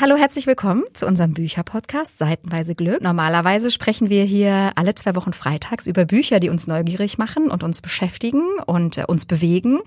Hallo, 0.00 0.16
herzlich 0.16 0.46
willkommen 0.46 0.84
zu 0.94 1.06
unserem 1.06 1.34
Bücherpodcast 1.34 2.16
Seitenweise 2.16 2.74
Glück. 2.74 3.02
Normalerweise 3.02 3.70
sprechen 3.70 4.08
wir 4.08 4.24
hier 4.24 4.72
alle 4.76 4.94
zwei 4.94 5.14
Wochen 5.14 5.32
freitags 5.32 5.86
über 5.86 6.04
Bücher, 6.04 6.40
die 6.40 6.48
uns 6.48 6.66
neugierig 6.66 7.18
machen 7.18 7.50
und 7.50 7.62
uns 7.62 7.80
beschäftigen 7.80 8.42
und 8.66 8.98
äh, 8.98 9.04
uns 9.06 9.26
bewegen. 9.26 9.80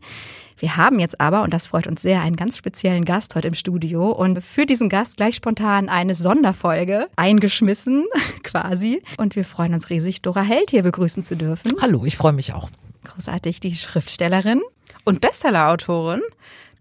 Wir 0.58 0.78
haben 0.78 1.00
jetzt 1.00 1.20
aber, 1.20 1.44
und 1.44 1.54
das 1.54 1.68
freut 1.68 1.88
uns 1.88 2.02
sehr, 2.02 2.22
einen 2.22 2.36
ganz 2.36 2.58
speziellen 2.58 3.06
Gast 3.06 3.36
heute 3.36 3.48
im 3.48 3.54
Studio 3.54 4.12
und 4.12 4.44
für 4.44 4.66
diesen 4.66 4.90
Gast 4.90 5.18
gleich 5.18 5.36
spontan 5.36 5.90
eine 5.90 6.16
Sonderfolge 6.16 7.08
eingeschmissen, 7.16 8.06
quasi. 8.44 9.02
Und 9.18 9.36
wir 9.36 9.44
freuen 9.44 9.74
uns 9.74 9.90
riesig, 9.90 10.22
Dora 10.22 10.42
Held 10.42 10.70
hier 10.70 10.84
begrüßen 10.84 11.24
zu 11.24 11.36
dürfen. 11.36 11.74
Hallo, 11.82 12.04
ich 12.06 12.18
freue 12.18 12.34
mich 12.34 12.54
auch. 12.54 12.70
Großartig, 13.06 13.60
die 13.60 13.74
Schriftstellerin. 13.74 14.62
Und 15.04 15.22
Bestsellerautorin. 15.22 16.22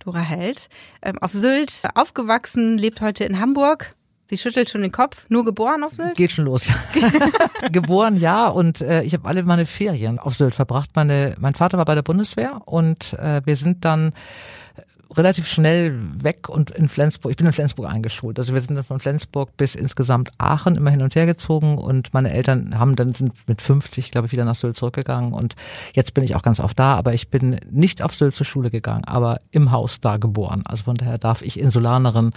Dora 0.04 0.20
Held, 0.20 0.68
ähm, 1.02 1.18
auf 1.20 1.32
Sylt 1.32 1.82
aufgewachsen, 1.94 2.78
lebt 2.78 3.00
heute 3.00 3.24
in 3.24 3.40
Hamburg. 3.40 3.94
Sie 4.26 4.38
schüttelt 4.38 4.70
schon 4.70 4.82
den 4.82 4.92
Kopf. 4.92 5.26
Nur 5.28 5.44
geboren 5.44 5.84
auf 5.84 5.94
Sylt? 5.94 6.16
Geht 6.16 6.32
schon 6.32 6.46
los. 6.46 6.68
geboren, 7.72 8.16
ja. 8.16 8.48
Und 8.48 8.80
äh, 8.80 9.02
ich 9.02 9.14
habe 9.14 9.28
alle 9.28 9.42
meine 9.42 9.66
Ferien 9.66 10.18
auf 10.18 10.34
Sylt 10.34 10.54
verbracht. 10.54 10.90
Meine, 10.94 11.34
mein 11.38 11.54
Vater 11.54 11.78
war 11.78 11.84
bei 11.84 11.94
der 11.94 12.02
Bundeswehr 12.02 12.62
und 12.64 13.14
äh, 13.14 13.42
wir 13.44 13.56
sind 13.56 13.84
dann 13.84 14.12
relativ 15.16 15.48
schnell 15.48 15.98
weg 16.22 16.48
und 16.48 16.70
in 16.70 16.88
Flensburg, 16.88 17.30
ich 17.30 17.36
bin 17.36 17.46
in 17.46 17.52
Flensburg 17.52 17.88
eingeschult. 17.88 18.38
Also 18.38 18.54
wir 18.54 18.60
sind 18.60 18.76
dann 18.76 18.84
von 18.84 19.00
Flensburg 19.00 19.56
bis 19.56 19.74
insgesamt 19.74 20.30
Aachen 20.38 20.76
immer 20.76 20.90
hin 20.90 21.02
und 21.02 21.14
her 21.14 21.26
gezogen 21.26 21.78
und 21.78 22.12
meine 22.14 22.32
Eltern 22.32 22.78
haben 22.78 22.96
dann 22.96 23.14
sind 23.14 23.32
mit 23.46 23.62
50, 23.62 24.10
glaube 24.10 24.26
ich, 24.26 24.32
wieder 24.32 24.44
nach 24.44 24.54
Sylt 24.54 24.76
zurückgegangen 24.76 25.32
und 25.32 25.54
jetzt 25.94 26.14
bin 26.14 26.24
ich 26.24 26.34
auch 26.34 26.42
ganz 26.42 26.60
oft 26.60 26.78
da, 26.78 26.94
aber 26.94 27.14
ich 27.14 27.28
bin 27.28 27.60
nicht 27.70 28.02
auf 28.02 28.14
Sylt 28.14 28.34
zur 28.34 28.46
Schule 28.46 28.70
gegangen, 28.70 29.04
aber 29.04 29.40
im 29.50 29.70
Haus 29.72 30.00
da 30.00 30.16
geboren. 30.16 30.62
Also 30.66 30.84
von 30.84 30.96
daher 30.96 31.18
darf 31.18 31.42
ich 31.42 31.58
Insulanerin 31.58 32.32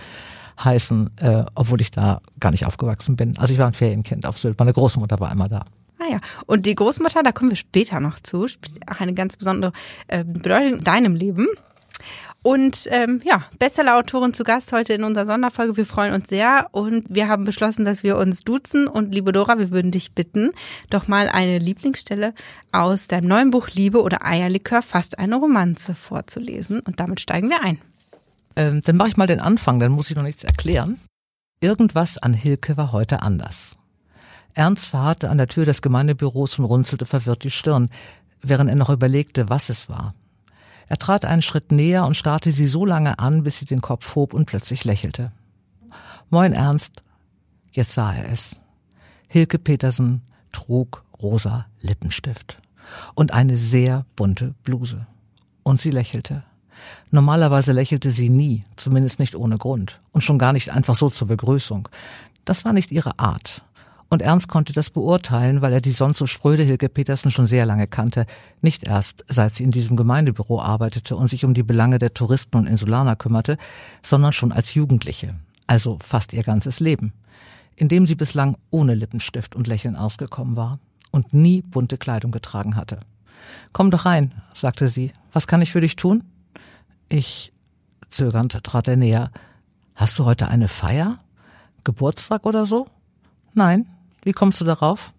heißen, 0.63 1.11
äh, 1.21 1.45
obwohl 1.55 1.81
ich 1.81 1.91
da 1.91 2.21
gar 2.39 2.51
nicht 2.51 2.65
aufgewachsen 2.65 3.15
bin. 3.15 3.37
Also 3.37 3.53
ich 3.53 3.59
war 3.59 3.67
ein 3.67 3.73
Ferienkind 3.73 4.25
auf 4.25 4.39
Sylt. 4.39 4.57
Meine 4.59 4.73
Großmutter 4.73 5.19
war 5.19 5.31
immer 5.31 5.49
da. 5.49 5.65
Ah 5.99 6.11
ja, 6.11 6.19
und 6.45 6.65
die 6.65 6.75
Großmutter, 6.75 7.23
da 7.23 7.31
kommen 7.31 7.51
wir 7.51 7.57
später 7.57 7.99
noch 7.99 8.19
zu, 8.19 8.47
spielt 8.47 8.87
auch 8.89 8.99
eine 8.99 9.13
ganz 9.13 9.35
besondere 9.35 9.71
äh, 10.07 10.23
Bedeutung 10.23 10.79
in 10.79 10.83
deinem 10.83 11.15
Leben. 11.15 11.47
Und 12.43 12.87
ähm, 12.91 13.21
ja, 13.25 13.43
Bestsellerautorin 13.59 14.33
zu 14.33 14.43
Gast 14.43 14.71
heute 14.71 14.93
in 14.93 15.03
unserer 15.03 15.25
Sonderfolge. 15.25 15.75
Wir 15.75 15.85
freuen 15.85 16.13
uns 16.13 16.29
sehr 16.29 16.67
und 16.71 17.05
wir 17.09 17.27
haben 17.27 17.43
beschlossen, 17.43 17.83
dass 17.83 18.03
wir 18.03 18.17
uns 18.17 18.41
duzen. 18.43 18.87
Und 18.87 19.13
liebe 19.13 19.31
Dora, 19.31 19.59
wir 19.59 19.71
würden 19.71 19.91
dich 19.91 20.13
bitten, 20.13 20.51
doch 20.89 21.07
mal 21.07 21.29
eine 21.29 21.57
Lieblingsstelle 21.57 22.33
aus 22.71 23.07
deinem 23.07 23.27
neuen 23.27 23.51
Buch 23.51 23.67
Liebe 23.69 24.01
oder 24.01 24.25
Eierlikör, 24.25 24.81
fast 24.81 25.19
eine 25.19 25.35
Romanze 25.35 25.93
vorzulesen. 25.93 26.79
Und 26.79 26.99
damit 26.99 27.19
steigen 27.19 27.49
wir 27.49 27.61
ein. 27.63 27.79
Ähm, 28.55 28.81
dann 28.81 28.95
mache 28.95 29.09
ich 29.09 29.17
mal 29.17 29.27
den 29.27 29.41
Anfang, 29.41 29.79
dann 29.79 29.91
muss 29.91 30.09
ich 30.09 30.15
noch 30.15 30.23
nichts 30.23 30.43
erklären. 30.43 30.99
Irgendwas 31.59 32.17
an 32.17 32.33
Hilke 32.33 32.77
war 32.77 32.91
heute 32.91 33.21
anders. 33.23 33.75
Ernst 34.53 34.87
verharrte 34.87 35.29
an 35.29 35.37
der 35.37 35.47
Tür 35.47 35.65
des 35.65 35.81
Gemeindebüros 35.81 36.57
und 36.59 36.65
runzelte 36.65 37.05
verwirrt 37.05 37.43
die 37.43 37.51
Stirn, 37.51 37.89
während 38.41 38.69
er 38.69 38.75
noch 38.75 38.89
überlegte, 38.89 39.49
was 39.49 39.69
es 39.69 39.89
war. 39.89 40.15
Er 40.87 40.97
trat 40.97 41.25
einen 41.25 41.41
Schritt 41.41 41.71
näher 41.71 42.05
und 42.05 42.15
starrte 42.15 42.51
sie 42.51 42.67
so 42.67 42.85
lange 42.85 43.19
an, 43.19 43.43
bis 43.43 43.57
sie 43.57 43.65
den 43.65 43.81
Kopf 43.81 44.15
hob 44.15 44.33
und 44.33 44.45
plötzlich 44.45 44.85
lächelte. 44.85 45.31
Moin 46.29 46.53
Ernst. 46.53 47.03
Jetzt 47.71 47.93
sah 47.93 48.13
er 48.13 48.31
es. 48.31 48.61
Hilke 49.27 49.59
Petersen 49.59 50.21
trug 50.51 51.03
rosa 51.21 51.67
Lippenstift 51.81 52.57
und 53.13 53.33
eine 53.33 53.57
sehr 53.57 54.05
bunte 54.15 54.55
Bluse. 54.63 55.05
Und 55.63 55.81
sie 55.81 55.91
lächelte. 55.91 56.43
Normalerweise 57.11 57.73
lächelte 57.73 58.11
sie 58.11 58.29
nie, 58.29 58.63
zumindest 58.75 59.19
nicht 59.19 59.35
ohne 59.35 59.57
Grund 59.57 59.99
und 60.11 60.23
schon 60.23 60.39
gar 60.39 60.53
nicht 60.53 60.71
einfach 60.71 60.95
so 60.95 61.09
zur 61.09 61.27
Begrüßung. 61.27 61.89
Das 62.45 62.65
war 62.65 62.73
nicht 62.73 62.91
ihre 62.91 63.19
Art. 63.19 63.63
Und 64.09 64.21
Ernst 64.21 64.47
konnte 64.47 64.71
das 64.71 64.89
beurteilen, 64.89 65.61
weil 65.61 65.73
er 65.73 65.81
die 65.81 65.91
sonst 65.91 66.17
so 66.17 66.27
spröde 66.27 66.63
Hilke 66.63 66.87
Petersen 66.87 67.29
schon 67.29 67.47
sehr 67.47 67.65
lange 67.65 67.87
kannte. 67.87 68.25
Nicht 68.61 68.85
erst, 68.85 69.25
seit 69.27 69.55
sie 69.55 69.63
in 69.63 69.71
diesem 69.71 69.97
Gemeindebüro 69.97 70.61
arbeitete 70.61 71.15
und 71.15 71.29
sich 71.29 71.43
um 71.43 71.53
die 71.53 71.63
Belange 71.63 71.99
der 71.99 72.13
Touristen 72.13 72.57
und 72.57 72.67
Insulaner 72.67 73.17
kümmerte, 73.17 73.57
sondern 74.01 74.31
schon 74.31 74.53
als 74.53 74.73
Jugendliche. 74.73 75.35
Also 75.65 75.97
fast 76.01 76.31
ihr 76.33 76.43
ganzes 76.43 76.79
Leben. 76.79 77.13
Indem 77.75 78.07
sie 78.07 78.15
bislang 78.15 78.57
ohne 78.69 78.95
Lippenstift 78.95 79.55
und 79.55 79.67
Lächeln 79.67 79.97
ausgekommen 79.97 80.55
war 80.55 80.79
und 81.11 81.33
nie 81.33 81.61
bunte 81.61 81.97
Kleidung 81.97 82.31
getragen 82.31 82.77
hatte. 82.77 82.99
Komm 83.73 83.91
doch 83.91 84.05
rein, 84.05 84.33
sagte 84.53 84.87
sie. 84.87 85.11
Was 85.33 85.47
kann 85.47 85.61
ich 85.61 85.71
für 85.71 85.81
dich 85.81 85.97
tun? 85.97 86.23
Ich, 87.09 87.51
zögernd, 88.09 88.63
trat 88.63 88.87
er 88.87 88.97
näher. 88.97 89.31
Hast 89.95 90.17
du 90.17 90.25
heute 90.25 90.47
eine 90.47 90.69
Feier? 90.69 91.17
Geburtstag 91.83 92.45
oder 92.45 92.65
so? 92.65 92.87
Nein, 93.53 93.87
wie 94.27 94.33
kommst 94.33 94.59
du 94.59 94.65
darauf? 94.65 95.13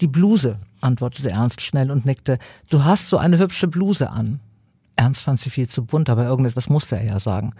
Die 0.00 0.06
Bluse, 0.06 0.58
antwortete 0.80 1.30
Ernst 1.30 1.60
schnell 1.60 1.90
und 1.90 2.06
nickte. 2.06 2.38
Du 2.70 2.82
hast 2.82 3.10
so 3.10 3.18
eine 3.18 3.36
hübsche 3.36 3.68
Bluse 3.68 4.08
an. 4.08 4.40
Ernst 4.96 5.20
fand 5.20 5.40
sie 5.40 5.50
viel 5.50 5.68
zu 5.68 5.84
bunt, 5.84 6.08
aber 6.08 6.24
irgendetwas 6.24 6.70
musste 6.70 6.96
er 6.96 7.04
ja 7.04 7.20
sagen. 7.20 7.52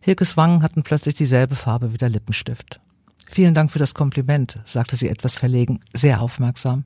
Hilkes 0.00 0.36
Wangen 0.36 0.62
hatten 0.62 0.82
plötzlich 0.82 1.14
dieselbe 1.14 1.56
Farbe 1.56 1.94
wie 1.94 1.96
der 1.96 2.10
Lippenstift. 2.10 2.80
Vielen 3.30 3.54
Dank 3.54 3.70
für 3.70 3.78
das 3.78 3.94
Kompliment, 3.94 4.58
sagte 4.66 4.94
sie 4.94 5.08
etwas 5.08 5.36
verlegen, 5.36 5.80
sehr 5.94 6.20
aufmerksam. 6.20 6.84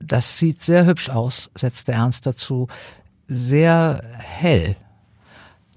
Das 0.00 0.38
sieht 0.38 0.64
sehr 0.64 0.86
hübsch 0.86 1.10
aus, 1.10 1.50
setzte 1.54 1.92
Ernst 1.92 2.24
dazu. 2.24 2.68
Sehr 3.28 4.02
hell. 4.16 4.76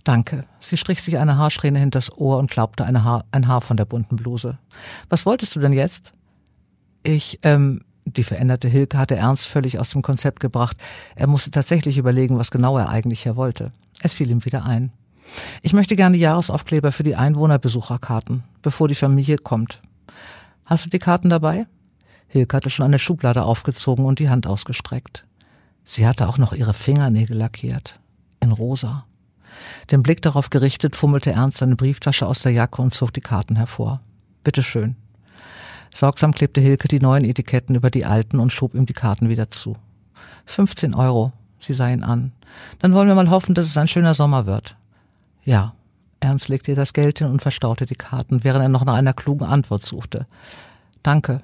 Danke. 0.05 0.45
Sie 0.61 0.77
strich 0.77 1.01
sich 1.01 1.17
eine 1.17 1.37
Haarsträhne 1.37 1.79
hinters 1.79 2.09
Ohr 2.17 2.37
und 2.37 2.49
klaubte 2.49 2.85
ein 2.85 3.03
Haar, 3.03 3.25
ein 3.31 3.49
Haar 3.49 3.59
von 3.59 3.75
der 3.75 3.83
bunten 3.83 4.15
Bluse. 4.15 4.57
Was 5.09 5.25
wolltest 5.25 5.53
du 5.53 5.59
denn 5.59 5.73
jetzt? 5.73 6.13
Ich, 7.07 7.39
ähm, 7.43 7.85
die 8.03 8.23
veränderte 8.23 8.67
Hilke 8.67 8.97
hatte 8.97 9.15
Ernst 9.15 9.47
völlig 9.47 9.79
aus 9.79 9.91
dem 9.91 10.01
Konzept 10.01 10.41
gebracht. 10.41 10.75
Er 11.15 11.27
musste 11.27 11.51
tatsächlich 11.51 11.97
überlegen, 11.97 12.37
was 12.37 12.51
genau 12.51 12.77
er 12.77 12.89
eigentlich 12.89 13.23
hier 13.23 13.37
wollte. 13.37 13.71
Es 14.01 14.11
fiel 14.11 14.29
ihm 14.29 14.43
wieder 14.43 14.65
ein. 14.65 14.91
Ich 15.61 15.71
möchte 15.71 15.95
gerne 15.95 16.17
Jahresaufkleber 16.17 16.91
für 16.91 17.03
die 17.03 17.15
Einwohnerbesucherkarten, 17.15 18.43
bevor 18.61 18.89
die 18.89 18.95
Familie 18.95 19.37
kommt. 19.37 19.81
Hast 20.65 20.83
du 20.83 20.89
die 20.89 20.99
Karten 20.99 21.29
dabei? 21.29 21.65
Hilke 22.27 22.57
hatte 22.57 22.69
schon 22.69 22.85
eine 22.85 22.99
Schublade 22.99 23.43
aufgezogen 23.43 24.03
und 24.03 24.19
die 24.19 24.29
Hand 24.29 24.45
ausgestreckt. 24.45 25.23
Sie 25.85 26.05
hatte 26.05 26.27
auch 26.27 26.37
noch 26.37 26.51
ihre 26.51 26.73
Fingernägel 26.73 27.37
lackiert. 27.37 28.01
In 28.41 28.51
rosa. 28.51 29.05
Den 29.91 30.03
Blick 30.03 30.21
darauf 30.21 30.49
gerichtet, 30.49 30.97
fummelte 30.97 31.31
Ernst 31.31 31.59
seine 31.59 31.77
Brieftasche 31.77 32.27
aus 32.27 32.41
der 32.41 32.51
Jacke 32.51 32.81
und 32.81 32.93
zog 32.93 33.13
die 33.13 33.21
Karten 33.21 33.55
hervor. 33.55 34.01
Bitteschön. 34.43 34.97
Sorgsam 35.97 36.31
klebte 36.31 36.61
Hilke 36.61 36.87
die 36.87 36.99
neuen 36.99 37.25
Etiketten 37.25 37.73
über 37.73 37.89
die 37.89 38.05
alten 38.05 38.39
und 38.39 38.53
schob 38.53 38.75
ihm 38.75 38.85
die 38.85 38.93
Karten 38.93 39.29
wieder 39.29 39.49
zu. 39.49 39.75
15 40.45 40.93
Euro. 40.93 41.31
Sie 41.59 41.73
sah 41.73 41.89
ihn 41.89 42.03
an. 42.03 42.33
Dann 42.77 42.93
wollen 42.93 43.07
wir 43.07 43.15
mal 43.15 43.31
hoffen, 43.31 43.55
dass 43.55 43.65
es 43.65 43.79
ein 43.79 43.87
schöner 43.87 44.13
Sommer 44.13 44.45
wird. 44.45 44.75
Ja. 45.43 45.73
Ernst 46.19 46.49
legte 46.49 46.69
ihr 46.69 46.75
das 46.75 46.93
Geld 46.93 47.17
hin 47.17 47.29
und 47.29 47.41
verstaute 47.41 47.87
die 47.87 47.95
Karten, 47.95 48.43
während 48.43 48.61
er 48.61 48.69
noch 48.69 48.85
nach 48.85 48.93
einer 48.93 49.13
klugen 49.13 49.47
Antwort 49.47 49.87
suchte. 49.87 50.27
Danke. 51.01 51.41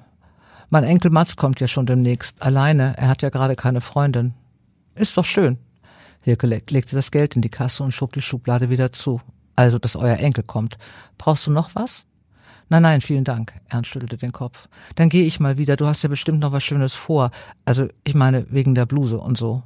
Mein 0.70 0.84
Enkel 0.84 1.10
Mats 1.10 1.34
kommt 1.34 1.58
ja 1.58 1.66
schon 1.66 1.86
demnächst. 1.86 2.40
Alleine. 2.40 2.96
Er 2.96 3.08
hat 3.08 3.22
ja 3.22 3.30
gerade 3.30 3.56
keine 3.56 3.80
Freundin. 3.80 4.34
Ist 4.94 5.16
doch 5.16 5.24
schön. 5.24 5.58
Hilke 6.20 6.46
legte 6.46 6.94
das 6.94 7.10
Geld 7.10 7.34
in 7.34 7.42
die 7.42 7.50
Kasse 7.50 7.82
und 7.82 7.90
schob 7.90 8.12
die 8.12 8.22
Schublade 8.22 8.70
wieder 8.70 8.92
zu. 8.92 9.20
Also, 9.56 9.80
dass 9.80 9.96
euer 9.96 10.18
Enkel 10.18 10.44
kommt. 10.44 10.78
Brauchst 11.18 11.44
du 11.44 11.50
noch 11.50 11.74
was? 11.74 12.04
Nein, 12.68 12.82
nein, 12.82 13.00
vielen 13.00 13.24
Dank. 13.24 13.52
Ernst 13.68 13.90
schüttelte 13.90 14.16
den 14.16 14.32
Kopf. 14.32 14.68
Dann 14.94 15.08
gehe 15.08 15.24
ich 15.24 15.40
mal 15.40 15.58
wieder. 15.58 15.76
Du 15.76 15.86
hast 15.86 16.02
ja 16.02 16.08
bestimmt 16.08 16.40
noch 16.40 16.52
was 16.52 16.64
Schönes 16.64 16.94
vor. 16.94 17.30
Also, 17.64 17.88
ich 18.04 18.14
meine, 18.14 18.46
wegen 18.50 18.74
der 18.74 18.86
Bluse 18.86 19.18
und 19.18 19.36
so. 19.36 19.62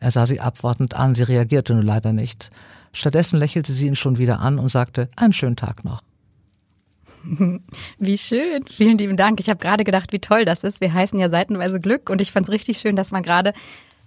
Er 0.00 0.10
sah 0.10 0.26
sie 0.26 0.40
abwartend 0.40 0.94
an. 0.94 1.14
Sie 1.14 1.24
reagierte 1.24 1.74
nur 1.74 1.84
leider 1.84 2.12
nicht. 2.12 2.50
Stattdessen 2.92 3.38
lächelte 3.38 3.72
sie 3.72 3.86
ihn 3.86 3.96
schon 3.96 4.18
wieder 4.18 4.40
an 4.40 4.58
und 4.58 4.70
sagte, 4.70 5.08
einen 5.16 5.32
schönen 5.32 5.56
Tag 5.56 5.84
noch. 5.84 6.02
Wie 7.98 8.18
schön. 8.18 8.62
Vielen 8.64 8.98
lieben 8.98 9.16
Dank. 9.16 9.40
Ich 9.40 9.48
habe 9.48 9.58
gerade 9.58 9.84
gedacht, 9.84 10.12
wie 10.12 10.20
toll 10.20 10.44
das 10.44 10.64
ist. 10.64 10.80
Wir 10.80 10.92
heißen 10.92 11.18
ja 11.18 11.28
seitenweise 11.28 11.80
Glück 11.80 12.10
und 12.10 12.20
ich 12.20 12.32
fand 12.32 12.46
es 12.46 12.52
richtig 12.52 12.78
schön, 12.78 12.96
dass 12.96 13.10
man 13.10 13.22
gerade 13.22 13.52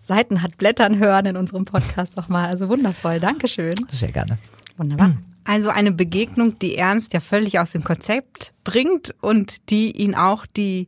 Seiten 0.02 0.42
hat 0.42 0.58
blättern 0.58 0.98
hören 0.98 1.26
in 1.26 1.38
unserem 1.38 1.66
Podcast 1.66 2.18
auch 2.18 2.28
mal. 2.28 2.48
Also 2.48 2.70
wundervoll. 2.70 3.20
Dankeschön. 3.20 3.74
Sehr 3.92 4.12
gerne. 4.12 4.38
Wunderbar. 4.78 5.16
Also 5.44 5.70
eine 5.70 5.92
Begegnung, 5.92 6.60
die 6.60 6.76
Ernst 6.76 7.14
ja 7.14 7.20
völlig 7.20 7.60
aus 7.60 7.72
dem 7.72 7.84
Konzept 7.84 8.54
bringt 8.64 9.16
und 9.22 9.70
die 9.70 9.92
ihn 9.92 10.16
auch 10.16 10.46
die, 10.46 10.88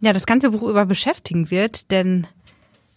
ja, 0.00 0.12
das 0.12 0.26
ganze 0.26 0.50
Buch 0.50 0.62
über 0.62 0.84
beschäftigen 0.84 1.50
wird, 1.50 1.90
denn 1.90 2.26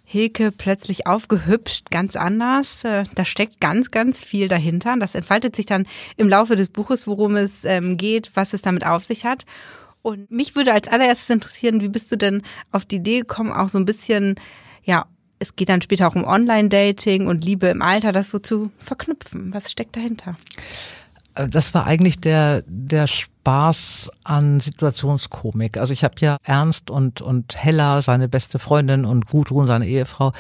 Hilke 0.08 0.52
plötzlich 0.52 1.08
aufgehübscht, 1.08 1.90
ganz 1.90 2.16
anders. 2.16 2.84
Äh, 2.84 3.06
da 3.16 3.26
steckt 3.26 3.60
ganz, 3.60 3.90
ganz 3.90 4.24
viel 4.24 4.48
dahinter. 4.48 4.96
Das 5.00 5.16
entfaltet 5.16 5.56
sich 5.56 5.66
dann 5.66 5.88
im 6.16 6.30
Laufe 6.30 6.56
des 6.56 6.70
Buches, 6.70 7.08
worum 7.08 7.36
es 7.36 7.66
ähm, 7.66 7.98
geht, 7.98 8.32
was 8.36 8.54
es 8.54 8.62
damit 8.62 8.86
auf 8.86 9.04
sich 9.04 9.26
hat. 9.26 9.46
Und 10.04 10.30
mich 10.30 10.56
würde 10.56 10.74
als 10.74 10.88
allererstes 10.88 11.32
interessieren, 11.32 11.82
wie 11.82 11.90
bist 11.90 12.12
du 12.12 12.18
denn 12.18 12.44
auf 12.72 12.86
die 12.86 12.98
Idee 12.98 13.22
gekommen, 13.22 13.52
auch 13.52 13.70
so 13.70 13.80
ein 13.80 13.86
bisschen, 13.86 14.36
ja, 14.84 15.08
es 15.40 15.56
geht 15.56 15.70
dann 15.70 15.82
später 15.82 16.08
auch 16.08 16.16
um 16.16 16.24
Online-Dating 16.24 17.28
und 17.28 17.44
Liebe 17.44 17.68
im 17.68 17.82
Alter, 17.82 18.12
das 18.12 18.30
so 18.30 18.40
zu 18.40 18.72
verknüpfen. 18.78 19.54
Was 19.54 19.72
steckt 19.72 19.96
dahinter? 19.96 20.38
Äh, 21.36 21.48
das 21.50 21.74
war 21.74 21.86
eigentlich 21.86 22.20
der, 22.20 22.64
der 22.68 23.08
Spaß 23.08 24.10
an 24.24 24.60
Situationskomik. 24.60 25.78
Also 25.78 25.94
ich 25.94 26.04
habe 26.04 26.16
ja 26.20 26.38
Ernst 26.44 26.90
und, 26.90 27.22
und 27.22 27.56
Hella, 27.56 28.02
seine 28.02 28.28
beste 28.28 28.60
Freundin 28.60 29.06
und 29.06 29.28
Gudrun, 29.28 29.68
seine 29.68 29.88
Ehefrau, 29.88 30.34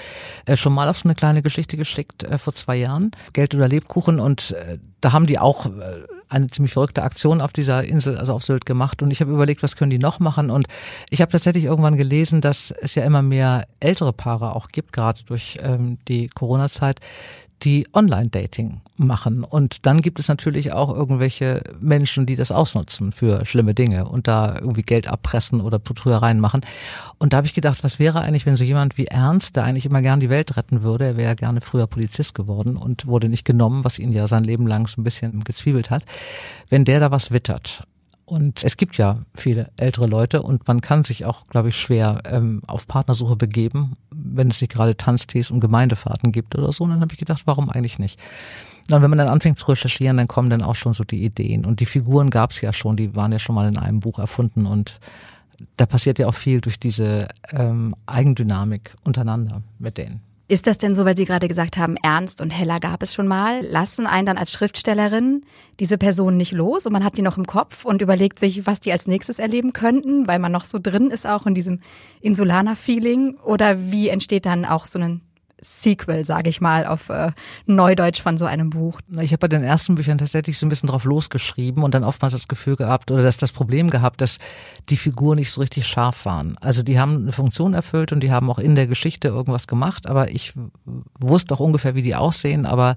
äh, 0.45 0.55
schon 0.55 0.73
mal 0.73 0.89
auf 0.89 0.97
so 0.97 1.07
eine 1.07 1.15
kleine 1.15 1.41
Geschichte 1.41 1.77
geschickt 1.77 2.23
äh, 2.23 2.37
vor 2.37 2.55
zwei 2.55 2.77
Jahren. 2.77 3.11
Geld 3.33 3.53
oder 3.53 3.67
Lebkuchen. 3.67 4.19
Und 4.19 4.55
da 5.01 5.11
haben 5.11 5.27
die 5.27 5.37
auch 5.37 5.69
eine 6.29 6.47
ziemlich 6.47 6.73
verrückte 6.73 7.03
Aktion 7.03 7.41
auf 7.41 7.53
dieser 7.53 7.83
Insel, 7.83 8.17
also 8.17 8.33
auf 8.33 8.43
Sylt 8.43 8.65
gemacht. 8.65 9.01
Und 9.01 9.11
ich 9.11 9.21
habe 9.21 9.31
überlegt, 9.31 9.63
was 9.63 9.75
können 9.75 9.91
die 9.91 9.99
noch 9.99 10.19
machen? 10.19 10.49
Und 10.49 10.67
ich 11.09 11.21
habe 11.21 11.31
tatsächlich 11.31 11.65
irgendwann 11.65 11.97
gelesen, 11.97 12.41
dass 12.41 12.71
es 12.71 12.95
ja 12.95 13.03
immer 13.03 13.21
mehr 13.21 13.67
ältere 13.79 14.13
Paare 14.13 14.55
auch 14.55 14.69
gibt, 14.69 14.93
gerade 14.93 15.23
durch 15.25 15.59
ähm, 15.61 15.97
die 16.07 16.27
Corona-Zeit, 16.27 16.99
die 17.63 17.87
Online-Dating 17.93 18.81
machen. 18.97 19.43
Und 19.43 19.85
dann 19.85 20.01
gibt 20.01 20.19
es 20.19 20.27
natürlich 20.27 20.71
auch 20.73 20.93
irgendwelche 20.93 21.63
Menschen, 21.79 22.25
die 22.25 22.35
das 22.35 22.51
ausnutzen 22.51 23.11
für 23.11 23.45
schlimme 23.45 23.73
Dinge 23.73 24.05
und 24.05 24.27
da 24.27 24.55
irgendwie 24.55 24.83
Geld 24.83 25.07
abpressen 25.07 25.61
oder 25.61 25.79
Betrügereien 25.79 26.39
machen. 26.39 26.61
Und 27.17 27.33
da 27.33 27.37
habe 27.37 27.47
ich 27.47 27.53
gedacht, 27.53 27.83
was 27.83 27.99
wäre 27.99 28.21
eigentlich, 28.21 28.45
wenn 28.45 28.57
so 28.57 28.63
jemand 28.63 28.97
wie 28.97 29.05
Ernst, 29.05 29.55
der 29.55 29.63
eigentlich 29.63 29.85
immer 29.85 30.01
gern 30.01 30.19
die 30.19 30.29
Welt 30.29 30.55
retten 30.57 30.83
würde, 30.83 31.05
er 31.05 31.17
wäre 31.17 31.29
ja 31.29 31.33
gerne 31.33 31.61
früher 31.61 31.87
Polizist 31.87 32.35
geworden 32.35 32.77
und 32.77 33.05
wurde 33.05 33.29
nicht 33.29 33.45
genommen, 33.45 33.83
was 33.83 33.99
ihn 33.99 34.11
ja 34.11 34.27
sein 34.27 34.43
Leben 34.43 34.67
lang 34.67 34.87
so 34.87 35.01
ein 35.01 35.03
bisschen 35.03 35.43
gezwiebelt 35.43 35.89
hat, 35.89 36.03
wenn 36.69 36.85
der 36.85 36.99
da 36.99 37.11
was 37.11 37.31
wittert 37.31 37.85
und 38.25 38.63
es 38.63 38.75
gibt 38.75 38.97
ja 38.97 39.19
viele 39.35 39.71
ältere 39.77 40.07
Leute 40.07 40.41
und 40.41 40.67
man 40.67 40.81
kann 40.81 41.03
sich 41.03 41.25
auch, 41.25 41.45
glaube 41.47 41.69
ich, 41.69 41.77
schwer 41.79 42.23
ähm, 42.25 42.61
auf 42.65 42.87
Partnersuche 42.87 43.35
begeben, 43.35 43.97
wenn 44.09 44.49
es 44.49 44.59
nicht 44.61 44.73
gerade 44.73 44.97
Tanztees 44.97 45.51
und 45.51 45.59
Gemeindefahrten 45.59 46.31
gibt 46.31 46.55
oder 46.55 46.71
so. 46.71 46.83
Und 46.85 46.89
dann 46.89 47.01
habe 47.01 47.13
ich 47.13 47.19
gedacht, 47.19 47.43
warum 47.45 47.69
eigentlich 47.69 47.99
nicht? 47.99 48.19
Und 48.91 49.01
wenn 49.01 49.09
man 49.09 49.17
dann 49.17 49.29
anfängt 49.29 49.57
zu 49.57 49.67
recherchieren, 49.67 50.17
dann 50.17 50.27
kommen 50.27 50.49
dann 50.49 50.61
auch 50.61 50.75
schon 50.75 50.93
so 50.93 51.03
die 51.03 51.23
Ideen. 51.23 51.65
Und 51.65 51.79
die 51.79 51.85
Figuren 51.85 52.29
gab 52.29 52.51
es 52.51 52.61
ja 52.61 52.71
schon, 52.71 52.97
die 52.97 53.15
waren 53.15 53.31
ja 53.31 53.39
schon 53.39 53.55
mal 53.55 53.67
in 53.67 53.77
einem 53.77 53.99
Buch 53.99 54.19
erfunden 54.19 54.65
und 54.65 54.99
da 55.77 55.85
passiert 55.85 56.19
ja 56.19 56.27
auch 56.27 56.35
viel 56.35 56.61
durch 56.61 56.79
diese 56.79 57.29
ähm, 57.51 57.95
Eigendynamik 58.05 58.93
untereinander 59.03 59.61
mit 59.79 59.97
denen. 59.97 60.21
Ist 60.47 60.67
das 60.67 60.77
denn 60.77 60.93
so, 60.93 61.05
weil 61.05 61.17
Sie 61.17 61.25
gerade 61.25 61.47
gesagt 61.47 61.75
haben, 61.75 61.97
Ernst 62.03 62.39
und 62.39 62.51
Hella 62.51 62.77
gab 62.77 63.01
es 63.01 63.15
schon 63.15 63.25
mal, 63.25 63.65
lassen 63.65 64.05
einen 64.05 64.27
dann 64.27 64.37
als 64.37 64.51
Schriftstellerin 64.51 65.43
diese 65.79 65.97
Person 65.97 66.37
nicht 66.37 66.51
los 66.51 66.85
und 66.85 66.93
man 66.93 67.03
hat 67.03 67.17
die 67.17 67.23
noch 67.23 67.39
im 67.39 67.47
Kopf 67.47 67.83
und 67.83 68.03
überlegt 68.03 68.37
sich, 68.37 68.67
was 68.67 68.79
die 68.79 68.91
als 68.91 69.07
nächstes 69.07 69.39
erleben 69.39 69.73
könnten, 69.73 70.27
weil 70.27 70.37
man 70.37 70.51
noch 70.51 70.65
so 70.65 70.77
drin 70.79 71.09
ist 71.09 71.25
auch 71.25 71.47
in 71.47 71.55
diesem 71.55 71.79
Insulaner-Feeling? 72.21 73.37
Oder 73.43 73.91
wie 73.91 74.09
entsteht 74.09 74.45
dann 74.45 74.65
auch 74.65 74.85
so 74.85 74.99
ein 74.99 75.21
Sequel, 75.65 76.23
sage 76.23 76.49
ich 76.49 76.61
mal, 76.61 76.85
auf 76.85 77.09
äh, 77.09 77.31
Neudeutsch 77.65 78.21
von 78.21 78.37
so 78.37 78.45
einem 78.45 78.69
Buch. 78.69 79.01
Ich 79.19 79.31
habe 79.31 79.39
bei 79.39 79.47
den 79.47 79.63
ersten 79.63 79.95
Büchern 79.95 80.17
tatsächlich 80.17 80.57
so 80.59 80.65
ein 80.65 80.69
bisschen 80.69 80.89
drauf 80.89 81.05
losgeschrieben 81.05 81.83
und 81.83 81.93
dann 81.95 82.03
oftmals 82.03 82.33
das 82.33 82.47
Gefühl 82.47 82.75
gehabt 82.75 83.11
oder 83.11 83.23
das, 83.23 83.37
das 83.37 83.51
Problem 83.51 83.89
gehabt, 83.89 84.21
dass 84.21 84.37
die 84.89 84.97
Figuren 84.97 85.37
nicht 85.37 85.51
so 85.51 85.61
richtig 85.61 85.87
scharf 85.87 86.25
waren. 86.25 86.55
Also 86.61 86.83
die 86.83 86.99
haben 86.99 87.23
eine 87.23 87.31
Funktion 87.31 87.73
erfüllt 87.73 88.11
und 88.11 88.21
die 88.21 88.31
haben 88.31 88.49
auch 88.49 88.59
in 88.59 88.75
der 88.75 88.87
Geschichte 88.87 89.29
irgendwas 89.29 89.67
gemacht, 89.67 90.07
aber 90.07 90.29
ich 90.29 90.53
wusste 91.19 91.55
auch 91.55 91.59
ungefähr, 91.59 91.95
wie 91.95 92.03
die 92.03 92.15
aussehen, 92.15 92.65
aber 92.65 92.95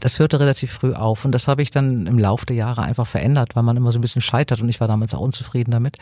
das 0.00 0.18
hörte 0.18 0.40
relativ 0.40 0.72
früh 0.72 0.94
auf 0.94 1.24
und 1.24 1.32
das 1.32 1.48
habe 1.48 1.62
ich 1.62 1.70
dann 1.70 2.06
im 2.06 2.18
Laufe 2.18 2.46
der 2.46 2.56
Jahre 2.56 2.82
einfach 2.82 3.06
verändert, 3.06 3.56
weil 3.56 3.62
man 3.62 3.76
immer 3.76 3.92
so 3.92 3.98
ein 3.98 4.02
bisschen 4.02 4.22
scheitert 4.22 4.60
und 4.60 4.68
ich 4.68 4.80
war 4.80 4.88
damals 4.88 5.14
auch 5.14 5.20
unzufrieden 5.20 5.70
damit. 5.70 5.98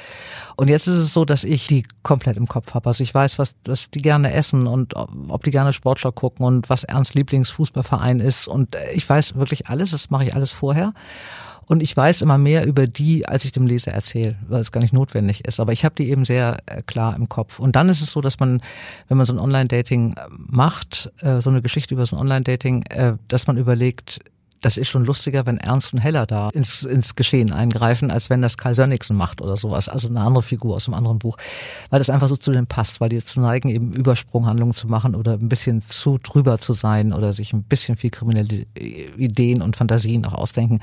Und 0.56 0.68
jetzt 0.68 0.86
ist 0.86 0.96
es 0.96 1.12
so, 1.12 1.24
dass 1.24 1.44
ich 1.44 1.66
die 1.66 1.84
komplett 2.02 2.36
im 2.36 2.46
Kopf 2.46 2.74
habe. 2.74 2.88
Also 2.88 3.02
ich 3.02 3.14
weiß, 3.14 3.38
was, 3.38 3.54
was 3.64 3.90
die 3.90 4.02
gerne 4.02 4.32
essen 4.32 4.66
und 4.66 4.94
ob 4.94 5.42
die 5.42 5.50
gerne 5.50 5.72
Sport 5.72 6.03
Sportschau 6.04 6.12
gucken 6.12 6.46
und 6.46 6.70
was 6.70 6.84
Ernst 6.84 7.14
Lieblingsfußballverein 7.14 8.20
ist. 8.20 8.48
Und 8.48 8.74
äh, 8.74 8.92
ich 8.92 9.08
weiß 9.08 9.36
wirklich 9.36 9.68
alles, 9.68 9.90
das 9.90 10.10
mache 10.10 10.24
ich 10.24 10.34
alles 10.34 10.50
vorher. 10.50 10.92
Und 11.66 11.82
ich 11.82 11.96
weiß 11.96 12.20
immer 12.20 12.36
mehr 12.36 12.66
über 12.66 12.86
die, 12.86 13.26
als 13.26 13.46
ich 13.46 13.52
dem 13.52 13.66
Leser 13.66 13.92
erzähle, 13.92 14.36
weil 14.48 14.60
es 14.60 14.70
gar 14.70 14.82
nicht 14.82 14.92
notwendig 14.92 15.46
ist. 15.46 15.60
Aber 15.60 15.72
ich 15.72 15.84
habe 15.86 15.94
die 15.94 16.10
eben 16.10 16.26
sehr 16.26 16.58
äh, 16.66 16.82
klar 16.82 17.16
im 17.16 17.30
Kopf. 17.30 17.58
Und 17.58 17.74
dann 17.74 17.88
ist 17.88 18.02
es 18.02 18.12
so, 18.12 18.20
dass 18.20 18.38
man, 18.38 18.60
wenn 19.08 19.16
man 19.16 19.24
so 19.24 19.32
ein 19.32 19.38
Online-Dating 19.38 20.12
äh, 20.12 20.20
macht, 20.30 21.10
so 21.22 21.50
eine 21.50 21.62
Geschichte 21.62 21.94
über 21.94 22.04
so 22.04 22.16
ein 22.16 22.20
Online-Dating, 22.20 22.84
dass 23.28 23.46
man 23.46 23.56
überlegt, 23.56 24.20
das 24.64 24.78
ist 24.78 24.88
schon 24.88 25.04
lustiger, 25.04 25.44
wenn 25.44 25.58
Ernst 25.58 25.92
und 25.92 25.98
Heller 25.98 26.24
da 26.26 26.48
ins, 26.48 26.84
ins 26.84 27.14
Geschehen 27.14 27.52
eingreifen, 27.52 28.10
als 28.10 28.30
wenn 28.30 28.40
das 28.40 28.56
Karl 28.56 28.74
Sönnigsen 28.74 29.14
macht 29.16 29.42
oder 29.42 29.56
sowas. 29.56 29.90
Also 29.90 30.08
eine 30.08 30.20
andere 30.20 30.42
Figur 30.42 30.76
aus 30.76 30.88
einem 30.88 30.94
anderen 30.94 31.18
Buch. 31.18 31.36
Weil 31.90 31.98
das 31.98 32.08
einfach 32.08 32.28
so 32.28 32.36
zu 32.36 32.50
denen 32.50 32.66
passt, 32.66 33.00
weil 33.00 33.10
die 33.10 33.22
zu 33.22 33.40
neigen, 33.40 33.68
eben 33.68 33.92
Übersprunghandlungen 33.92 34.74
zu 34.74 34.86
machen 34.86 35.14
oder 35.14 35.34
ein 35.34 35.50
bisschen 35.50 35.82
zu 35.88 36.18
drüber 36.18 36.58
zu 36.58 36.72
sein 36.72 37.12
oder 37.12 37.34
sich 37.34 37.52
ein 37.52 37.62
bisschen 37.62 37.96
viel 37.96 38.10
kriminelle 38.10 38.66
Ideen 38.74 39.60
und 39.60 39.76
Fantasien 39.76 40.24
auch 40.24 40.32
ausdenken. 40.34 40.80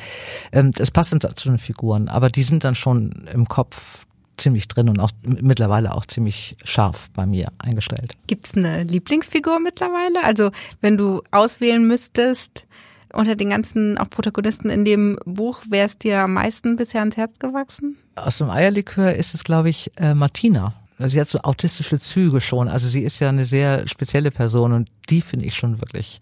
Ähm, 0.52 0.72
das 0.72 0.92
passt 0.92 1.12
dann 1.12 1.22
zu 1.22 1.50
den 1.50 1.58
Figuren. 1.58 2.08
Aber 2.08 2.30
die 2.30 2.44
sind 2.44 2.64
dann 2.64 2.76
schon 2.76 3.28
im 3.34 3.48
Kopf 3.48 4.06
ziemlich 4.38 4.68
drin 4.68 4.90
und 4.90 5.00
auch 5.00 5.12
mittlerweile 5.24 5.94
auch 5.96 6.06
ziemlich 6.06 6.56
scharf 6.64 7.10
bei 7.14 7.26
mir 7.26 7.52
eingestellt. 7.58 8.16
Gibt's 8.28 8.56
eine 8.56 8.84
Lieblingsfigur 8.84 9.60
mittlerweile? 9.60 10.24
Also 10.24 10.52
wenn 10.82 10.98
du 10.98 11.22
auswählen 11.32 11.86
müsstest, 11.86 12.66
unter 13.14 13.36
den 13.36 13.50
ganzen 13.50 13.98
auch 13.98 14.10
Protagonisten 14.10 14.70
in 14.70 14.86
dem 14.86 15.18
Buch, 15.26 15.62
wer 15.70 15.86
ist 15.86 16.04
dir 16.04 16.22
am 16.22 16.34
meisten 16.34 16.76
bisher 16.76 17.02
ans 17.02 17.18
Herz 17.18 17.40
gewachsen? 17.40 17.98
Aus 18.16 18.38
dem 18.38 18.50
Eierlikör 18.50 19.14
ist 19.16 19.34
es, 19.34 19.44
glaube 19.44 19.70
ich, 19.70 19.92
äh, 19.98 20.14
Martina. 20.14 20.74
Sie 21.00 21.20
hat 21.20 21.30
so 21.30 21.40
autistische 21.40 22.00
Züge 22.00 22.42
schon. 22.42 22.68
Also 22.68 22.88
sie 22.88 23.02
ist 23.02 23.20
ja 23.20 23.30
eine 23.30 23.46
sehr 23.46 23.88
spezielle 23.88 24.30
Person 24.30 24.72
und 24.72 24.90
die 25.10 25.22
finde 25.22 25.46
ich 25.46 25.56
schon 25.56 25.82
wirklich 25.82 26.20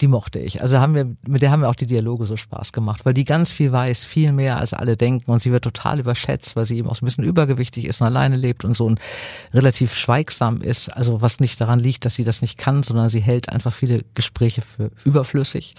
die 0.00 0.08
mochte 0.08 0.38
ich. 0.38 0.62
Also 0.62 0.78
haben 0.78 0.94
wir, 0.94 1.16
mit 1.26 1.42
der 1.42 1.50
haben 1.50 1.60
wir 1.60 1.70
auch 1.70 1.74
die 1.74 1.86
Dialoge 1.86 2.26
so 2.26 2.36
Spaß 2.36 2.72
gemacht, 2.72 3.04
weil 3.04 3.14
die 3.14 3.24
ganz 3.24 3.50
viel 3.50 3.72
weiß, 3.72 4.04
viel 4.04 4.32
mehr 4.32 4.58
als 4.58 4.74
alle 4.74 4.96
denken 4.96 5.30
und 5.30 5.42
sie 5.42 5.52
wird 5.52 5.64
total 5.64 6.00
überschätzt, 6.00 6.56
weil 6.56 6.66
sie 6.66 6.76
eben 6.76 6.88
auch 6.88 6.96
so 6.96 7.04
ein 7.04 7.06
bisschen 7.06 7.24
übergewichtig 7.24 7.86
ist 7.86 8.00
und 8.00 8.06
alleine 8.06 8.36
lebt 8.36 8.64
und 8.64 8.76
so 8.76 8.84
und 8.86 9.00
relativ 9.54 9.94
schweigsam 9.94 10.60
ist. 10.60 10.88
Also 10.90 11.22
was 11.22 11.40
nicht 11.40 11.60
daran 11.60 11.80
liegt, 11.80 12.04
dass 12.04 12.14
sie 12.14 12.24
das 12.24 12.42
nicht 12.42 12.58
kann, 12.58 12.82
sondern 12.82 13.08
sie 13.08 13.20
hält 13.20 13.48
einfach 13.48 13.72
viele 13.72 14.02
Gespräche 14.14 14.62
für 14.62 14.90
überflüssig. 15.04 15.74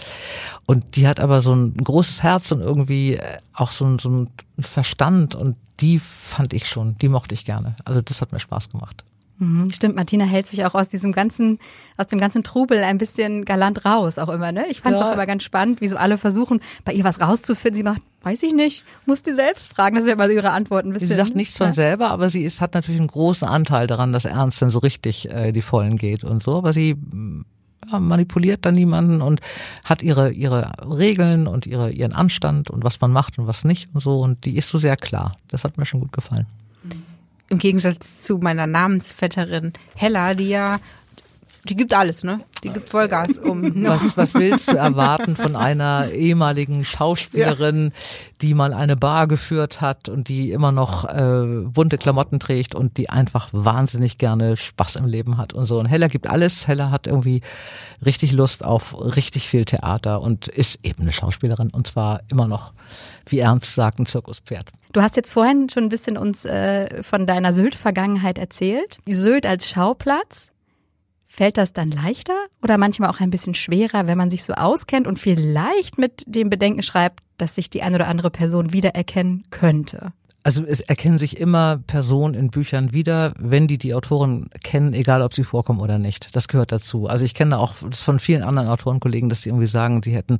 Und 0.66 0.96
die 0.96 1.08
hat 1.08 1.20
aber 1.20 1.42
so 1.42 1.54
ein 1.54 1.76
großes 1.76 2.24
Herz 2.24 2.52
und 2.52 2.62
irgendwie 2.62 3.16
äh, 3.16 3.38
auch 3.54 3.72
so 3.72 3.86
ein, 3.86 4.00
so 4.00 4.10
ein 4.10 4.30
Verstand 4.60 5.36
und 5.36 5.56
die 5.80 6.00
fand 6.00 6.54
ich 6.54 6.68
schon, 6.68 6.98
die 6.98 7.10
mochte 7.10 7.36
ich 7.36 7.46
gerne. 7.46 7.76
Also 7.86 8.02
das 8.02 8.22
hat 8.22 8.32
mir 8.32 8.40
Spaß 8.40 8.70
gemacht. 8.70 9.04
Mhm, 9.40 9.72
stimmt, 9.72 9.96
Martina 9.96 10.26
hält 10.26 10.48
sich 10.48 10.66
auch 10.66 10.74
aus 10.74 10.90
diesem 10.90 11.12
ganzen, 11.12 11.60
aus 11.96 12.08
dem 12.08 12.20
ganzen 12.20 12.44
Trubel 12.44 12.84
ein 12.84 12.98
bisschen 12.98 13.46
galant 13.46 13.86
raus, 13.86 14.18
auch 14.18 14.30
immer, 14.30 14.52
ne? 14.52 14.66
Ich 14.70 14.82
fand 14.82 14.96
es 14.96 15.02
ja. 15.02 15.08
auch 15.08 15.14
immer 15.14 15.28
ganz 15.28 15.44
spannend, 15.44 15.80
wie 15.80 15.88
so 15.88 15.98
alle 15.98 16.18
versuchen, 16.18 16.60
bei 16.86 16.94
ihr 16.94 17.04
was 17.04 17.22
rauszufinden. 17.22 17.78
Sie 17.78 17.84
macht, 17.84 18.02
weiß 18.22 18.42
ich 18.44 18.54
nicht, 18.54 18.84
muss 19.06 19.22
die 19.22 19.34
selbst 19.34 19.74
fragen. 19.74 19.96
Das 19.96 20.04
ist 20.04 20.08
ja 20.08 20.16
immer 20.16 20.28
ihre 20.30 20.52
Antwort 20.52 20.86
ein 20.86 20.94
bisschen. 20.94 21.10
Sie 21.10 21.14
sagt 21.14 21.36
nichts 21.36 21.58
von 21.58 21.74
selber, 21.74 22.10
aber 22.10 22.32
sie 22.32 22.44
ist, 22.44 22.62
hat 22.62 22.74
natürlich 22.74 23.00
einen 23.00 23.10
großen 23.10 23.48
Anteil 23.48 23.86
daran, 23.86 24.12
dass 24.12 24.26
Ernst 24.26 24.62
dann 24.62 24.72
so 24.72 24.80
richtig 24.80 25.30
äh, 25.30 25.52
die 25.52 25.62
Vollen 25.62 25.98
geht 25.98 26.24
und 26.24 26.42
so. 26.42 26.58
Aber 26.58 26.74
sie 26.74 26.96
ja, 27.92 28.00
manipuliert 28.00 28.66
dann 28.66 28.74
niemanden 28.74 29.22
und 29.22 29.42
hat 29.84 30.02
ihre, 30.02 30.32
ihre 30.32 30.72
Regeln 30.82 31.46
und 31.46 31.68
ihre, 31.68 31.92
ihren 31.92 32.14
Anstand 32.14 32.72
und 32.72 32.84
was 32.84 33.00
man 33.02 33.12
macht 33.12 33.38
und 33.38 33.46
was 33.46 33.64
nicht 33.64 33.90
und 33.94 34.02
so. 34.02 34.20
Und 34.20 34.46
die 34.46 34.58
ist 34.58 34.70
so 34.70 34.80
sehr 34.80 34.98
klar. 34.98 35.38
Das 35.48 35.64
hat 35.64 35.78
mir 35.78 35.86
schon 35.86 36.00
gut 36.00 36.12
gefallen 36.12 36.48
im 37.50 37.58
Gegensatz 37.58 38.22
zu 38.22 38.38
meiner 38.38 38.68
Namensvetterin 38.68 39.74
Hella, 39.96 40.34
die 40.34 40.50
ja 40.50 40.80
die 41.70 41.76
gibt 41.76 41.94
alles, 41.94 42.24
ne? 42.24 42.42
Die 42.64 42.70
gibt 42.70 42.90
Vollgas 42.90 43.40
um. 43.40 43.64
Was, 43.86 44.18
was 44.18 44.34
willst 44.34 44.72
du 44.72 44.76
erwarten 44.78 45.36
von 45.36 45.56
einer 45.56 46.12
ehemaligen 46.12 46.84
Schauspielerin, 46.84 47.86
ja. 47.86 47.92
die 48.42 48.54
mal 48.54 48.74
eine 48.74 48.96
Bar 48.96 49.28
geführt 49.28 49.82
hat 49.82 50.10
und 50.10 50.28
die 50.28 50.52
immer 50.52 50.72
noch 50.72 51.06
äh, 51.06 51.66
bunte 51.66 51.98
Klamotten 51.98 52.40
trägt 52.40 52.76
und 52.76 52.98
die 52.98 53.10
einfach 53.10 53.50
wahnsinnig 53.52 54.18
gerne 54.18 54.58
Spaß 54.58 54.96
im 54.98 55.06
Leben 55.06 55.38
hat 55.38 55.54
und 55.54 55.66
so. 55.66 55.80
Und 55.80 55.86
Hella 55.86 56.08
gibt 56.08 56.30
alles. 56.30 56.68
Hella 56.68 56.92
hat 56.92 57.08
irgendwie 57.08 57.42
richtig 58.06 58.32
Lust 58.32 58.64
auf 58.66 58.96
richtig 59.00 59.48
viel 59.48 59.66
Theater 59.66 60.22
und 60.22 60.48
ist 60.48 60.80
eben 60.84 61.04
eine 61.04 61.12
Schauspielerin 61.12 61.70
und 61.70 61.88
zwar 61.88 62.22
immer 62.30 62.48
noch, 62.48 62.74
wie 63.28 63.40
Ernst 63.40 63.76
sagt, 63.76 64.00
ein 64.00 64.06
Zirkuspferd. 64.06 64.72
Du 64.94 65.02
hast 65.02 65.16
jetzt 65.16 65.32
vorhin 65.32 65.70
schon 65.70 65.84
ein 65.84 65.90
bisschen 65.90 66.18
uns 66.18 66.46
äh, 66.46 67.04
von 67.04 67.28
deiner 67.28 67.54
Sylt-Vergangenheit 67.54 68.38
erzählt. 68.38 68.98
Sylt 69.08 69.46
als 69.46 69.68
Schauplatz. 69.68 70.52
Fällt 71.28 71.58
das 71.58 71.74
dann 71.74 71.92
leichter 71.92 72.38
oder 72.64 72.78
manchmal 72.78 73.10
auch 73.10 73.20
ein 73.20 73.30
bisschen 73.30 73.54
schwerer, 73.54 74.08
wenn 74.08 74.18
man 74.18 74.30
sich 74.30 74.44
so 74.44 74.54
auskennt 74.54 75.08
und 75.08 75.20
vielleicht 75.20 75.98
mit 75.98 76.24
dem 76.26 76.50
Bedenken 76.50 76.82
schreibt, 76.82 77.20
dass 77.38 77.56
sich 77.56 77.70
die 77.70 77.84
eine 77.84 77.98
oder 77.98 78.08
andere 78.08 78.32
Person 78.32 78.74
wiedererkennen 78.74 79.44
könnte? 79.52 80.14
Also 80.44 80.64
es 80.64 80.80
erkennen 80.80 81.18
sich 81.18 81.38
immer 81.38 81.78
Personen 81.88 82.34
in 82.34 82.50
Büchern 82.50 82.94
wieder, 82.94 83.34
wenn 83.38 83.68
die 83.68 83.78
die 83.78 83.94
Autoren 83.94 84.50
kennen, 84.64 84.94
egal 84.94 85.22
ob 85.22 85.34
sie 85.34 85.44
vorkommen 85.44 85.82
oder 85.82 86.00
nicht. 86.00 86.34
Das 86.38 86.48
gehört 86.48 86.72
dazu. 86.72 87.08
Also 87.08 87.26
ich 87.26 87.34
kenne 87.34 87.60
auch 87.60 87.74
von 87.74 88.20
vielen 88.20 88.44
anderen 88.44 88.70
Autorenkollegen, 88.70 89.28
dass 89.28 89.42
sie 89.42 89.50
irgendwie 89.50 89.68
sagen, 89.68 90.02
sie 90.02 90.16
hätten 90.16 90.38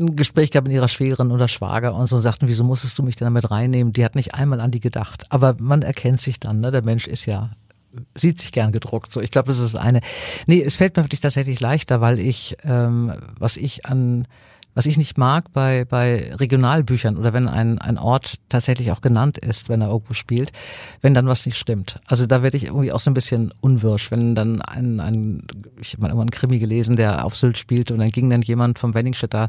ein 0.00 0.16
Gespräch 0.16 0.50
gehabt 0.50 0.66
mit 0.66 0.74
ihrer 0.74 0.88
Schwägerin 0.88 1.30
oder 1.30 1.46
Schwager 1.46 1.94
und 1.94 2.06
so 2.06 2.18
sagten, 2.18 2.48
wieso 2.48 2.64
musstest 2.64 2.98
du 2.98 3.04
mich 3.04 3.14
denn 3.16 3.26
damit 3.26 3.50
reinnehmen? 3.50 3.92
Die 3.92 4.04
hat 4.04 4.16
nicht 4.16 4.34
einmal 4.34 4.60
an 4.60 4.72
die 4.72 4.80
gedacht. 4.80 5.24
Aber 5.28 5.54
man 5.58 5.82
erkennt 5.82 6.20
sich 6.20 6.40
dann, 6.40 6.60
ne? 6.60 6.70
Der 6.70 6.82
Mensch 6.82 7.06
ist 7.06 7.26
ja 7.26 7.50
sieht 8.14 8.40
sich 8.40 8.52
gern 8.52 8.72
gedruckt. 8.72 9.12
So, 9.12 9.20
ich 9.20 9.30
glaube, 9.30 9.48
das 9.48 9.58
ist 9.58 9.76
eine. 9.76 10.00
Nee, 10.46 10.62
es 10.62 10.76
fällt 10.76 10.96
mir 10.96 11.04
wirklich 11.04 11.20
tatsächlich 11.20 11.60
leichter, 11.60 12.00
weil 12.00 12.18
ich, 12.18 12.56
ähm, 12.64 13.12
was 13.38 13.56
ich 13.56 13.86
an 13.86 14.26
was 14.74 14.86
ich 14.86 14.96
nicht 14.96 15.18
mag 15.18 15.52
bei, 15.52 15.84
bei 15.84 16.34
Regionalbüchern 16.34 17.16
oder 17.18 17.32
wenn 17.32 17.48
ein, 17.48 17.78
ein 17.78 17.98
Ort 17.98 18.36
tatsächlich 18.48 18.90
auch 18.90 19.00
genannt 19.00 19.38
ist, 19.38 19.68
wenn 19.68 19.80
er 19.80 19.88
irgendwo 19.88 20.14
spielt, 20.14 20.52
wenn 21.00 21.14
dann 21.14 21.26
was 21.26 21.44
nicht 21.46 21.58
stimmt. 21.58 22.00
Also 22.06 22.26
da 22.26 22.42
werde 22.42 22.56
ich 22.56 22.64
irgendwie 22.64 22.92
auch 22.92 23.00
so 23.00 23.10
ein 23.10 23.14
bisschen 23.14 23.52
unwirsch, 23.60 24.10
wenn 24.10 24.34
dann 24.34 24.62
ein, 24.62 25.00
ein 25.00 25.46
ich 25.80 25.92
habe 25.92 26.02
mal 26.02 26.08
irgendwann 26.08 26.28
einen 26.28 26.30
Krimi 26.30 26.58
gelesen, 26.58 26.96
der 26.96 27.24
auf 27.24 27.36
Sylt 27.36 27.58
spielt 27.58 27.90
und 27.90 27.98
dann 27.98 28.10
ging 28.10 28.30
dann 28.30 28.42
jemand 28.42 28.78
vom 28.78 28.94
Wenningstädter 28.94 29.48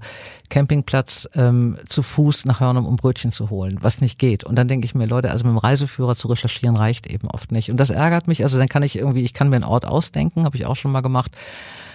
Campingplatz 0.50 1.30
ähm, 1.36 1.78
zu 1.88 2.04
Fuß 2.04 2.46
nach 2.46 2.60
Hörnum, 2.60 2.86
um 2.86 2.98
Brötchen 2.98 3.32
zu 3.32 3.50
holen, 3.50 3.78
was 3.82 4.02
nicht 4.02 4.20
geht. 4.20 4.44
Und 4.44 4.56
dann 4.56 4.68
denke 4.68 4.86
ich 4.86 4.96
mir, 4.96 5.06
Leute, 5.06 5.32
also 5.32 5.46
mit 5.46 5.54
dem 5.54 5.58
Reiseführer 5.58 6.16
zu 6.16 6.28
recherchieren 6.28 6.76
reicht 6.76 7.08
eben 7.08 7.30
oft 7.30 7.52
nicht. 7.52 7.72
Und 7.72 7.78
das 7.78 7.90
ärgert 7.90 8.28
mich. 8.28 8.44
Also 8.44 8.58
dann 8.58 8.68
kann 8.68 8.84
ich 8.84 8.98
irgendwie, 8.98 9.24
ich 9.24 9.34
kann 9.34 9.50
mir 9.50 9.56
einen 9.56 9.66
Ort 9.66 9.86
ausdenken, 9.86 10.44
habe 10.44 10.58
ich 10.58 10.66
auch 10.66 10.76
schon 10.76 10.92
mal 10.92 11.02
gemacht 11.02 11.32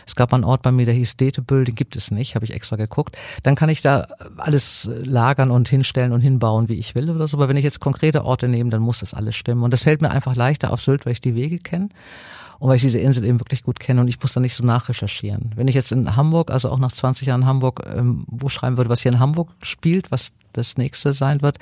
es 0.09 0.17
gab 0.17 0.33
einen 0.33 0.45
Ort 0.45 0.63
bei 0.63 0.73
mir, 0.73 0.87
der 0.87 0.95
hieß 0.95 1.19
Detebüll, 1.19 1.65
den 1.65 1.75
gibt 1.75 1.95
es 1.95 2.11
nicht, 2.11 2.35
habe 2.35 2.47
ich 2.47 2.55
extra 2.55 2.77
geguckt. 2.77 3.17
Dann 3.43 3.55
kann 3.57 3.69
ich 3.69 3.83
da 3.83 4.09
alles 4.39 4.89
lagern 5.03 5.51
und 5.51 5.69
hinstellen 5.69 6.13
und 6.13 6.23
hinbauen, 6.23 6.71
wie 6.71 6.79
ich 6.79 6.95
will 6.95 7.11
oder 7.11 7.29
so. 7.29 7.37
Aber 7.37 7.51
wenn 7.51 7.59
ich 7.59 7.65
jetzt 7.65 7.79
konkrete 7.79 8.25
Orte 8.25 8.49
nehme, 8.49 8.71
dann 8.71 8.81
muss 8.81 9.01
das 9.01 9.13
alles 9.13 9.37
stimmen. 9.37 9.63
Und 9.63 9.73
das 9.73 9.83
fällt 9.83 10.01
mir 10.01 10.11
einfach 10.11 10.35
leichter 10.35 10.73
auf 10.73 10.81
Sylt, 10.81 11.05
weil 11.05 11.13
ich 11.13 11.21
die 11.21 11.35
Wege 11.35 11.59
kenne 11.59 11.91
und 12.59 12.69
weil 12.69 12.77
ich 12.77 12.83
diese 12.83 12.99
Insel 12.99 13.25
eben 13.25 13.41
wirklich 13.41 13.63
gut 13.63 13.79
kenne 13.79 14.01
und 14.01 14.09
ich 14.09 14.21
muss 14.21 14.33
da 14.33 14.41
nicht 14.41 14.55
so 14.55 14.65
nachrecherchieren. 14.65 15.53
Wenn 15.55 15.69
ich 15.69 15.75
jetzt 15.75 15.93
in 15.93 16.17
Hamburg, 16.17 16.51
also 16.51 16.71
auch 16.71 16.79
nach 16.79 16.93
20 16.93 17.29
Jahren 17.29 17.47
Hamburg, 17.47 17.83
ähm, 17.87 18.25
wo 18.27 18.49
schreiben 18.49 18.77
würde, 18.77 18.91
was 18.91 19.03
hier 19.03 19.13
in 19.13 19.21
Hamburg 19.21 19.51
spielt, 19.63 20.11
was 20.11 20.33
das 20.53 20.77
nächste 20.77 21.13
sein 21.13 21.41
wird, 21.43 21.59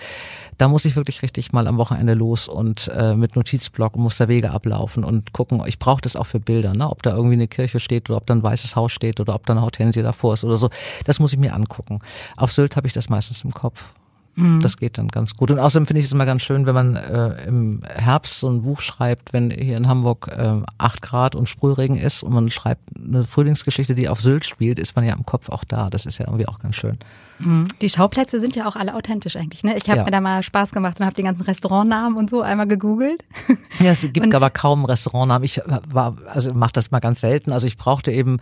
da 0.58 0.68
muss 0.68 0.84
ich 0.84 0.96
wirklich 0.96 1.22
richtig 1.22 1.52
mal 1.52 1.66
am 1.66 1.76
Wochenende 1.76 2.14
los 2.14 2.48
und 2.48 2.88
äh, 2.94 3.14
mit 3.14 3.36
Notizblock 3.36 3.96
muss 3.96 4.16
der 4.16 4.28
Wege 4.28 4.52
ablaufen 4.52 5.04
und 5.04 5.32
gucken. 5.32 5.62
Ich 5.66 5.78
brauche 5.78 6.00
das 6.00 6.16
auch 6.16 6.26
für 6.26 6.40
Bilder, 6.40 6.72
ne? 6.72 6.88
ob 6.88 7.02
da 7.02 7.14
irgendwie 7.14 7.34
eine 7.34 7.48
Kirche 7.48 7.80
steht 7.80 8.08
oder 8.08 8.18
ob 8.18 8.26
da 8.26 8.34
ein 8.34 8.42
weißes 8.42 8.74
Haus 8.76 8.92
steht 8.92 9.20
oder 9.20 9.34
ob 9.34 9.44
da 9.46 9.52
eine 9.52 9.62
Hortensie 9.62 10.02
davor 10.02 10.34
ist 10.34 10.44
oder 10.44 10.56
so. 10.56 10.70
Das 11.04 11.18
muss 11.18 11.32
ich 11.32 11.38
mir 11.38 11.54
angucken. 11.54 12.00
Auf 12.36 12.52
Sylt 12.52 12.76
habe 12.76 12.86
ich 12.86 12.92
das 12.92 13.10
meistens 13.10 13.44
im 13.44 13.52
Kopf. 13.52 13.94
Mhm. 14.36 14.60
Das 14.60 14.76
geht 14.76 14.98
dann 14.98 15.08
ganz 15.08 15.34
gut. 15.34 15.50
Und 15.50 15.58
außerdem 15.58 15.86
finde 15.86 16.00
ich 16.00 16.06
es 16.06 16.12
immer 16.12 16.26
ganz 16.26 16.42
schön, 16.42 16.66
wenn 16.66 16.74
man 16.74 16.94
äh, 16.94 17.46
im 17.46 17.80
Herbst 17.88 18.38
so 18.38 18.48
ein 18.48 18.62
Buch 18.62 18.80
schreibt, 18.80 19.32
wenn 19.32 19.50
hier 19.50 19.76
in 19.76 19.88
Hamburg 19.88 20.28
äh, 20.28 20.60
8 20.78 21.02
Grad 21.02 21.34
und 21.34 21.48
Sprühregen 21.48 21.96
ist 21.96 22.22
und 22.22 22.32
man 22.32 22.50
schreibt 22.50 22.82
eine 22.96 23.24
Frühlingsgeschichte, 23.24 23.94
die 23.94 24.08
auf 24.08 24.20
Sylt 24.20 24.44
spielt, 24.44 24.78
ist 24.78 24.94
man 24.94 25.06
ja 25.06 25.14
im 25.14 25.24
Kopf 25.24 25.48
auch 25.48 25.64
da. 25.64 25.88
Das 25.88 26.04
ist 26.04 26.18
ja 26.18 26.26
irgendwie 26.26 26.46
auch 26.46 26.58
ganz 26.58 26.76
schön. 26.76 26.98
Die 27.38 27.88
Schauplätze 27.88 28.40
sind 28.40 28.56
ja 28.56 28.66
auch 28.66 28.76
alle 28.76 28.94
authentisch 28.94 29.36
eigentlich. 29.36 29.62
Ne? 29.62 29.76
Ich 29.76 29.88
habe 29.88 29.98
ja. 29.98 30.04
mir 30.04 30.10
da 30.10 30.20
mal 30.20 30.42
Spaß 30.42 30.70
gemacht 30.72 31.00
und 31.00 31.06
habe 31.06 31.14
die 31.14 31.22
ganzen 31.22 31.42
Restaurantnamen 31.42 32.16
und 32.16 32.30
so 32.30 32.42
einmal 32.42 32.66
gegoogelt. 32.66 33.24
Ja, 33.78 33.90
es 33.90 34.00
gibt 34.00 34.20
und 34.20 34.34
aber 34.34 34.48
kaum 34.48 34.86
Restaurantnamen. 34.86 35.44
Ich 35.44 35.60
war, 35.90 36.16
also 36.32 36.54
mache 36.54 36.72
das 36.72 36.90
mal 36.90 37.00
ganz 37.00 37.20
selten. 37.20 37.52
Also 37.52 37.66
ich 37.66 37.76
brauchte 37.76 38.10
eben 38.10 38.38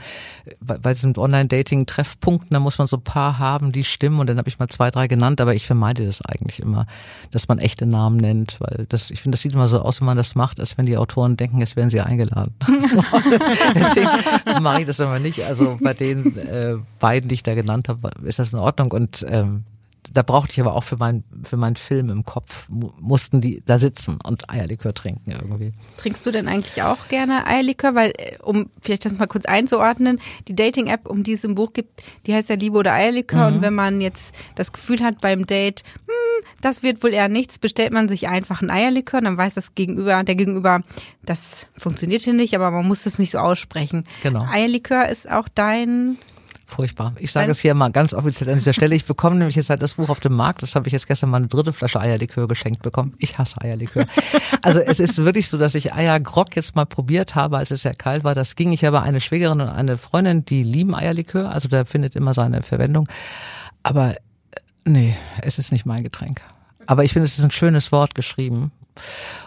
bei, 0.61 0.79
bei 0.79 0.93
diesen 0.93 1.17
Online-Dating-Treffpunkten, 1.17 2.51
da 2.51 2.61
muss 2.61 2.79
man 2.79 2.87
so 2.87 2.99
ein 2.99 3.03
paar 3.03 3.41
haben, 3.41 3.73
die 3.73 3.83
stimmen 3.83 4.21
und 4.21 4.29
dann 4.29 4.39
habe 4.39 4.49
ich 4.49 4.61
mal 4.61 4.69
zwei, 4.69 4.93
drei 4.93 5.09
genannt, 5.09 5.41
aber 5.41 5.57
ich 5.57 5.67
vermeide 5.67 6.07
das 6.07 6.25
eigentlich 6.25 6.61
immer, 6.61 6.87
dass 7.33 7.49
man 7.49 7.59
echte 7.59 7.85
Namen 7.85 8.17
nennt, 8.17 8.61
weil 8.61 8.87
das, 8.89 9.11
ich 9.11 9.23
finde, 9.23 9.35
das 9.35 9.43
sieht 9.43 9.55
immer 9.55 9.67
so 9.67 9.81
aus, 9.81 10.01
wenn 10.01 10.07
man 10.07 10.17
das 10.17 10.37
macht, 10.37 10.61
als 10.61 10.79
wenn 10.79 10.87
die 10.87 10.97
Autoren 10.97 11.37
denken, 11.37 11.61
es 11.63 11.75
wären 11.75 11.91
sie 11.91 12.01
eingeladen. 12.01 12.55
Deswegen 13.75 14.63
mache 14.63 14.83
ich 14.83 14.87
das 14.87 15.01
immer 15.01 15.19
nicht. 15.19 15.43
Also 15.45 15.79
bei 15.83 15.95
den 15.95 16.37
äh, 16.39 16.77
beiden, 17.01 17.29
die 17.29 17.35
ich 17.35 17.43
da 17.43 17.55
genannt 17.55 17.89
habe, 17.89 18.11
ist 18.23 18.39
das 18.39 18.53
in 18.53 18.59
Ordnung 18.59 18.84
und 18.93 19.25
ähm, 19.29 19.65
da 20.13 20.23
brauchte 20.23 20.53
ich 20.53 20.61
aber 20.61 20.75
auch 20.75 20.85
für 20.85 20.97
meinen 20.97 21.25
für 21.45 21.57
meinen 21.57 21.77
Film 21.77 22.11
im 22.11 22.25
Kopf 22.25 22.69
mussten 22.69 23.41
die 23.41 23.63
da 23.65 23.79
sitzen 23.79 24.19
und 24.23 24.51
Eierlikör 24.51 24.95
trinken 24.95 25.31
irgendwie. 25.31 25.73
Trinkst 25.97 26.25
du 26.27 26.31
denn 26.31 26.49
eigentlich 26.49 26.83
auch 26.83 27.09
gerne 27.09 27.47
Eierlikör, 27.47 27.95
weil 27.95 28.13
äh, 28.19 28.37
um 28.43 28.71
vielleicht 28.81 29.07
das 29.07 29.17
mal 29.17 29.27
kurz 29.27 29.47
einzuordnen, 29.47 30.21
die 30.49 30.55
Dating 30.55 30.89
App, 30.89 31.09
um 31.09 31.23
die 31.23 31.33
es 31.33 31.45
im 31.45 31.55
Buch 31.55 31.73
gibt, 31.73 32.03
die 32.27 32.35
heißt 32.35 32.49
ja 32.49 32.57
Liebe 32.57 32.79
oder 32.79 32.93
Eierlikör 32.93 33.49
mhm. 33.49 33.57
und 33.57 33.63
wenn 33.63 33.75
man 33.75 34.01
jetzt 34.01 34.35
das 34.55 34.73
Gefühl 34.73 35.01
hat 35.01 35.21
beim 35.21 35.47
Date, 35.47 35.83
hm, 36.07 36.47
das 36.61 36.83
wird 36.83 37.03
wohl 37.03 37.13
eher 37.13 37.29
nichts, 37.29 37.59
bestellt 37.59 37.93
man 37.93 38.09
sich 38.09 38.29
einfach 38.29 38.63
ein 38.63 38.71
Eierlikör, 38.71 39.21
dann 39.21 39.37
weiß 39.37 39.55
das 39.55 39.75
Gegenüber, 39.75 40.23
der 40.23 40.35
Gegenüber, 40.35 40.83
das 41.23 41.67
funktioniert 41.77 42.23
hier 42.23 42.35
nicht, 42.35 42.55
aber 42.55 42.71
man 42.71 42.87
muss 42.87 43.05
das 43.05 43.19
nicht 43.19 43.31
so 43.31 43.39
aussprechen. 43.39 44.05
Genau. 44.23 44.47
Eierlikör 44.51 45.09
ist 45.09 45.31
auch 45.31 45.49
dein 45.49 46.19
Furchtbar. 46.67 47.13
Ich 47.19 47.31
sage 47.31 47.51
es 47.51 47.59
hier 47.59 47.75
mal 47.75 47.91
ganz 47.91 48.15
offiziell 48.15 48.49
an 48.49 48.55
dieser 48.57 48.73
Stelle. 48.73 48.95
Ich 48.95 49.05
bekomme 49.05 49.37
nämlich 49.37 49.55
jetzt 49.55 49.69
halt 49.69 49.83
das 49.83 49.95
Buch 49.95 50.09
auf 50.09 50.21
dem 50.21 50.35
Markt. 50.35 50.63
Das 50.63 50.75
habe 50.75 50.89
ich 50.89 50.93
jetzt 50.93 51.07
gestern 51.07 51.29
mal 51.29 51.37
eine 51.37 51.47
dritte 51.47 51.75
Flasche 51.75 52.01
Eierlikör 52.01 52.49
geschenkt 52.49 52.83
bekommen. 52.83 53.15
Ich 53.19 53.39
hasse 53.39 53.61
Eierlikör. 53.61 54.07
Also 54.63 54.81
es 54.81 54.99
ist 54.99 55.19
wirklich 55.19 55.49
so, 55.49 55.59
dass 55.59 55.75
ich 55.75 55.93
Eiergrog 55.93 56.57
jetzt 56.57 56.75
mal 56.75 56.87
probiert 56.87 57.35
habe, 57.35 57.59
als 57.59 57.71
es 57.71 57.83
sehr 57.83 57.95
kalt 57.95 58.25
war. 58.25 58.35
Das 58.35 58.57
ging. 58.57 58.73
Ich 58.73 58.85
habe 58.85 59.03
eine 59.03 59.21
Schwägerin 59.21 59.61
und 59.61 59.69
eine 59.69 59.99
Freundin, 59.99 60.47
die 60.47 60.63
lieben 60.63 60.95
Eierlikör. 60.95 61.51
Also 61.51 61.69
der 61.69 61.85
findet 61.85 62.17
immer 62.17 62.33
seine 62.33 62.63
Verwendung. 62.63 63.09
Aber 63.83 64.13
äh, 64.13 64.17
nee, 64.87 65.17
es 65.43 65.59
ist 65.59 65.71
nicht 65.71 65.85
mein 65.85 66.03
Getränk. 66.03 66.41
Aber 66.87 67.05
ich 67.05 67.13
finde, 67.13 67.27
es 67.27 67.39
ist 67.39 67.45
ein 67.45 67.51
schönes 67.51 67.93
Wort 67.93 68.15
geschrieben. 68.15 68.73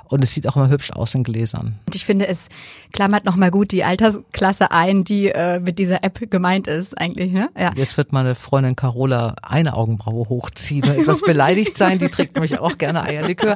Und 0.09 0.23
es 0.23 0.31
sieht 0.31 0.47
auch 0.47 0.55
immer 0.55 0.69
hübsch 0.69 0.91
aus 0.91 1.13
in 1.15 1.23
Gläsern. 1.23 1.79
Und 1.85 1.95
ich 1.95 2.05
finde, 2.05 2.27
es 2.27 2.49
klammert 2.93 3.25
nochmal 3.25 3.51
gut 3.51 3.71
die 3.71 3.83
Altersklasse 3.83 4.71
ein, 4.71 5.03
die 5.03 5.29
äh, 5.29 5.59
mit 5.59 5.79
dieser 5.79 6.03
App 6.03 6.29
gemeint 6.31 6.67
ist 6.67 6.97
eigentlich. 6.97 7.31
Ne? 7.31 7.49
Ja. 7.57 7.71
Jetzt 7.75 7.97
wird 7.97 8.13
meine 8.13 8.35
Freundin 8.35 8.75
Carola 8.75 9.35
eine 9.41 9.73
Augenbraue 9.73 10.29
hochziehen 10.29 10.83
und 10.89 10.97
etwas 10.97 11.21
beleidigt 11.25 11.77
sein. 11.77 11.99
Die 11.99 12.09
trinkt 12.09 12.35
nämlich 12.35 12.59
auch 12.59 12.77
gerne 12.77 13.03
Eierlikör. 13.03 13.55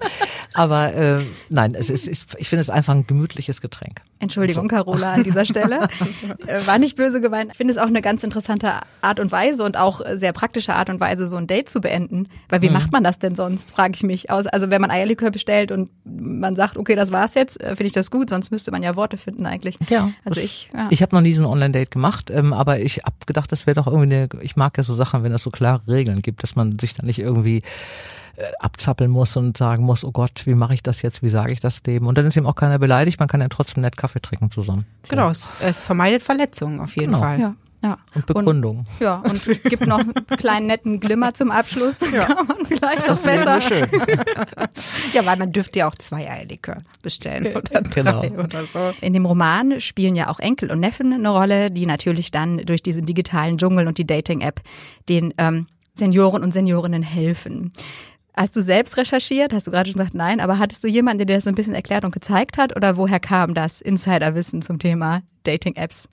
Aber 0.53 0.93
äh, 0.93 1.24
nein, 1.50 1.75
es 1.75 1.89
ist, 1.89 2.08
ich 2.08 2.50
finde 2.50 2.62
es 2.62 2.70
einfach 2.70 2.93
ein 2.93 3.08
gemütliches 3.08 3.62
Getränk. 3.62 4.01
Entschuldigung, 4.22 4.68
Carola, 4.68 5.13
an 5.13 5.24
dieser 5.24 5.46
Stelle. 5.46 5.88
Äh, 6.48 6.66
war 6.66 6.80
nicht 6.80 6.96
böse 6.96 7.22
gemeint. 7.22 7.51
Ich 7.51 7.58
finde 7.58 7.72
es 7.72 7.78
auch 7.78 7.88
eine 7.88 8.01
ganz 8.01 8.24
interessante 8.24 8.72
Art 9.01 9.20
und 9.20 9.32
Weise 9.32 9.63
und 9.63 9.78
auch 9.78 10.01
sehr 10.16 10.34
praktische 10.34 10.74
Art 10.75 10.90
und 10.90 11.00
Weise, 11.00 11.28
so 11.28 11.36
ein 11.38 11.48
Date 11.48 11.70
zu 11.70 11.82
beenden. 11.82 12.28
Weil 12.50 12.62
wie 12.62 12.68
hm. 12.68 12.74
macht 12.74 12.92
man 12.92 13.04
das 13.04 13.20
denn 13.20 13.36
sonst, 13.36 13.72
frage 13.72 13.94
ich 13.96 14.04
mich. 14.04 14.30
Also 14.30 14.50
wenn 14.70 14.82
man 14.82 14.92
Eierlikör 14.92 15.32
bestellt 15.32 15.72
und 15.72 15.90
man 16.04 16.56
sagt, 16.56 16.78
okay, 16.78 16.96
das 16.96 17.12
war's 17.12 17.34
jetzt, 17.36 17.62
äh, 17.62 17.70
finde 17.70 17.86
ich 17.86 17.92
das 17.94 18.12
gut, 18.12 18.30
sonst 18.30 18.51
müsste 18.51 18.72
man 18.72 18.84
ja 18.84 18.96
Worte 18.96 19.18
finden 19.18 19.46
eigentlich. 19.46 19.78
Ja. 19.90 20.12
Also 20.25 20.42
ich. 20.42 20.70
Ja. 20.74 20.88
Ich 20.90 21.01
habe 21.01 21.16
noch 21.16 21.22
nie 21.22 21.34
so 21.34 21.44
ein 21.44 21.48
Online-Date 21.48 21.92
gemacht, 21.92 22.30
ähm, 22.30 22.54
aber 22.54 22.80
ich 22.80 22.98
habe 22.98 23.16
gedacht, 23.25 23.51
das 23.51 23.68
wäre 23.68 23.75
doch 23.75 23.88
irgendwie 23.88 24.16
eine, 24.16 24.30
ich 24.42 24.56
mag 24.56 24.78
ja 24.78 24.84
so 24.84 24.96
Sachen, 24.96 25.24
wenn 25.24 25.34
es 25.34 25.44
so 25.44 25.51
klare 25.51 25.82
Regeln 25.88 26.22
gibt, 26.22 26.44
dass 26.44 26.56
man 26.56 26.78
sich 26.80 26.94
da 26.94 27.04
nicht 27.04 27.20
irgendwie 27.20 27.62
abzappeln 28.59 29.11
muss 29.11 29.35
und 29.38 29.57
sagen 29.57 29.83
muss, 29.83 30.03
oh 30.03 30.11
Gott, 30.11 30.43
wie 30.45 30.55
mache 30.55 30.73
ich 30.73 30.83
das 30.83 31.01
jetzt, 31.01 31.21
wie 31.21 31.29
sage 31.29 31.51
ich 31.51 31.59
das 31.59 31.81
dem? 31.81 32.07
Und 32.07 32.17
dann 32.17 32.25
ist 32.25 32.38
ihm 32.38 32.45
auch 32.45 32.55
keiner 32.55 32.79
beleidigt, 32.79 33.19
man 33.19 33.27
kann 33.27 33.41
ja 33.41 33.47
trotzdem 33.50 33.81
nett 33.81 33.97
Kaffee 33.97 34.21
trinken 34.21 34.51
zusammen. 34.51 34.85
So. 35.03 35.09
Genau, 35.09 35.29
es, 35.29 35.51
es 35.61 35.83
vermeidet 35.83 36.23
Verletzungen 36.23 36.79
auf 36.79 36.95
jeden 36.95 37.13
genau. 37.13 37.19
Fall. 37.19 37.39
Ja. 37.39 37.55
Ja. 37.83 37.97
Und 38.13 38.25
Begründung. 38.27 38.77
Und, 38.79 39.00
ja, 39.00 39.15
und 39.15 39.43
gibt 39.63 39.88
noch 39.88 40.00
einen 40.00 40.13
kleinen 40.38 40.67
netten 40.67 41.00
Glimmer 41.00 41.33
zum 41.33 41.50
Abschluss. 41.50 42.00
Ja. 42.13 42.25
Kann 42.35 42.45
man 42.45 42.65
vielleicht 42.65 43.07
das 43.07 43.23
noch 43.23 43.31
besser. 43.31 43.61
Schön. 43.61 43.88
ja, 45.13 45.25
weil 45.25 45.38
man 45.38 45.51
dürfte 45.51 45.79
ja 45.79 45.88
auch 45.88 45.95
zwei 45.95 46.29
Eierlikör 46.29 46.77
bestellen 47.01 47.47
oder 47.55 47.81
drei 47.81 48.29
genau. 48.29 48.43
oder 48.43 48.65
so. 48.65 48.93
In 49.01 49.13
dem 49.13 49.25
Roman 49.25 49.81
spielen 49.81 50.15
ja 50.15 50.29
auch 50.29 50.39
Enkel 50.39 50.71
und 50.71 50.79
Neffen 50.79 51.11
eine 51.11 51.29
Rolle, 51.29 51.71
die 51.71 51.88
natürlich 51.88 52.29
dann 52.29 52.59
durch 52.59 52.83
diesen 52.83 53.05
digitalen 53.05 53.57
Dschungel 53.57 53.88
und 53.88 53.97
die 53.97 54.05
Dating-App 54.05 54.61
den 55.09 55.33
ähm, 55.39 55.65
Senioren 55.95 56.43
und 56.43 56.53
Seniorinnen 56.53 57.03
helfen. 57.03 57.73
Hast 58.33 58.55
du 58.55 58.61
selbst 58.61 58.95
recherchiert? 58.97 59.53
Hast 59.53 59.67
du 59.67 59.71
gerade 59.71 59.89
schon 59.89 60.00
gesagt, 60.00 60.15
nein, 60.15 60.39
aber 60.39 60.57
hattest 60.57 60.83
du 60.83 60.88
jemanden, 60.88 61.19
der 61.19 61.25
dir 61.25 61.35
das 61.35 61.43
so 61.43 61.50
ein 61.50 61.55
bisschen 61.55 61.75
erklärt 61.75 62.05
und 62.05 62.11
gezeigt 62.11 62.57
hat? 62.57 62.75
Oder 62.75 62.95
woher 62.95 63.19
kam 63.19 63.53
das 63.53 63.81
Insiderwissen 63.81 64.61
zum 64.61 64.79
Thema 64.79 65.21
Dating-Apps? 65.43 66.07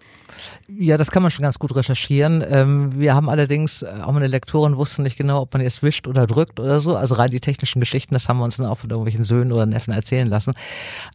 Ja, 0.68 0.96
das 0.96 1.10
kann 1.10 1.22
man 1.22 1.30
schon 1.30 1.42
ganz 1.42 1.58
gut 1.60 1.76
recherchieren. 1.76 2.44
Ähm, 2.48 2.98
wir 2.98 3.14
haben 3.14 3.28
allerdings, 3.28 3.82
äh, 3.82 3.92
auch 4.02 4.12
meine 4.12 4.26
Lektorin 4.26 4.76
wusste 4.76 5.02
nicht 5.02 5.16
genau, 5.16 5.42
ob 5.42 5.52
man 5.52 5.62
jetzt 5.62 5.82
wischt 5.82 6.08
oder 6.08 6.26
drückt 6.26 6.58
oder 6.58 6.80
so. 6.80 6.96
Also 6.96 7.14
rein 7.14 7.30
die 7.30 7.40
technischen 7.40 7.78
Geschichten, 7.78 8.14
das 8.14 8.28
haben 8.28 8.38
wir 8.38 8.44
uns 8.44 8.56
dann 8.56 8.66
auch 8.66 8.78
von 8.78 8.90
irgendwelchen 8.90 9.24
Söhnen 9.24 9.52
oder 9.52 9.66
Neffen 9.66 9.92
erzählen 9.92 10.26
lassen. 10.26 10.54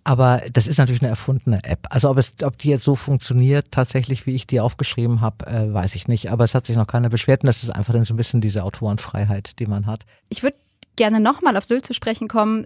Aber 0.05 0.41
das 0.53 0.67
ist 0.67 0.77
natürlich 0.77 1.01
eine 1.01 1.09
erfundene 1.09 1.63
App. 1.63 1.87
Also 1.89 2.09
ob 2.09 2.17
es, 2.17 2.33
ob 2.43 2.57
die 2.57 2.69
jetzt 2.69 2.83
so 2.83 2.95
funktioniert, 2.95 3.71
tatsächlich, 3.71 4.25
wie 4.25 4.35
ich 4.35 4.47
die 4.47 4.61
aufgeschrieben 4.61 5.19
habe, 5.19 5.47
äh, 5.47 5.73
weiß 5.73 5.95
ich 5.95 6.07
nicht. 6.07 6.31
Aber 6.31 6.45
es 6.45 6.55
hat 6.55 6.65
sich 6.65 6.75
noch 6.77 6.87
keiner 6.87 7.09
beschwert 7.09 7.43
und 7.43 7.47
das 7.47 7.63
ist 7.63 7.71
einfach 7.71 7.93
dann 7.93 8.05
so 8.05 8.13
ein 8.13 8.17
bisschen 8.17 8.41
diese 8.41 8.63
Autorenfreiheit, 8.63 9.59
die 9.59 9.65
man 9.65 9.85
hat. 9.85 10.05
Ich 10.29 10.43
würde 10.43 10.57
gerne 10.95 11.19
nochmal 11.19 11.57
auf 11.57 11.65
Sylt 11.65 11.85
zu 11.85 11.93
sprechen 11.93 12.27
kommen. 12.27 12.65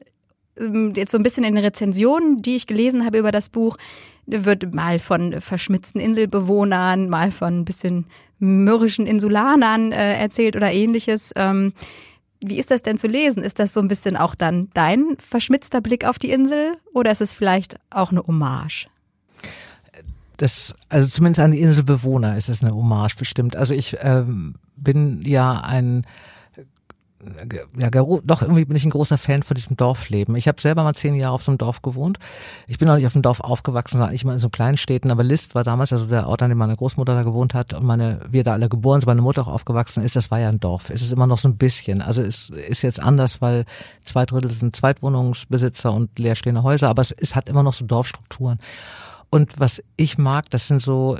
Ähm, 0.60 0.94
jetzt 0.96 1.12
so 1.12 1.18
ein 1.18 1.24
bisschen 1.24 1.44
in 1.44 1.56
den 1.56 1.64
Rezensionen, 1.64 2.42
die 2.42 2.56
ich 2.56 2.68
gelesen 2.68 3.06
habe 3.06 3.18
über 3.18 3.32
das 3.32 3.50
Buch, 3.50 3.78
wird 4.26 4.74
mal 4.76 5.00
von 5.00 5.40
verschmitzten 5.40 6.02
Inselbewohnern, 6.02 7.10
mal 7.10 7.32
von 7.32 7.60
ein 7.60 7.66
bisschen 7.66 8.06
mürrischen 8.40 9.08
Insulanern 9.08 9.92
äh, 9.92 10.20
erzählt 10.20 10.56
oder 10.56 10.72
ähnliches. 10.72 11.32
Ähm, 11.36 11.74
Wie 12.42 12.60
ist 12.60 12.70
das 12.70 12.82
denn 12.82 12.98
zu 12.98 13.08
lesen? 13.08 13.42
Ist 13.42 13.60
das 13.60 13.74
so 13.74 13.80
ein 13.80 13.88
bisschen 13.88 14.16
auch 14.16 14.36
dann 14.36 14.70
dein 14.74 15.16
verschmitzter 15.18 15.82
Blick 15.82 16.06
auf 16.06 16.20
die 16.20 16.32
Insel 16.32 16.78
oder 16.94 17.12
ist 17.12 17.22
es 17.22 17.34
vielleicht 17.34 17.78
auch 17.90 18.12
eine 18.12 18.22
Hommage? 18.28 18.88
Das, 20.38 20.76
also 20.90 21.08
zumindest 21.08 21.40
an 21.40 21.52
die 21.52 21.62
Inselbewohner 21.62 22.38
ist 22.38 22.48
es 22.48 22.62
eine 22.62 22.76
Hommage 22.76 23.16
bestimmt. 23.18 23.56
Also 23.56 23.74
ich 23.74 23.98
ähm, 24.02 24.56
bin 24.76 25.24
ja 25.26 25.62
ein 25.62 26.06
ja, 27.80 27.90
doch 27.90 28.42
irgendwie 28.42 28.66
bin 28.66 28.76
ich 28.76 28.86
ein 28.86 28.92
großer 28.92 29.18
Fan 29.18 29.42
von 29.42 29.56
diesem 29.56 29.76
Dorfleben. 29.76 30.36
Ich 30.36 30.48
habe 30.48 30.62
selber 30.62 30.84
mal 30.84 30.94
zehn 30.94 31.16
Jahre 31.16 31.34
auf 31.34 31.42
so 31.42 31.52
einem 31.52 31.58
Dorf 31.58 31.82
gewohnt. 31.82 32.20
Ich 32.68 32.78
bin 32.78 32.88
auch 32.90 32.96
nicht 32.96 33.08
auf 33.08 33.14
dem 33.14 33.24
Dorf 33.24 33.40
aufgewachsen, 33.40 33.98
sondern 33.98 34.10
eigentlich 34.10 34.26
mal 34.26 34.34
in 34.34 34.40
so 34.40 34.50
kleinen 34.50 34.78
Städten. 34.78 35.10
Aber 35.10 35.24
List 35.24 35.56
war 35.56 35.64
damals, 35.64 35.92
also 35.92 36.06
der 36.06 36.28
Ort, 36.28 36.44
an 36.44 36.50
dem 36.50 36.60
meine 36.60 36.76
Großmutter 36.76 37.16
da 37.16 37.24
gewohnt 37.24 37.56
hat 37.56 37.74
und 37.74 37.86
meine, 37.86 38.22
wir 38.30 38.44
da 38.44 38.54
alle 38.54 38.70
geboren 38.70 39.02
sind, 39.02 39.08
meine 39.08 39.24
Mutter 39.24 39.42
auch 39.42 39.48
aufgewachsen 39.48 40.04
ist, 40.04 40.16
das 40.16 40.30
war 40.30 40.40
ja 40.40 40.50
ein 40.50 40.60
Dorf. 40.60 40.92
Es 40.92 41.02
ist 41.02 41.12
immer 41.12 41.28
noch 41.28 41.40
so 41.40 41.50
ein 41.50 41.58
bisschen. 41.58 42.04
Also 42.04 42.22
es 42.22 42.50
ist 42.50 42.84
jetzt 42.84 43.02
anders, 43.02 43.42
weil 43.42 43.66
zwei 44.04 44.26
Drittel 44.26 44.52
sind 44.52 44.76
Zweitwohnungsbesitzer 44.76 45.92
und 45.92 46.20
leerstehende 46.20 46.62
Häuser, 46.62 46.90
aber 46.90 47.02
es, 47.02 47.12
es 47.12 47.36
hat 47.36 47.50
immer 47.50 47.64
noch 47.64 47.74
so 47.74 47.86
Dorfstrukturen. 47.86 48.60
Und 49.30 49.60
was 49.60 49.84
ich 49.98 50.18
mag, 50.18 50.50
das 50.52 50.68
sind 50.68 50.82
so 50.82 51.18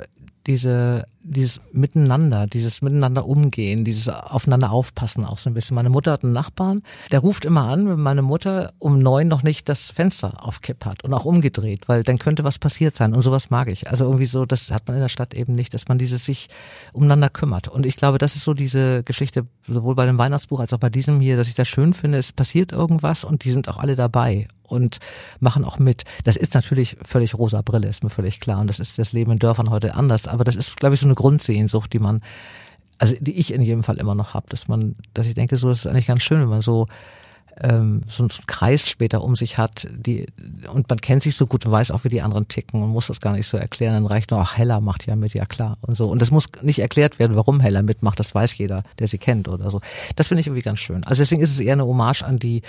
diese 0.48 1.06
dieses 1.28 1.60
Miteinander, 1.72 2.46
dieses 2.46 2.80
Miteinander 2.82 3.26
umgehen, 3.26 3.84
dieses 3.84 4.08
aufeinander 4.08 4.72
aufpassen 4.72 5.24
auch 5.24 5.38
so 5.38 5.50
ein 5.50 5.54
bisschen. 5.54 5.74
Meine 5.74 5.90
Mutter 5.90 6.12
hat 6.12 6.24
einen 6.24 6.32
Nachbarn, 6.32 6.82
der 7.10 7.20
ruft 7.20 7.44
immer 7.44 7.68
an, 7.68 7.88
wenn 7.88 8.00
meine 8.00 8.22
Mutter 8.22 8.72
um 8.78 8.98
neun 8.98 9.28
noch 9.28 9.42
nicht 9.42 9.68
das 9.68 9.90
Fenster 9.90 10.44
auf 10.44 10.60
Kipp 10.60 10.84
hat 10.84 11.04
und 11.04 11.12
auch 11.12 11.24
umgedreht, 11.24 11.88
weil 11.88 12.02
dann 12.02 12.18
könnte 12.18 12.44
was 12.44 12.58
passiert 12.58 12.96
sein 12.96 13.14
und 13.14 13.22
sowas 13.22 13.50
mag 13.50 13.68
ich. 13.68 13.90
Also 13.90 14.06
irgendwie 14.06 14.26
so, 14.26 14.46
das 14.46 14.70
hat 14.70 14.86
man 14.88 14.96
in 14.96 15.02
der 15.02 15.08
Stadt 15.08 15.34
eben 15.34 15.54
nicht, 15.54 15.74
dass 15.74 15.88
man 15.88 15.98
dieses 15.98 16.24
sich 16.24 16.48
umeinander 16.92 17.28
kümmert. 17.28 17.68
Und 17.68 17.84
ich 17.84 17.96
glaube, 17.96 18.18
das 18.18 18.34
ist 18.34 18.44
so 18.44 18.54
diese 18.54 19.02
Geschichte, 19.02 19.46
sowohl 19.66 19.94
bei 19.94 20.06
dem 20.06 20.18
Weihnachtsbuch 20.18 20.60
als 20.60 20.72
auch 20.72 20.78
bei 20.78 20.90
diesem 20.90 21.20
hier, 21.20 21.36
dass 21.36 21.48
ich 21.48 21.54
das 21.54 21.68
schön 21.68 21.92
finde, 21.92 22.18
es 22.18 22.32
passiert 22.32 22.72
irgendwas 22.72 23.24
und 23.24 23.44
die 23.44 23.50
sind 23.50 23.68
auch 23.68 23.78
alle 23.78 23.96
dabei 23.96 24.48
und 24.68 24.98
machen 25.40 25.64
auch 25.64 25.78
mit. 25.78 26.04
Das 26.24 26.36
ist 26.36 26.54
natürlich 26.54 26.96
völlig 27.02 27.36
rosa 27.36 27.62
Brille, 27.62 27.88
ist 27.88 28.04
mir 28.04 28.10
völlig 28.10 28.40
klar. 28.40 28.60
Und 28.60 28.68
das 28.68 28.80
ist 28.80 28.98
das 28.98 29.12
Leben 29.12 29.32
in 29.32 29.38
Dörfern 29.38 29.70
heute 29.70 29.94
anders. 29.94 30.28
Aber 30.28 30.44
das 30.44 30.56
ist, 30.56 30.76
glaube 30.76 30.94
ich, 30.94 31.00
so 31.00 31.06
eine 31.06 31.14
Grundsehnsucht, 31.14 31.92
die 31.92 31.98
man, 31.98 32.22
also 32.98 33.14
die 33.18 33.38
ich 33.38 33.52
in 33.52 33.62
jedem 33.62 33.82
Fall 33.82 33.96
immer 33.96 34.14
noch 34.14 34.34
habe, 34.34 34.46
dass 34.48 34.68
man, 34.68 34.96
dass 35.14 35.26
ich 35.26 35.34
denke, 35.34 35.56
so 35.56 35.70
ist 35.70 35.80
es 35.80 35.86
eigentlich 35.86 36.06
ganz 36.06 36.22
schön, 36.22 36.40
wenn 36.40 36.48
man 36.48 36.62
so 36.62 36.86
ähm, 37.60 38.02
so 38.08 38.22
einen 38.22 38.30
Kreis 38.46 38.88
später 38.88 39.22
um 39.22 39.36
sich 39.36 39.58
hat, 39.58 39.88
die 39.90 40.26
und 40.72 40.88
man 40.88 41.00
kennt 41.00 41.22
sich 41.22 41.36
so 41.36 41.46
gut 41.46 41.66
und 41.66 41.72
weiß 41.72 41.90
auch, 41.90 42.04
wie 42.04 42.08
die 42.08 42.22
anderen 42.22 42.48
ticken 42.48 42.82
und 42.82 42.90
muss 42.90 43.08
das 43.08 43.20
gar 43.20 43.32
nicht 43.32 43.46
so 43.46 43.56
erklären. 43.56 43.94
Dann 43.94 44.06
reicht 44.06 44.30
nur, 44.30 44.40
ach, 44.40 44.56
Heller 44.56 44.80
macht 44.80 45.06
ja 45.06 45.16
mit, 45.16 45.34
ja 45.34 45.44
klar 45.44 45.76
und 45.80 45.96
so. 45.96 46.08
Und 46.08 46.22
das 46.22 46.30
muss 46.30 46.48
nicht 46.62 46.78
erklärt 46.78 47.18
werden, 47.18 47.36
warum 47.36 47.60
Heller 47.60 47.82
mitmacht, 47.82 48.18
das 48.18 48.34
weiß 48.34 48.56
jeder, 48.58 48.82
der 48.98 49.08
sie 49.08 49.18
kennt 49.18 49.48
oder 49.48 49.70
so. 49.70 49.80
Das 50.16 50.28
finde 50.28 50.40
ich 50.40 50.46
irgendwie 50.46 50.62
ganz 50.62 50.80
schön. 50.80 51.04
Also 51.04 51.22
deswegen 51.22 51.42
ist 51.42 51.50
es 51.50 51.60
eher 51.60 51.72
eine 51.74 51.86
Hommage 51.86 52.22
an 52.22 52.38
die 52.38 52.62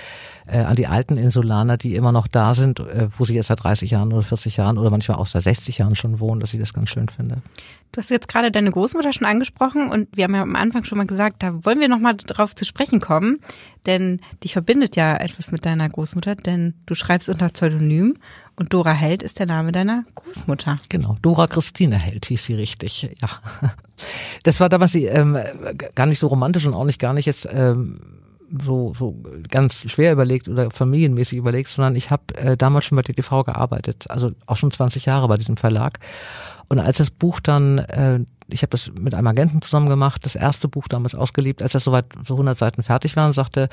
äh, 0.47 0.59
an 0.59 0.75
die 0.75 0.87
alten 0.87 1.17
Insulaner, 1.17 1.77
die 1.77 1.95
immer 1.95 2.11
noch 2.11 2.27
da 2.27 2.53
sind, 2.53 2.79
äh, 2.79 3.07
wo 3.17 3.25
sie 3.25 3.35
jetzt 3.35 3.47
seit 3.47 3.63
30 3.63 3.91
Jahren 3.91 4.11
oder 4.13 4.23
40 4.23 4.57
Jahren 4.57 4.77
oder 4.77 4.89
manchmal 4.89 5.17
auch 5.17 5.27
seit 5.27 5.43
60 5.43 5.77
Jahren 5.77 5.95
schon 5.95 6.19
wohnen, 6.19 6.39
dass 6.39 6.53
ich 6.53 6.59
das 6.59 6.73
ganz 6.73 6.89
schön 6.89 7.09
finde. 7.09 7.41
Du 7.91 7.97
hast 7.97 8.11
jetzt 8.11 8.27
gerade 8.27 8.51
deine 8.51 8.69
Großmutter 8.71 9.11
schon 9.13 9.25
angesprochen 9.25 9.89
und 9.89 10.09
wir 10.15 10.25
haben 10.25 10.35
ja 10.35 10.43
am 10.43 10.55
Anfang 10.55 10.83
schon 10.83 10.99
mal 10.99 11.07
gesagt, 11.07 11.41
da 11.41 11.65
wollen 11.65 11.79
wir 11.79 11.87
noch 11.87 11.99
mal 11.99 12.13
drauf 12.13 12.53
zu 12.53 12.63
sprechen 12.63 12.99
kommen, 12.99 13.39
denn 13.87 14.21
dich 14.43 14.53
verbindet 14.53 14.95
ja 14.95 15.15
etwas 15.17 15.51
mit 15.51 15.65
deiner 15.65 15.89
Großmutter, 15.89 16.35
denn 16.35 16.75
du 16.85 16.93
schreibst 16.93 17.29
unter 17.29 17.49
Pseudonym 17.49 18.17
und 18.55 18.73
Dora 18.73 18.91
Held 18.91 19.23
ist 19.23 19.39
der 19.39 19.47
Name 19.47 19.71
deiner 19.71 20.03
Großmutter. 20.13 20.79
Genau, 20.89 21.17
Dora 21.23 21.47
Christine 21.47 21.97
Held 21.97 22.27
hieß 22.27 22.43
sie 22.43 22.53
richtig, 22.53 23.09
ja. 23.21 23.29
Das 24.43 24.61
war 24.61 24.69
damals 24.69 24.95
ähm, 24.95 25.37
gar 25.95 26.05
nicht 26.05 26.19
so 26.19 26.27
romantisch 26.27 26.65
und 26.65 26.73
auch 26.73 26.85
nicht 26.85 26.99
gar 26.99 27.13
nicht 27.13 27.25
jetzt 27.25 27.49
ähm, 27.51 27.99
so, 28.61 28.93
so 28.97 29.21
ganz 29.49 29.89
schwer 29.89 30.13
überlegt 30.13 30.47
oder 30.47 30.71
familienmäßig 30.71 31.37
überlegt, 31.37 31.69
sondern 31.69 31.95
ich 31.95 32.09
habe 32.09 32.35
äh, 32.35 32.57
damals 32.57 32.85
schon 32.85 32.95
bei 32.95 33.01
DTV 33.01 33.43
gearbeitet, 33.43 34.09
also 34.09 34.31
auch 34.45 34.55
schon 34.55 34.71
20 34.71 35.05
Jahre 35.05 35.27
bei 35.27 35.35
diesem 35.35 35.57
Verlag. 35.57 35.99
Und 36.69 36.79
als 36.79 36.97
das 36.97 37.09
Buch 37.09 37.39
dann, 37.39 37.79
äh, 37.79 38.19
ich 38.47 38.61
habe 38.61 38.69
das 38.69 38.91
mit 38.99 39.13
einem 39.13 39.27
Agenten 39.27 39.61
zusammen 39.61 39.89
gemacht, 39.89 40.25
das 40.25 40.35
erste 40.35 40.67
Buch 40.67 40.87
damals 40.87 41.15
ausgeliebt, 41.15 41.61
als 41.61 41.73
das 41.73 41.83
soweit 41.83 42.05
so 42.25 42.35
100 42.35 42.57
Seiten 42.57 42.83
fertig 42.83 43.15
waren, 43.15 43.33
sagte 43.33 43.69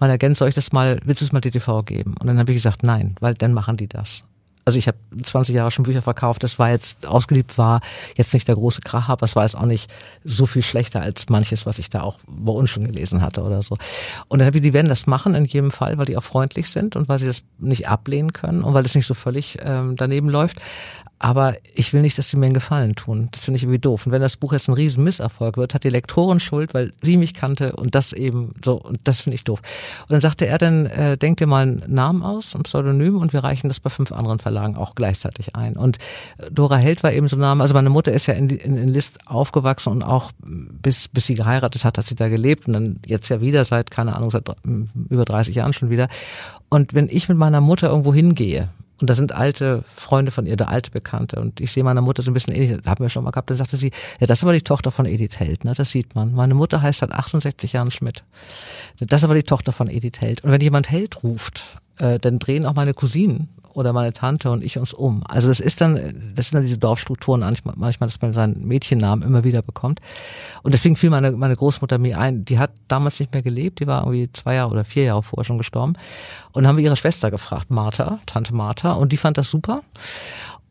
mein 0.00 0.10
Agent, 0.10 0.36
soll 0.36 0.48
ich 0.48 0.54
das 0.54 0.72
mal, 0.72 1.00
willst 1.04 1.20
du 1.20 1.26
es 1.26 1.32
mal 1.32 1.40
DTV 1.40 1.84
geben? 1.84 2.14
Und 2.20 2.26
dann 2.26 2.38
habe 2.38 2.50
ich 2.50 2.56
gesagt, 2.56 2.82
nein, 2.82 3.16
weil 3.20 3.34
dann 3.34 3.52
machen 3.52 3.76
die 3.76 3.88
das. 3.88 4.22
Also 4.68 4.78
ich 4.78 4.86
habe 4.86 4.98
20 5.22 5.54
Jahre 5.54 5.70
schon 5.70 5.84
Bücher 5.86 6.02
verkauft, 6.02 6.42
das 6.42 6.58
war 6.58 6.68
jetzt 6.68 7.06
ausgeliebt 7.06 7.56
war, 7.56 7.80
jetzt 8.16 8.34
nicht 8.34 8.46
der 8.46 8.54
große 8.54 8.82
Kracher, 8.82 9.14
aber 9.14 9.24
es 9.24 9.34
war 9.34 9.44
jetzt 9.44 9.56
auch 9.56 9.64
nicht 9.64 9.90
so 10.24 10.44
viel 10.44 10.62
schlechter 10.62 11.00
als 11.00 11.30
manches, 11.30 11.64
was 11.64 11.78
ich 11.78 11.88
da 11.88 12.02
auch 12.02 12.18
bei 12.26 12.52
uns 12.52 12.68
schon 12.68 12.84
gelesen 12.84 13.22
hatte 13.22 13.42
oder 13.44 13.62
so. 13.62 13.78
Und 14.28 14.40
dann 14.40 14.46
habe 14.46 14.58
ich, 14.58 14.62
die 14.62 14.74
werden 14.74 14.90
das 14.90 15.06
machen 15.06 15.34
in 15.34 15.46
jedem 15.46 15.70
Fall, 15.70 15.96
weil 15.96 16.04
die 16.04 16.18
auch 16.18 16.22
freundlich 16.22 16.68
sind 16.68 16.96
und 16.96 17.08
weil 17.08 17.18
sie 17.18 17.26
das 17.26 17.44
nicht 17.58 17.88
ablehnen 17.88 18.34
können 18.34 18.62
und 18.62 18.74
weil 18.74 18.84
es 18.84 18.94
nicht 18.94 19.06
so 19.06 19.14
völlig 19.14 19.56
ähm, 19.62 19.96
daneben 19.96 20.28
läuft. 20.28 20.58
Aber 21.20 21.56
ich 21.74 21.92
will 21.92 22.00
nicht, 22.00 22.16
dass 22.16 22.30
sie 22.30 22.36
mir 22.36 22.46
einen 22.46 22.54
Gefallen 22.54 22.94
tun. 22.94 23.28
Das 23.32 23.44
finde 23.44 23.56
ich 23.56 23.64
irgendwie 23.64 23.80
doof. 23.80 24.06
Und 24.06 24.12
wenn 24.12 24.22
das 24.22 24.36
Buch 24.36 24.52
jetzt 24.52 24.68
ein 24.68 24.74
riesen 24.74 25.02
Misserfolg 25.02 25.56
wird, 25.56 25.74
hat 25.74 25.82
die 25.82 25.88
Lektorin 25.88 26.38
Schuld, 26.38 26.74
weil 26.74 26.92
sie 27.02 27.16
mich 27.16 27.34
kannte 27.34 27.74
und 27.74 27.96
das 27.96 28.12
eben 28.12 28.54
so, 28.64 28.74
und 28.74 29.00
das 29.04 29.20
finde 29.20 29.34
ich 29.34 29.42
doof. 29.42 29.60
Und 30.02 30.12
dann 30.12 30.20
sagte 30.20 30.46
er 30.46 30.58
dann, 30.58 30.86
äh, 30.86 31.18
denk 31.18 31.38
dir 31.38 31.48
mal 31.48 31.62
einen 31.62 31.82
Namen 31.88 32.22
aus, 32.22 32.54
ein 32.54 32.62
Pseudonym 32.62 33.16
und 33.16 33.32
wir 33.32 33.42
reichen 33.42 33.68
das 33.68 33.80
bei 33.80 33.90
fünf 33.90 34.12
anderen 34.12 34.38
Verlagen 34.38 34.57
auch 34.58 34.94
gleichzeitig 34.94 35.56
ein. 35.56 35.76
Und 35.76 35.98
Dora 36.50 36.76
Held 36.76 37.02
war 37.02 37.12
eben 37.12 37.28
so 37.28 37.36
ein 37.36 37.40
Name, 37.40 37.62
also 37.62 37.74
meine 37.74 37.90
Mutter 37.90 38.12
ist 38.12 38.26
ja 38.26 38.34
in, 38.34 38.50
in, 38.50 38.76
in 38.76 38.88
List 38.88 39.18
aufgewachsen 39.26 39.90
und 39.90 40.02
auch 40.02 40.30
bis, 40.42 41.08
bis 41.08 41.26
sie 41.26 41.34
geheiratet 41.34 41.84
hat, 41.84 41.98
hat 41.98 42.06
sie 42.06 42.14
da 42.14 42.28
gelebt 42.28 42.66
und 42.66 42.72
dann 42.72 43.00
jetzt 43.06 43.28
ja 43.28 43.40
wieder 43.40 43.64
seit, 43.64 43.90
keine 43.90 44.14
Ahnung, 44.16 44.30
seit 44.30 44.50
über 45.08 45.24
30 45.24 45.54
Jahren 45.54 45.72
schon 45.72 45.90
wieder. 45.90 46.08
Und 46.68 46.94
wenn 46.94 47.08
ich 47.08 47.28
mit 47.28 47.38
meiner 47.38 47.60
Mutter 47.60 47.88
irgendwo 47.88 48.12
hingehe, 48.12 48.68
und 49.00 49.08
da 49.08 49.14
sind 49.14 49.32
alte 49.32 49.84
Freunde 49.94 50.32
von 50.32 50.46
ihr, 50.46 50.56
der 50.56 50.68
alte 50.68 50.90
Bekannte. 50.90 51.40
Und 51.40 51.60
ich 51.60 51.70
sehe 51.70 51.84
meine 51.84 52.02
Mutter 52.02 52.22
so 52.22 52.30
ein 52.30 52.34
bisschen 52.34 52.52
ähnlich, 52.52 52.80
da 52.82 52.90
haben 52.90 53.04
wir 53.04 53.08
schon 53.08 53.22
mal 53.22 53.30
gehabt, 53.30 53.48
da 53.48 53.54
sagte 53.54 53.76
sie, 53.76 53.92
ja, 54.18 54.26
das 54.26 54.38
ist 54.38 54.44
aber 54.44 54.52
die 54.52 54.62
Tochter 54.62 54.90
von 54.90 55.06
Edith 55.06 55.38
Held, 55.38 55.64
ne? 55.64 55.72
Das 55.74 55.90
sieht 55.90 56.14
man. 56.14 56.32
Meine 56.32 56.54
Mutter 56.54 56.82
heißt 56.82 57.00
seit 57.00 57.12
68 57.12 57.74
Jahren 57.74 57.92
Schmidt. 57.92 58.24
Das 58.98 59.20
ist 59.20 59.24
aber 59.24 59.34
die 59.34 59.44
Tochter 59.44 59.72
von 59.72 59.88
Edith 59.88 60.20
Held. 60.20 60.42
Und 60.42 60.50
wenn 60.50 60.60
jemand 60.60 60.90
Held 60.90 61.22
ruft, 61.22 61.78
äh, 61.98 62.18
dann 62.18 62.40
drehen 62.40 62.66
auch 62.66 62.74
meine 62.74 62.92
Cousinen 62.92 63.48
oder 63.78 63.92
meine 63.92 64.12
Tante 64.12 64.50
und 64.50 64.62
ich 64.62 64.78
uns 64.78 64.92
um. 64.92 65.22
Also 65.26 65.48
das 65.48 65.60
ist 65.60 65.80
dann, 65.80 66.32
das 66.34 66.48
sind 66.48 66.56
dann 66.56 66.62
diese 66.62 66.78
Dorfstrukturen 66.78 67.40
manchmal, 67.40 67.74
manchmal, 67.76 68.08
dass 68.08 68.20
man 68.20 68.32
seinen 68.32 68.66
Mädchennamen 68.66 69.26
immer 69.26 69.44
wieder 69.44 69.62
bekommt. 69.62 70.00
Und 70.62 70.74
deswegen 70.74 70.96
fiel 70.96 71.10
meine, 71.10 71.32
meine 71.32 71.56
Großmutter 71.56 71.98
mir 71.98 72.18
ein, 72.18 72.44
die 72.44 72.58
hat 72.58 72.72
damals 72.88 73.20
nicht 73.20 73.32
mehr 73.32 73.42
gelebt, 73.42 73.80
die 73.80 73.86
war 73.86 74.02
irgendwie 74.02 74.30
zwei 74.32 74.56
Jahre 74.56 74.72
oder 74.72 74.84
vier 74.84 75.04
Jahre 75.04 75.22
vorher 75.22 75.44
schon 75.44 75.58
gestorben. 75.58 75.94
Und 76.52 76.64
dann 76.64 76.68
haben 76.68 76.76
wir 76.76 76.84
ihre 76.84 76.96
Schwester 76.96 77.30
gefragt, 77.30 77.70
Martha, 77.70 78.18
Tante 78.26 78.54
Martha, 78.54 78.92
und 78.92 79.12
die 79.12 79.16
fand 79.16 79.38
das 79.38 79.48
super. 79.48 79.80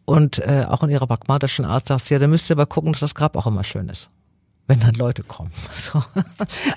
Und 0.06 0.40
äh, 0.40 0.66
auch 0.68 0.84
in 0.84 0.90
ihrer 0.90 1.08
pragmatischen 1.08 1.66
Art 1.66 1.88
sagt 1.88 2.06
sie, 2.06 2.14
ja, 2.14 2.20
da 2.20 2.28
müsst 2.28 2.50
ihr 2.50 2.56
aber 2.56 2.66
gucken, 2.66 2.92
dass 2.92 3.00
das 3.00 3.16
Grab 3.16 3.36
auch 3.36 3.48
immer 3.48 3.64
schön 3.64 3.90
ist 3.90 4.10
wenn 4.68 4.80
dann 4.82 4.96
Leute 4.96 5.24
kommen. 5.24 5.52
So. 5.74 6.04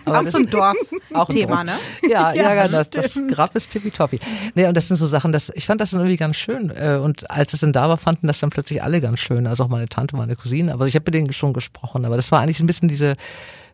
Aber 0.04 0.20
auch 0.20 0.26
so 0.26 0.38
ein 0.38 0.46
Dorf-Thema, 0.50 1.64
ne? 1.64 1.72
Ja, 2.08 2.32
ja, 2.34 2.54
ja 2.54 2.68
das, 2.68 2.90
das 2.90 3.20
Grab 3.30 3.54
ist 3.56 3.70
tippitoppi. 3.70 4.20
Nee, 4.54 4.66
und 4.66 4.76
das 4.76 4.88
sind 4.88 4.96
so 4.96 5.06
Sachen, 5.06 5.32
das, 5.32 5.50
ich 5.54 5.66
fand 5.66 5.80
das 5.80 5.90
dann 5.90 6.00
irgendwie 6.00 6.16
ganz 6.16 6.36
schön. 6.36 6.70
Äh, 6.70 7.00
und 7.02 7.28
als 7.30 7.52
es 7.52 7.60
dann 7.60 7.72
da 7.72 7.88
war, 7.88 7.96
fanden 7.96 8.26
das 8.28 8.38
dann 8.38 8.50
plötzlich 8.50 8.82
alle 8.82 9.00
ganz 9.00 9.18
schön. 9.18 9.46
Also 9.46 9.64
auch 9.64 9.68
meine 9.68 9.88
Tante, 9.88 10.16
meine 10.16 10.36
Cousine. 10.36 10.72
Aber 10.72 10.86
ich 10.86 10.94
habe 10.94 11.04
mit 11.06 11.14
denen 11.14 11.32
schon 11.32 11.52
gesprochen. 11.52 12.04
Aber 12.04 12.16
das 12.16 12.30
war 12.30 12.40
eigentlich 12.40 12.60
ein 12.60 12.66
bisschen 12.66 12.88
diese, 12.88 13.16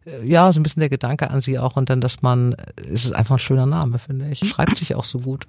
äh, 0.06 0.24
ja, 0.24 0.50
so 0.52 0.60
ein 0.60 0.62
bisschen 0.62 0.80
der 0.80 0.88
Gedanke 0.88 1.28
an 1.28 1.40
sie 1.40 1.58
auch. 1.58 1.76
Und 1.76 1.90
dann, 1.90 2.00
dass 2.00 2.22
man, 2.22 2.56
es 2.76 3.04
ist 3.04 3.14
einfach 3.14 3.36
ein 3.36 3.40
schöner 3.40 3.66
Name, 3.66 3.98
finde 3.98 4.28
ich. 4.30 4.48
Schreibt 4.48 4.78
sich 4.78 4.94
auch 4.94 5.04
so 5.04 5.18
gut. 5.18 5.46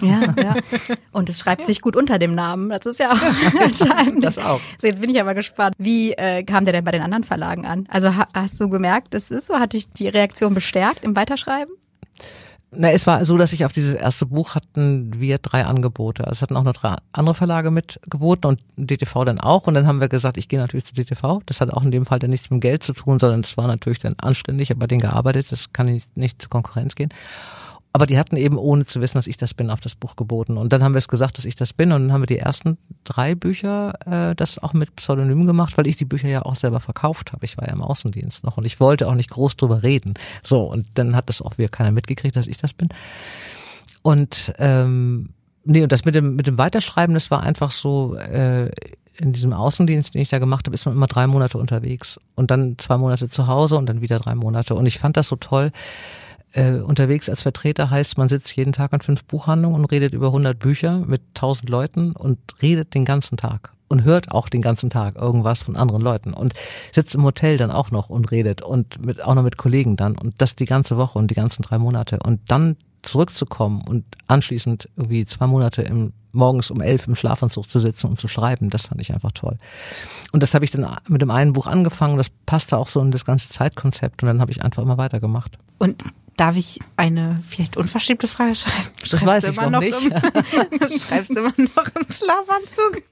Ja, 0.00 0.34
ja. 0.36 0.54
Und 1.12 1.28
es 1.28 1.38
schreibt 1.38 1.64
sich 1.64 1.80
gut 1.80 1.96
unter 1.96 2.18
dem 2.18 2.34
Namen. 2.34 2.70
Das 2.70 2.86
ist 2.86 2.98
ja 2.98 3.12
auch 3.12 3.60
entscheidend. 3.60 4.24
Das 4.24 4.38
auch. 4.38 4.60
So, 4.80 4.86
jetzt 4.86 5.00
bin 5.00 5.10
ich 5.10 5.20
aber 5.20 5.34
gespannt. 5.34 5.74
Wie 5.78 6.12
äh, 6.12 6.44
kam 6.44 6.64
der 6.64 6.72
denn 6.72 6.84
bei 6.84 6.92
den 6.92 7.02
anderen 7.02 7.24
Verlagen 7.24 7.66
an? 7.66 7.86
Also 7.88 8.14
ha 8.14 8.28
hast 8.34 8.60
du 8.60 8.68
gemerkt, 8.68 9.14
das 9.14 9.30
ist 9.30 9.46
so? 9.46 9.58
Hat 9.58 9.72
dich 9.72 9.88
die 9.90 10.08
Reaktion 10.08 10.54
bestärkt 10.54 11.04
im 11.04 11.16
Weiterschreiben? 11.16 11.72
Na, 12.72 12.90
es 12.90 13.06
war 13.06 13.24
so, 13.24 13.38
dass 13.38 13.52
ich 13.52 13.64
auf 13.64 13.72
dieses 13.72 13.94
erste 13.94 14.26
Buch 14.26 14.54
hatten 14.54 15.20
wir 15.20 15.38
drei 15.38 15.64
Angebote. 15.64 16.24
Also 16.24 16.32
es 16.32 16.42
hatten 16.42 16.56
auch 16.56 16.64
noch 16.64 16.74
drei 16.74 16.96
andere 17.12 17.34
Verlage 17.34 17.70
mitgeboten 17.70 18.50
und 18.50 18.60
DTV 18.76 19.24
dann 19.24 19.40
auch. 19.40 19.66
Und 19.66 19.74
dann 19.74 19.86
haben 19.86 20.00
wir 20.00 20.08
gesagt, 20.08 20.36
ich 20.36 20.48
gehe 20.48 20.58
natürlich 20.58 20.84
zu 20.84 20.94
DTV. 20.94 21.40
Das 21.46 21.60
hat 21.60 21.70
auch 21.70 21.84
in 21.84 21.90
dem 21.90 22.06
Fall 22.06 22.18
dann 22.18 22.30
nichts 22.30 22.50
mit 22.50 22.58
dem 22.58 22.60
Geld 22.60 22.82
zu 22.82 22.92
tun, 22.92 23.20
sondern 23.20 23.42
das 23.42 23.56
war 23.56 23.66
natürlich 23.66 24.00
dann 24.00 24.16
anständig. 24.18 24.64
Ich 24.64 24.70
habe 24.70 24.80
bei 24.80 24.88
denen 24.88 25.00
gearbeitet. 25.00 25.52
Das 25.52 25.72
kann 25.72 25.86
nicht, 25.86 26.16
nicht 26.16 26.42
zur 26.42 26.50
Konkurrenz 26.50 26.96
gehen. 26.96 27.10
Aber 27.96 28.04
die 28.04 28.18
hatten 28.18 28.36
eben, 28.36 28.58
ohne 28.58 28.84
zu 28.84 29.00
wissen, 29.00 29.16
dass 29.16 29.26
ich 29.26 29.38
das 29.38 29.54
bin, 29.54 29.70
auf 29.70 29.80
das 29.80 29.94
Buch 29.94 30.16
geboten. 30.16 30.58
Und 30.58 30.70
dann 30.70 30.84
haben 30.84 30.92
wir 30.92 30.98
es 30.98 31.08
gesagt, 31.08 31.38
dass 31.38 31.46
ich 31.46 31.56
das 31.56 31.72
bin. 31.72 31.92
Und 31.92 32.02
dann 32.02 32.12
haben 32.12 32.20
wir 32.20 32.26
die 32.26 32.36
ersten 32.36 32.76
drei 33.04 33.34
Bücher 33.34 33.94
äh, 34.04 34.34
das 34.34 34.58
auch 34.58 34.74
mit 34.74 34.94
Pseudonym 34.96 35.46
gemacht, 35.46 35.78
weil 35.78 35.86
ich 35.86 35.96
die 35.96 36.04
Bücher 36.04 36.28
ja 36.28 36.42
auch 36.42 36.56
selber 36.56 36.78
verkauft 36.78 37.32
habe. 37.32 37.46
Ich 37.46 37.56
war 37.56 37.66
ja 37.66 37.72
im 37.72 37.80
Außendienst 37.80 38.44
noch 38.44 38.58
und 38.58 38.66
ich 38.66 38.80
wollte 38.80 39.08
auch 39.08 39.14
nicht 39.14 39.30
groß 39.30 39.56
drüber 39.56 39.82
reden. 39.82 40.12
So, 40.42 40.64
und 40.64 40.86
dann 40.92 41.16
hat 41.16 41.30
das 41.30 41.40
auch 41.40 41.56
wieder 41.56 41.70
keiner 41.70 41.90
mitgekriegt, 41.90 42.36
dass 42.36 42.48
ich 42.48 42.58
das 42.58 42.74
bin. 42.74 42.90
Und 44.02 44.52
ähm, 44.58 45.30
nee, 45.64 45.82
und 45.82 45.90
das 45.90 46.04
mit 46.04 46.14
dem, 46.14 46.36
mit 46.36 46.46
dem 46.46 46.58
Weiterschreiben, 46.58 47.14
das 47.14 47.30
war 47.30 47.42
einfach 47.42 47.70
so, 47.70 48.14
äh, 48.16 48.70
in 49.18 49.32
diesem 49.32 49.54
Außendienst, 49.54 50.12
den 50.12 50.20
ich 50.20 50.28
da 50.28 50.38
gemacht 50.38 50.66
habe, 50.66 50.74
ist 50.74 50.84
man 50.84 50.94
immer 50.94 51.06
drei 51.06 51.26
Monate 51.26 51.56
unterwegs 51.56 52.20
und 52.34 52.50
dann 52.50 52.76
zwei 52.76 52.98
Monate 52.98 53.30
zu 53.30 53.46
Hause 53.46 53.76
und 53.76 53.86
dann 53.86 54.02
wieder 54.02 54.18
drei 54.18 54.34
Monate. 54.34 54.74
Und 54.74 54.84
ich 54.84 54.98
fand 54.98 55.16
das 55.16 55.28
so 55.28 55.36
toll, 55.36 55.72
äh, 56.52 56.74
unterwegs 56.74 57.28
als 57.28 57.42
Vertreter 57.42 57.90
heißt, 57.90 58.18
man 58.18 58.28
sitzt 58.28 58.54
jeden 58.56 58.72
Tag 58.72 58.92
an 58.92 59.00
fünf 59.00 59.24
Buchhandlungen 59.24 59.80
und 59.80 59.84
redet 59.86 60.14
über 60.14 60.28
100 60.28 60.58
Bücher 60.58 60.98
mit 61.06 61.22
1000 61.34 61.68
Leuten 61.68 62.12
und 62.12 62.38
redet 62.62 62.94
den 62.94 63.04
ganzen 63.04 63.36
Tag 63.36 63.72
und 63.88 64.04
hört 64.04 64.32
auch 64.32 64.48
den 64.48 64.62
ganzen 64.62 64.90
Tag 64.90 65.16
irgendwas 65.16 65.62
von 65.62 65.76
anderen 65.76 66.02
Leuten 66.02 66.32
und 66.32 66.54
sitzt 66.92 67.14
im 67.14 67.22
Hotel 67.22 67.56
dann 67.56 67.70
auch 67.70 67.90
noch 67.90 68.08
und 68.08 68.30
redet 68.30 68.62
und 68.62 69.04
mit, 69.04 69.22
auch 69.22 69.34
noch 69.34 69.42
mit 69.42 69.56
Kollegen 69.56 69.96
dann 69.96 70.16
und 70.16 70.34
das 70.38 70.56
die 70.56 70.64
ganze 70.64 70.96
Woche 70.96 71.18
und 71.18 71.30
die 71.30 71.34
ganzen 71.34 71.62
drei 71.62 71.78
Monate 71.78 72.18
und 72.24 72.40
dann 72.48 72.76
zurückzukommen 73.02 73.82
und 73.86 74.04
anschließend 74.26 74.88
irgendwie 74.96 75.24
zwei 75.26 75.46
Monate 75.46 75.82
im 75.82 76.12
morgens 76.32 76.70
um 76.70 76.82
elf 76.82 77.08
im 77.08 77.14
Schlafanzug 77.14 77.68
zu 77.70 77.80
sitzen 77.80 78.08
und 78.08 78.20
zu 78.20 78.28
schreiben, 78.28 78.68
das 78.68 78.86
fand 78.86 79.00
ich 79.00 79.12
einfach 79.14 79.32
toll. 79.32 79.56
Und 80.32 80.42
das 80.42 80.54
habe 80.54 80.66
ich 80.66 80.70
dann 80.70 80.86
mit 81.08 81.22
dem 81.22 81.30
einen 81.30 81.54
Buch 81.54 81.66
angefangen, 81.66 82.18
das 82.18 82.28
passte 82.28 82.76
auch 82.76 82.88
so 82.88 83.00
in 83.00 83.10
das 83.10 83.24
ganze 83.24 83.48
Zeitkonzept 83.48 84.22
und 84.22 84.26
dann 84.26 84.40
habe 84.40 84.50
ich 84.50 84.62
einfach 84.62 84.82
immer 84.82 84.98
weitergemacht. 84.98 85.58
Und 85.78 86.04
Darf 86.36 86.56
ich 86.56 86.78
eine 86.96 87.42
vielleicht 87.48 87.76
unverschämte 87.78 88.28
Frage 88.28 88.54
schreiben? 88.54 88.88
Das 89.00 89.08
Schreibst 89.08 89.26
weiß 89.26 89.44
ich 89.48 89.56
noch, 89.56 89.70
noch 89.70 89.80
nicht. 89.80 90.02
Im, 90.02 90.98
schreibst 90.98 91.30
du 91.30 91.40
immer 91.40 91.54
noch 91.56 91.86
im 91.94 92.06
Schlafanzug? 92.10 93.02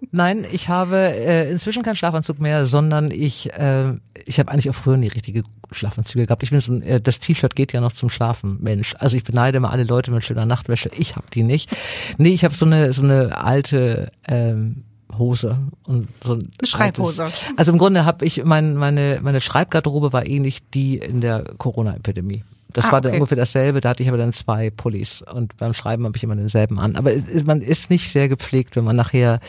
Nein, 0.12 0.46
ich 0.50 0.68
habe 0.68 0.96
äh, 0.96 1.50
inzwischen 1.50 1.82
keinen 1.82 1.96
Schlafanzug 1.96 2.38
mehr, 2.38 2.66
sondern 2.66 3.10
ich 3.10 3.52
äh, 3.54 3.94
ich 4.26 4.38
habe 4.38 4.50
eigentlich 4.50 4.70
auch 4.70 4.74
früher 4.74 4.96
nie 4.96 5.08
richtige 5.08 5.42
Schlafanzüge 5.72 6.26
gehabt. 6.26 6.42
Ich 6.42 6.50
bin 6.50 6.60
so 6.60 6.72
ein, 6.72 6.82
äh, 6.82 7.00
das 7.00 7.18
T-Shirt 7.18 7.56
geht 7.56 7.72
ja 7.72 7.80
noch 7.80 7.92
zum 7.92 8.10
Schlafen, 8.10 8.58
Mensch. 8.62 8.94
Also 8.98 9.16
ich 9.16 9.24
beneide 9.24 9.58
immer 9.58 9.72
alle 9.72 9.84
Leute 9.84 10.10
mit 10.10 10.24
schöner 10.24 10.46
Nachtwäsche. 10.46 10.90
Ich 10.96 11.16
habe 11.16 11.26
die 11.32 11.42
nicht. 11.42 11.70
Nee, 12.18 12.34
ich 12.34 12.44
habe 12.44 12.54
so 12.54 12.66
eine 12.66 12.92
so 12.92 13.02
eine 13.02 13.36
alte 13.36 14.12
ähm, 14.26 14.84
Hose 15.18 15.58
und 15.86 16.08
so 16.24 16.34
ein 16.34 16.52
eine 16.58 16.66
Schreibhose. 16.66 17.24
Altes. 17.24 17.40
Also 17.56 17.72
im 17.72 17.78
Grunde 17.78 18.04
habe 18.04 18.24
ich 18.24 18.44
mein, 18.44 18.74
meine 18.74 19.20
meine 19.22 19.40
Schreibgarderobe 19.40 20.12
war 20.12 20.26
ähnlich 20.26 20.68
die 20.70 20.98
in 20.98 21.20
der 21.20 21.44
Corona-Epidemie. 21.58 22.44
Das 22.72 22.86
ah, 22.86 22.92
war 22.92 23.00
dann 23.00 23.12
okay. 23.12 23.20
ungefähr 23.20 23.36
dasselbe. 23.36 23.80
Da 23.80 23.90
hatte 23.90 24.02
ich 24.02 24.08
aber 24.08 24.18
dann 24.18 24.32
zwei 24.32 24.70
Pullis 24.70 25.22
und 25.22 25.56
beim 25.56 25.74
Schreiben 25.74 26.04
habe 26.04 26.16
ich 26.16 26.24
immer 26.24 26.36
denselben 26.36 26.78
an. 26.78 26.96
Aber 26.96 27.12
man 27.44 27.62
ist 27.62 27.88
nicht 27.88 28.10
sehr 28.10 28.28
gepflegt, 28.28 28.76
wenn 28.76 28.84
man 28.84 28.96
nachher 28.96 29.40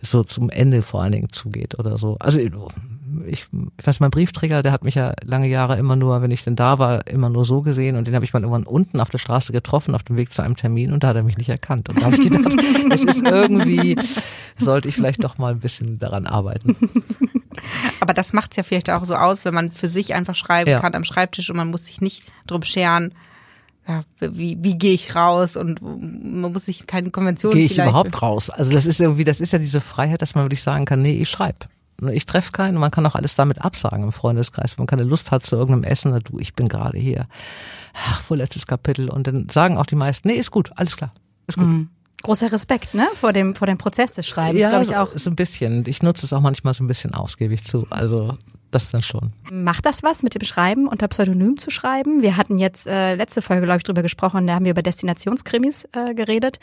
so 0.00 0.22
zum 0.24 0.48
Ende 0.48 0.82
vor 0.82 1.02
allen 1.02 1.12
Dingen 1.12 1.32
zugeht 1.32 1.78
oder 1.78 1.98
so. 1.98 2.16
Also 2.20 2.38
ich, 3.26 3.46
ich 3.78 3.86
weiß, 3.86 4.00
mein 4.00 4.10
Briefträger, 4.10 4.62
der 4.62 4.72
hat 4.72 4.84
mich 4.84 4.94
ja 4.94 5.12
lange 5.24 5.48
Jahre 5.48 5.76
immer 5.78 5.96
nur, 5.96 6.22
wenn 6.22 6.30
ich 6.30 6.44
denn 6.44 6.56
da 6.56 6.78
war, 6.78 7.06
immer 7.06 7.28
nur 7.28 7.44
so 7.44 7.62
gesehen 7.62 7.96
und 7.96 8.06
den 8.06 8.14
habe 8.14 8.24
ich 8.24 8.32
mal 8.32 8.42
irgendwann 8.42 8.64
unten 8.64 9.00
auf 9.00 9.10
der 9.10 9.18
Straße 9.18 9.52
getroffen, 9.52 9.94
auf 9.94 10.02
dem 10.02 10.16
Weg 10.16 10.32
zu 10.32 10.42
einem 10.42 10.56
Termin 10.56 10.92
und 10.92 11.02
da 11.02 11.08
hat 11.08 11.16
er 11.16 11.22
mich 11.22 11.38
nicht 11.38 11.48
erkannt. 11.48 11.88
Und 11.88 12.00
da 12.00 12.06
habe 12.06 12.16
ich 12.16 12.30
gedacht, 12.30 12.54
es 12.90 13.04
ist 13.04 13.22
irgendwie, 13.22 13.96
sollte 14.56 14.88
ich 14.88 14.94
vielleicht 14.94 15.22
doch 15.24 15.38
mal 15.38 15.52
ein 15.52 15.60
bisschen 15.60 15.98
daran 15.98 16.26
arbeiten. 16.26 16.76
Aber 18.00 18.14
das 18.14 18.32
macht's 18.32 18.56
ja 18.56 18.62
vielleicht 18.62 18.90
auch 18.90 19.04
so 19.04 19.14
aus, 19.14 19.44
wenn 19.44 19.54
man 19.54 19.70
für 19.70 19.88
sich 19.88 20.14
einfach 20.14 20.34
schreiben 20.34 20.70
ja. 20.70 20.80
kann 20.80 20.94
am 20.94 21.04
Schreibtisch 21.04 21.50
und 21.50 21.56
man 21.56 21.70
muss 21.70 21.86
sich 21.86 22.00
nicht 22.00 22.24
drum 22.46 22.62
scheren, 22.62 23.14
ja, 23.86 24.04
wie, 24.20 24.56
wie 24.60 24.78
gehe 24.78 24.94
ich 24.94 25.14
raus 25.16 25.56
und 25.56 25.82
man 25.82 26.52
muss 26.52 26.66
sich 26.66 26.86
keine 26.86 27.10
Konvention 27.10 27.52
Gehe 27.52 27.64
ich 27.64 27.78
überhaupt 27.78 28.22
raus? 28.22 28.48
Also 28.48 28.70
das 28.70 28.86
ist 28.86 29.00
irgendwie, 29.00 29.24
das 29.24 29.40
ist 29.40 29.52
ja 29.52 29.58
diese 29.58 29.80
Freiheit, 29.80 30.22
dass 30.22 30.34
man 30.34 30.44
wirklich 30.44 30.62
sagen 30.62 30.84
kann, 30.84 31.02
nee, 31.02 31.14
ich 31.14 31.28
schreibe. 31.28 31.66
Ich 32.08 32.26
treffe 32.26 32.52
keinen 32.52 32.74
und 32.74 32.80
man 32.80 32.90
kann 32.90 33.06
auch 33.06 33.14
alles 33.14 33.34
damit 33.34 33.62
absagen 33.62 34.02
im 34.04 34.12
Freundeskreis. 34.12 34.76
Wenn 34.76 34.82
man 34.82 34.86
keine 34.88 35.04
Lust 35.04 35.30
hat 35.30 35.44
zu 35.46 35.56
irgendeinem 35.56 35.84
Essen, 35.84 36.18
du, 36.24 36.38
ich 36.38 36.54
bin 36.54 36.68
gerade 36.68 36.98
hier. 36.98 37.26
Ach, 37.94 38.20
vorletztes 38.20 38.66
Kapitel. 38.66 39.08
Und 39.08 39.26
dann 39.26 39.48
sagen 39.50 39.76
auch 39.76 39.86
die 39.86 39.96
meisten, 39.96 40.28
nee, 40.28 40.34
ist 40.34 40.50
gut, 40.50 40.70
alles 40.76 40.96
klar, 40.96 41.10
ist 41.46 41.58
gut. 41.58 41.66
Mhm. 41.66 41.88
Großer 42.22 42.52
Respekt, 42.52 42.94
ne, 42.94 43.08
vor 43.16 43.32
dem, 43.32 43.56
vor 43.56 43.66
dem 43.66 43.78
Prozess 43.78 44.12
des 44.12 44.28
Schreibens, 44.28 44.60
ja, 44.60 44.68
glaube 44.68 44.84
ich 44.84 44.96
auch. 44.96 45.10
so 45.16 45.28
ein 45.28 45.34
bisschen. 45.34 45.84
Ich 45.86 46.02
nutze 46.04 46.24
es 46.24 46.32
auch 46.32 46.40
manchmal 46.40 46.72
so 46.72 46.84
ein 46.84 46.86
bisschen 46.86 47.14
aus, 47.14 47.36
gebe 47.36 47.52
ich 47.52 47.64
zu. 47.64 47.86
Also, 47.90 48.38
das 48.72 48.90
dann 48.90 49.02
schon. 49.02 49.32
Macht 49.52 49.86
das 49.86 50.02
was 50.02 50.22
mit 50.22 50.34
dem 50.34 50.44
Schreiben 50.44 50.88
unter 50.88 51.06
Pseudonym 51.08 51.58
zu 51.58 51.70
schreiben? 51.70 52.22
Wir 52.22 52.36
hatten 52.36 52.58
jetzt 52.58 52.86
äh, 52.86 53.14
letzte 53.14 53.42
Folge, 53.42 53.66
glaube 53.66 53.78
ich, 53.78 53.84
drüber 53.84 54.02
gesprochen, 54.02 54.46
da 54.46 54.54
haben 54.54 54.64
wir 54.64 54.72
über 54.72 54.82
Destinationskrimis 54.82 55.88
äh, 55.92 56.14
geredet. 56.14 56.58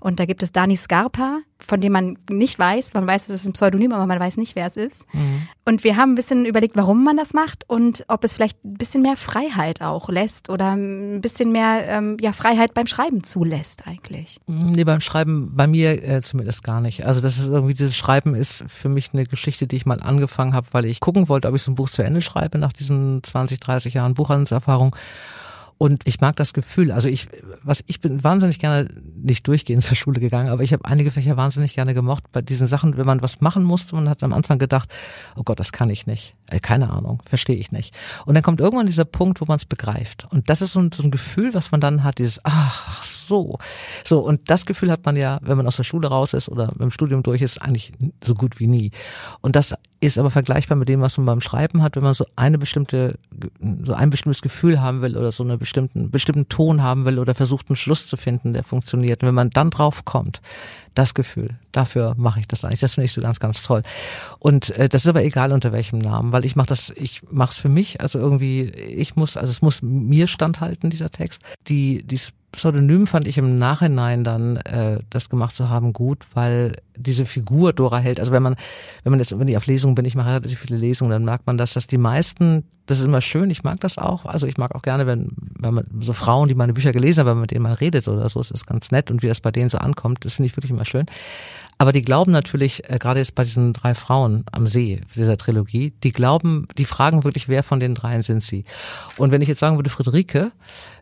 Und 0.00 0.20
da 0.20 0.26
gibt 0.26 0.42
es 0.42 0.52
Dani 0.52 0.76
Scarpa, 0.76 1.40
von 1.64 1.80
dem 1.80 1.92
man 1.92 2.18
nicht 2.30 2.58
weiß, 2.58 2.94
man 2.94 3.06
weiß, 3.06 3.28
es 3.28 3.36
ist 3.36 3.46
ein 3.46 3.52
Pseudonym, 3.52 3.92
aber 3.92 4.06
man 4.06 4.20
weiß 4.20 4.36
nicht, 4.36 4.56
wer 4.56 4.66
es 4.66 4.76
ist. 4.76 5.12
Mhm. 5.12 5.48
Und 5.64 5.84
wir 5.84 5.96
haben 5.96 6.12
ein 6.12 6.14
bisschen 6.14 6.44
überlegt, 6.44 6.76
warum 6.76 7.04
man 7.04 7.16
das 7.16 7.32
macht 7.32 7.68
und 7.68 8.04
ob 8.08 8.24
es 8.24 8.32
vielleicht 8.32 8.64
ein 8.64 8.74
bisschen 8.74 9.02
mehr 9.02 9.16
Freiheit 9.16 9.80
auch 9.80 10.08
lässt 10.08 10.50
oder 10.50 10.76
ein 10.76 11.20
bisschen 11.20 11.52
mehr 11.52 11.88
ähm, 11.88 12.16
ja, 12.20 12.32
Freiheit 12.32 12.74
beim 12.74 12.86
Schreiben 12.86 13.24
zulässt 13.24 13.86
eigentlich. 13.86 14.40
Nee, 14.46 14.84
beim 14.84 15.00
Schreiben 15.00 15.52
bei 15.54 15.66
mir 15.66 16.02
äh, 16.02 16.22
zumindest 16.22 16.64
gar 16.64 16.80
nicht. 16.80 17.06
Also 17.06 17.20
das 17.20 17.38
ist 17.38 17.48
irgendwie, 17.48 17.74
dieses 17.74 17.96
Schreiben 17.96 18.34
ist 18.34 18.64
für 18.68 18.88
mich 18.88 19.10
eine 19.12 19.24
Geschichte, 19.24 19.66
die 19.66 19.76
ich 19.76 19.86
mal 19.86 20.00
angefangen 20.02 20.54
habe, 20.54 20.68
weil 20.72 20.84
ich 20.84 21.00
gucken 21.00 21.28
wollte, 21.28 21.48
ob 21.48 21.54
ich 21.54 21.62
so 21.62 21.72
ein 21.72 21.76
Buch 21.76 21.88
zu 21.88 22.02
Ende 22.02 22.20
schreibe 22.20 22.58
nach 22.58 22.72
diesen 22.72 23.22
20, 23.22 23.60
30 23.60 23.94
Jahren 23.94 24.14
Buchhandelserfahrung. 24.14 24.94
Und 25.76 26.02
ich 26.06 26.20
mag 26.20 26.36
das 26.36 26.52
Gefühl. 26.52 26.92
Also 26.92 27.08
ich, 27.08 27.28
was 27.62 27.82
ich 27.86 28.00
bin 28.00 28.22
wahnsinnig 28.22 28.58
gerne 28.58 28.88
nicht 29.16 29.46
durchgehend 29.46 29.82
zur 29.82 29.96
Schule 29.96 30.20
gegangen, 30.20 30.48
aber 30.48 30.62
ich 30.62 30.72
habe 30.72 30.84
einige 30.84 31.10
Fächer 31.10 31.36
wahnsinnig 31.36 31.74
gerne 31.74 31.94
gemocht 31.94 32.24
bei 32.32 32.42
diesen 32.42 32.66
Sachen, 32.66 32.96
wenn 32.96 33.06
man 33.06 33.22
was 33.22 33.40
machen 33.40 33.64
musste 33.64 33.96
und 33.96 34.08
hat 34.08 34.22
am 34.22 34.32
Anfang 34.32 34.58
gedacht, 34.58 34.88
oh 35.36 35.42
Gott, 35.42 35.58
das 35.58 35.72
kann 35.72 35.90
ich 35.90 36.06
nicht. 36.06 36.36
Äh, 36.48 36.60
keine 36.60 36.90
Ahnung, 36.90 37.22
verstehe 37.26 37.56
ich 37.56 37.72
nicht. 37.72 37.96
Und 38.24 38.34
dann 38.34 38.42
kommt 38.42 38.60
irgendwann 38.60 38.86
dieser 38.86 39.04
Punkt, 39.04 39.40
wo 39.40 39.46
man 39.46 39.56
es 39.56 39.64
begreift. 39.64 40.26
Und 40.30 40.48
das 40.48 40.62
ist 40.62 40.72
so 40.72 40.80
ein, 40.80 40.92
so 40.92 41.02
ein 41.02 41.10
Gefühl, 41.10 41.54
was 41.54 41.72
man 41.72 41.80
dann 41.80 42.04
hat, 42.04 42.18
dieses, 42.18 42.40
ach 42.44 43.02
so. 43.02 43.58
So, 44.04 44.20
und 44.20 44.50
das 44.50 44.66
Gefühl 44.66 44.90
hat 44.90 45.04
man 45.04 45.16
ja, 45.16 45.38
wenn 45.42 45.56
man 45.56 45.66
aus 45.66 45.76
der 45.76 45.84
Schule 45.84 46.08
raus 46.08 46.34
ist 46.34 46.48
oder 46.48 46.72
im 46.78 46.90
Studium 46.90 47.22
durch 47.22 47.42
ist, 47.42 47.60
eigentlich 47.60 47.92
so 48.22 48.34
gut 48.34 48.60
wie 48.60 48.66
nie. 48.66 48.90
Und 49.40 49.56
das 49.56 49.74
ist 50.04 50.18
aber 50.18 50.30
vergleichbar 50.30 50.76
mit 50.76 50.88
dem, 50.88 51.00
was 51.00 51.16
man 51.16 51.26
beim 51.26 51.40
Schreiben 51.40 51.82
hat, 51.82 51.96
wenn 51.96 52.02
man 52.02 52.14
so 52.14 52.26
eine 52.36 52.58
bestimmte, 52.58 53.18
so 53.84 53.94
ein 53.94 54.10
bestimmtes 54.10 54.42
Gefühl 54.42 54.80
haben 54.80 55.02
will 55.02 55.16
oder 55.16 55.32
so 55.32 55.44
einen 55.44 55.58
bestimmten, 55.58 56.10
bestimmten 56.10 56.48
Ton 56.48 56.82
haben 56.82 57.04
will 57.04 57.18
oder 57.18 57.34
versucht 57.34 57.68
einen 57.68 57.76
Schluss 57.76 58.06
zu 58.06 58.16
finden, 58.16 58.52
der 58.52 58.64
funktioniert. 58.64 59.22
Und 59.22 59.28
wenn 59.28 59.34
man 59.34 59.50
dann 59.50 59.70
drauf 59.70 60.04
kommt, 60.04 60.40
das 60.94 61.14
Gefühl, 61.14 61.56
dafür 61.72 62.14
mache 62.16 62.40
ich 62.40 62.48
das 62.48 62.64
eigentlich. 62.64 62.80
Das 62.80 62.94
finde 62.94 63.06
ich 63.06 63.12
so 63.12 63.20
ganz, 63.20 63.40
ganz 63.40 63.62
toll. 63.62 63.82
Und 64.38 64.70
äh, 64.70 64.88
das 64.88 65.02
ist 65.02 65.08
aber 65.08 65.24
egal 65.24 65.52
unter 65.52 65.72
welchem 65.72 65.98
Namen, 65.98 66.32
weil 66.32 66.44
ich 66.44 66.56
mache 66.56 66.68
das, 66.68 66.92
ich 66.96 67.22
mache 67.30 67.50
es 67.50 67.58
für 67.58 67.68
mich. 67.68 68.00
Also 68.00 68.18
irgendwie, 68.18 68.62
ich 68.62 69.16
muss, 69.16 69.36
also 69.36 69.50
es 69.50 69.62
muss 69.62 69.82
mir 69.82 70.26
standhalten, 70.26 70.90
dieser 70.90 71.10
Text. 71.10 71.42
Die, 71.68 72.04
dieses 72.04 72.32
Pseudonym 72.54 73.06
fand 73.06 73.26
ich 73.26 73.38
im 73.38 73.58
Nachhinein 73.58 74.24
dann, 74.24 74.56
äh, 74.56 74.98
das 75.10 75.28
gemacht 75.28 75.54
zu 75.54 75.68
haben, 75.68 75.92
gut, 75.92 76.24
weil 76.34 76.76
diese 76.96 77.26
Figur 77.26 77.72
Dora 77.72 77.98
Held, 77.98 78.20
also 78.20 78.32
wenn 78.32 78.42
man, 78.42 78.56
wenn 79.02 79.10
man 79.10 79.20
jetzt, 79.20 79.38
wenn 79.38 79.48
ich 79.48 79.56
auf 79.56 79.66
Lesungen 79.66 79.94
bin, 79.94 80.04
ich 80.04 80.14
mache 80.14 80.30
relativ 80.30 80.60
viele 80.60 80.76
Lesungen, 80.76 81.10
dann 81.10 81.24
merkt 81.24 81.46
man, 81.46 81.58
dass 81.58 81.74
das 81.74 81.86
die 81.86 81.98
meisten, 81.98 82.64
das 82.86 82.98
ist 82.98 83.04
immer 83.04 83.20
schön, 83.20 83.50
ich 83.50 83.64
mag 83.64 83.80
das 83.80 83.98
auch, 83.98 84.24
also 84.24 84.46
ich 84.46 84.56
mag 84.56 84.74
auch 84.74 84.82
gerne, 84.82 85.06
wenn, 85.06 85.28
wenn 85.58 85.74
man 85.74 85.86
so 86.00 86.12
Frauen, 86.12 86.48
die 86.48 86.54
meine 86.54 86.72
Bücher 86.72 86.92
gelesen 86.92 87.20
haben, 87.20 87.26
wenn 87.26 87.36
man 87.36 87.42
mit 87.42 87.50
denen 87.50 87.62
mal 87.62 87.74
redet 87.74 88.08
oder 88.08 88.28
so, 88.28 88.40
ist 88.40 88.52
das 88.52 88.66
ganz 88.66 88.90
nett 88.90 89.10
und 89.10 89.22
wie 89.22 89.28
das 89.28 89.40
bei 89.40 89.50
denen 89.50 89.70
so 89.70 89.78
ankommt, 89.78 90.24
das 90.24 90.34
finde 90.34 90.46
ich 90.46 90.56
wirklich 90.56 90.70
immer 90.70 90.84
schön. 90.84 91.06
Aber 91.78 91.92
die 91.92 92.02
glauben 92.02 92.32
natürlich, 92.32 92.88
äh, 92.88 92.98
gerade 92.98 93.20
jetzt 93.20 93.34
bei 93.34 93.44
diesen 93.44 93.72
drei 93.72 93.94
Frauen 93.94 94.44
am 94.52 94.66
See 94.66 95.00
dieser 95.14 95.36
Trilogie, 95.36 95.92
die 96.02 96.12
glauben, 96.12 96.68
die 96.78 96.84
fragen 96.84 97.24
wirklich, 97.24 97.48
wer 97.48 97.62
von 97.62 97.80
den 97.80 97.94
dreien 97.94 98.22
sind 98.22 98.44
sie. 98.44 98.64
Und 99.16 99.30
wenn 99.30 99.42
ich 99.42 99.48
jetzt 99.48 99.60
sagen 99.60 99.76
würde, 99.76 99.90
Friederike, 99.90 100.52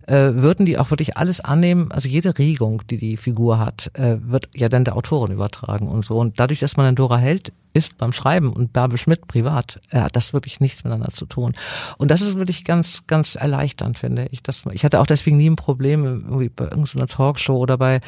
äh, 0.07 0.33
würden 0.35 0.67
die 0.67 0.79
auch 0.79 0.91
wirklich 0.91 1.17
alles 1.17 1.41
annehmen, 1.41 1.93
also 1.93 2.09
jede 2.09 2.39
Regung, 2.39 2.83
die 2.89 2.97
die 2.97 3.17
Figur 3.17 3.59
hat, 3.59 3.91
äh, 3.95 4.17
wird 4.21 4.49
ja 4.55 4.69
dann 4.69 4.85
der 4.85 4.97
Autorin 4.97 5.33
übertragen 5.33 5.89
und 5.89 6.05
so. 6.05 6.19
Und 6.19 6.41
dadurch, 6.41 6.61
dass 6.61 6.77
man 6.77 6.87
dann 6.87 6.97
Dora 6.97 7.19
Held 7.19 7.53
ist 7.73 7.99
beim 7.99 8.13
Schreiben 8.13 8.53
und 8.53 8.73
Bärbel 8.73 8.99
Schmidt 8.99 9.27
privat, 9.27 9.81
hat 9.91 10.17
das 10.17 10.33
wirklich 10.33 10.61
nichts 10.61 10.85
miteinander 10.85 11.13
zu 11.13 11.27
tun. 11.27 11.53
Und 11.99 12.11
das 12.11 12.21
ist 12.21 12.37
wirklich 12.37 12.65
ganz, 12.65 13.07
ganz 13.07 13.35
erleichternd, 13.35 13.99
finde 13.99 14.27
ich. 14.31 14.43
Das, 14.43 14.63
ich 14.73 14.85
hatte 14.85 15.01
auch 15.01 15.07
deswegen 15.07 15.37
nie 15.37 15.49
ein 15.49 15.57
Problem 15.57 16.05
irgendwie 16.05 16.49
bei 16.49 16.65
irgendeiner 16.65 17.07
Talkshow 17.07 17.57
oder 17.57 17.79
bei, 17.79 18.01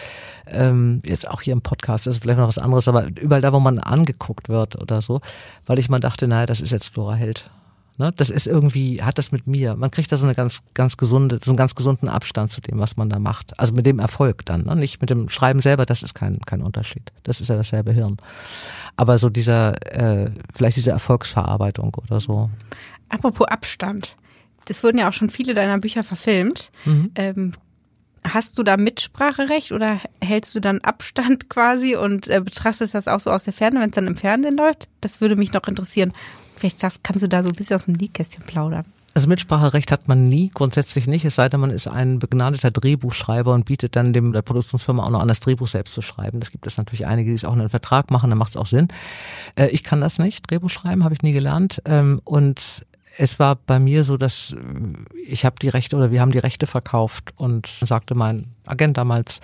ähm, 0.46 1.03
jetzt 1.05 1.29
auch 1.29 1.42
hier 1.42 1.53
im 1.53 1.62
Podcast, 1.62 2.07
das 2.07 2.16
ist 2.16 2.22
vielleicht 2.22 2.38
noch 2.38 2.48
was 2.48 2.59
anderes, 2.59 2.88
aber 2.88 3.07
überall 3.20 3.40
da, 3.40 3.53
wo 3.53 3.61
man 3.61 3.79
angeguckt 3.79 4.48
wird 4.48 4.77
oder 4.77 5.00
so, 5.00 5.20
weil 5.66 5.79
ich 5.79 5.88
mal 5.88 6.00
dachte, 6.00 6.29
naja, 6.29 6.46
das 6.46 6.61
ist 6.61 6.70
jetzt 6.70 6.96
Dora 6.96 7.14
Held. 7.14 7.50
Ne, 7.96 8.12
das 8.16 8.28
ist 8.28 8.48
irgendwie, 8.48 9.02
hat 9.02 9.18
das 9.18 9.30
mit 9.30 9.46
mir. 9.46 9.76
Man 9.76 9.88
kriegt 9.88 10.11
da 10.11 10.16
so 10.16 10.24
eine 10.24 10.35
ganz, 10.35 10.62
ganz 10.74 10.96
gesunde, 10.96 11.38
so 11.44 11.52
einen 11.52 11.57
ganz 11.57 11.76
gesunden 11.76 12.09
Abstand 12.09 12.50
zu 12.50 12.61
dem, 12.61 12.80
was 12.80 12.96
man 12.96 13.09
da 13.09 13.20
macht. 13.20 13.57
Also 13.57 13.72
mit 13.72 13.87
dem 13.87 14.00
Erfolg 14.00 14.44
dann, 14.46 14.64
ne? 14.64 14.74
nicht 14.74 15.00
mit 15.00 15.11
dem 15.11 15.28
Schreiben 15.28 15.62
selber, 15.62 15.87
das 15.87 16.02
ist 16.02 16.12
kein, 16.12 16.40
kein 16.40 16.61
Unterschied. 16.61 17.12
Das 17.22 17.40
ist 17.40 17.48
ja 17.50 17.57
dasselbe 17.57 17.92
Hirn. 17.92 18.16
Aber 18.96 19.18
so 19.18 19.28
dieser, 19.28 19.80
äh, 19.94 20.28
vielleicht 20.52 20.76
diese 20.76 20.90
Erfolgsverarbeitung 20.90 21.94
oder 21.94 22.18
so. 22.18 22.50
Apropos 23.11 23.46
Abstand. 23.46 24.16
Das 24.64 24.83
wurden 24.83 24.98
ja 24.98 25.09
auch 25.09 25.12
schon 25.12 25.30
viele 25.30 25.54
deiner 25.54 25.78
Bücher 25.78 26.02
verfilmt. 26.02 26.72
Mhm. 26.85 27.12
Ähm, 27.14 27.52
hast 28.24 28.59
du 28.59 28.64
da 28.64 28.76
Mitspracherecht 28.76 29.70
oder 29.70 30.00
hältst 30.20 30.57
du 30.57 30.61
dann 30.61 30.80
Abstand 30.80 31.48
quasi 31.48 31.94
und 31.94 32.26
äh, 32.26 32.40
betrachtest 32.40 32.92
das 32.92 33.07
auch 33.07 33.20
so 33.20 33.30
aus 33.30 33.44
der 33.44 33.52
Ferne, 33.52 33.78
wenn 33.78 33.90
es 33.90 33.94
dann 33.94 34.09
im 34.09 34.16
Fernsehen 34.16 34.57
läuft? 34.57 34.88
Das 35.00 35.20
würde 35.20 35.37
mich 35.37 35.52
noch 35.52 35.68
interessieren. 35.68 36.12
Vielleicht 36.57 36.83
darf, 36.83 36.99
kannst 37.03 37.23
du 37.23 37.29
da 37.29 37.43
so 37.43 37.49
ein 37.49 37.55
bisschen 37.55 37.77
aus 37.77 37.85
dem 37.87 37.95
Nähkästchen 37.95 38.45
plaudern. 38.45 38.85
Also 39.14 39.29
Mitspracherecht 39.29 39.93
hat 39.93 40.09
man 40.09 40.25
nie, 40.25 40.51
grundsätzlich 40.53 41.07
nicht, 41.07 41.25
es 41.25 41.37
sei 41.37 41.49
denn, 41.49 41.61
man 41.61 41.71
ist 41.71 41.87
ein 41.87 42.19
begnadeter 42.19 42.73
Drehbuchschreiber 42.73 43.53
und 43.53 43.64
bietet 43.64 43.95
dann 43.95 44.12
dem 44.12 44.33
der 44.33 44.43
Produktionsfirma 44.43 45.05
auch 45.05 45.11
noch 45.11 45.21
an, 45.21 45.29
das 45.29 45.38
Drehbuch 45.38 45.69
selbst 45.69 45.95
zu 45.95 46.03
schreiben. 46.03 46.40
Das 46.40 46.51
gibt 46.51 46.67
es 46.67 46.77
natürlich 46.79 47.07
einige, 47.07 47.31
die 47.31 47.37
es 47.37 47.45
auch 47.45 47.53
in 47.53 47.61
einen 47.61 47.71
Vertrag 47.71 48.11
machen, 48.11 48.31
dann 48.31 48.38
macht 48.38 48.51
es 48.51 48.57
auch 48.57 48.67
Sinn. 48.67 48.88
Äh, 49.55 49.69
ich 49.69 49.85
kann 49.85 50.01
das 50.01 50.19
nicht, 50.19 50.51
Drehbuch 50.51 50.71
schreiben, 50.71 51.05
habe 51.05 51.14
ich 51.14 51.23
nie 51.23 51.31
gelernt. 51.31 51.81
Ähm, 51.85 52.21
und 52.25 52.85
es 53.17 53.38
war 53.38 53.55
bei 53.55 53.79
mir 53.79 54.03
so, 54.03 54.17
dass 54.17 54.53
äh, 54.53 54.57
ich 55.29 55.45
habe 55.45 55.57
die 55.62 55.69
Rechte 55.69 55.95
oder 55.95 56.11
wir 56.11 56.21
haben 56.21 56.33
die 56.33 56.38
Rechte 56.38 56.67
verkauft 56.67 57.33
und 57.37 57.69
sagte 57.69 58.17
mein 58.17 58.47
Agent 58.67 58.97
damals, 58.97 59.40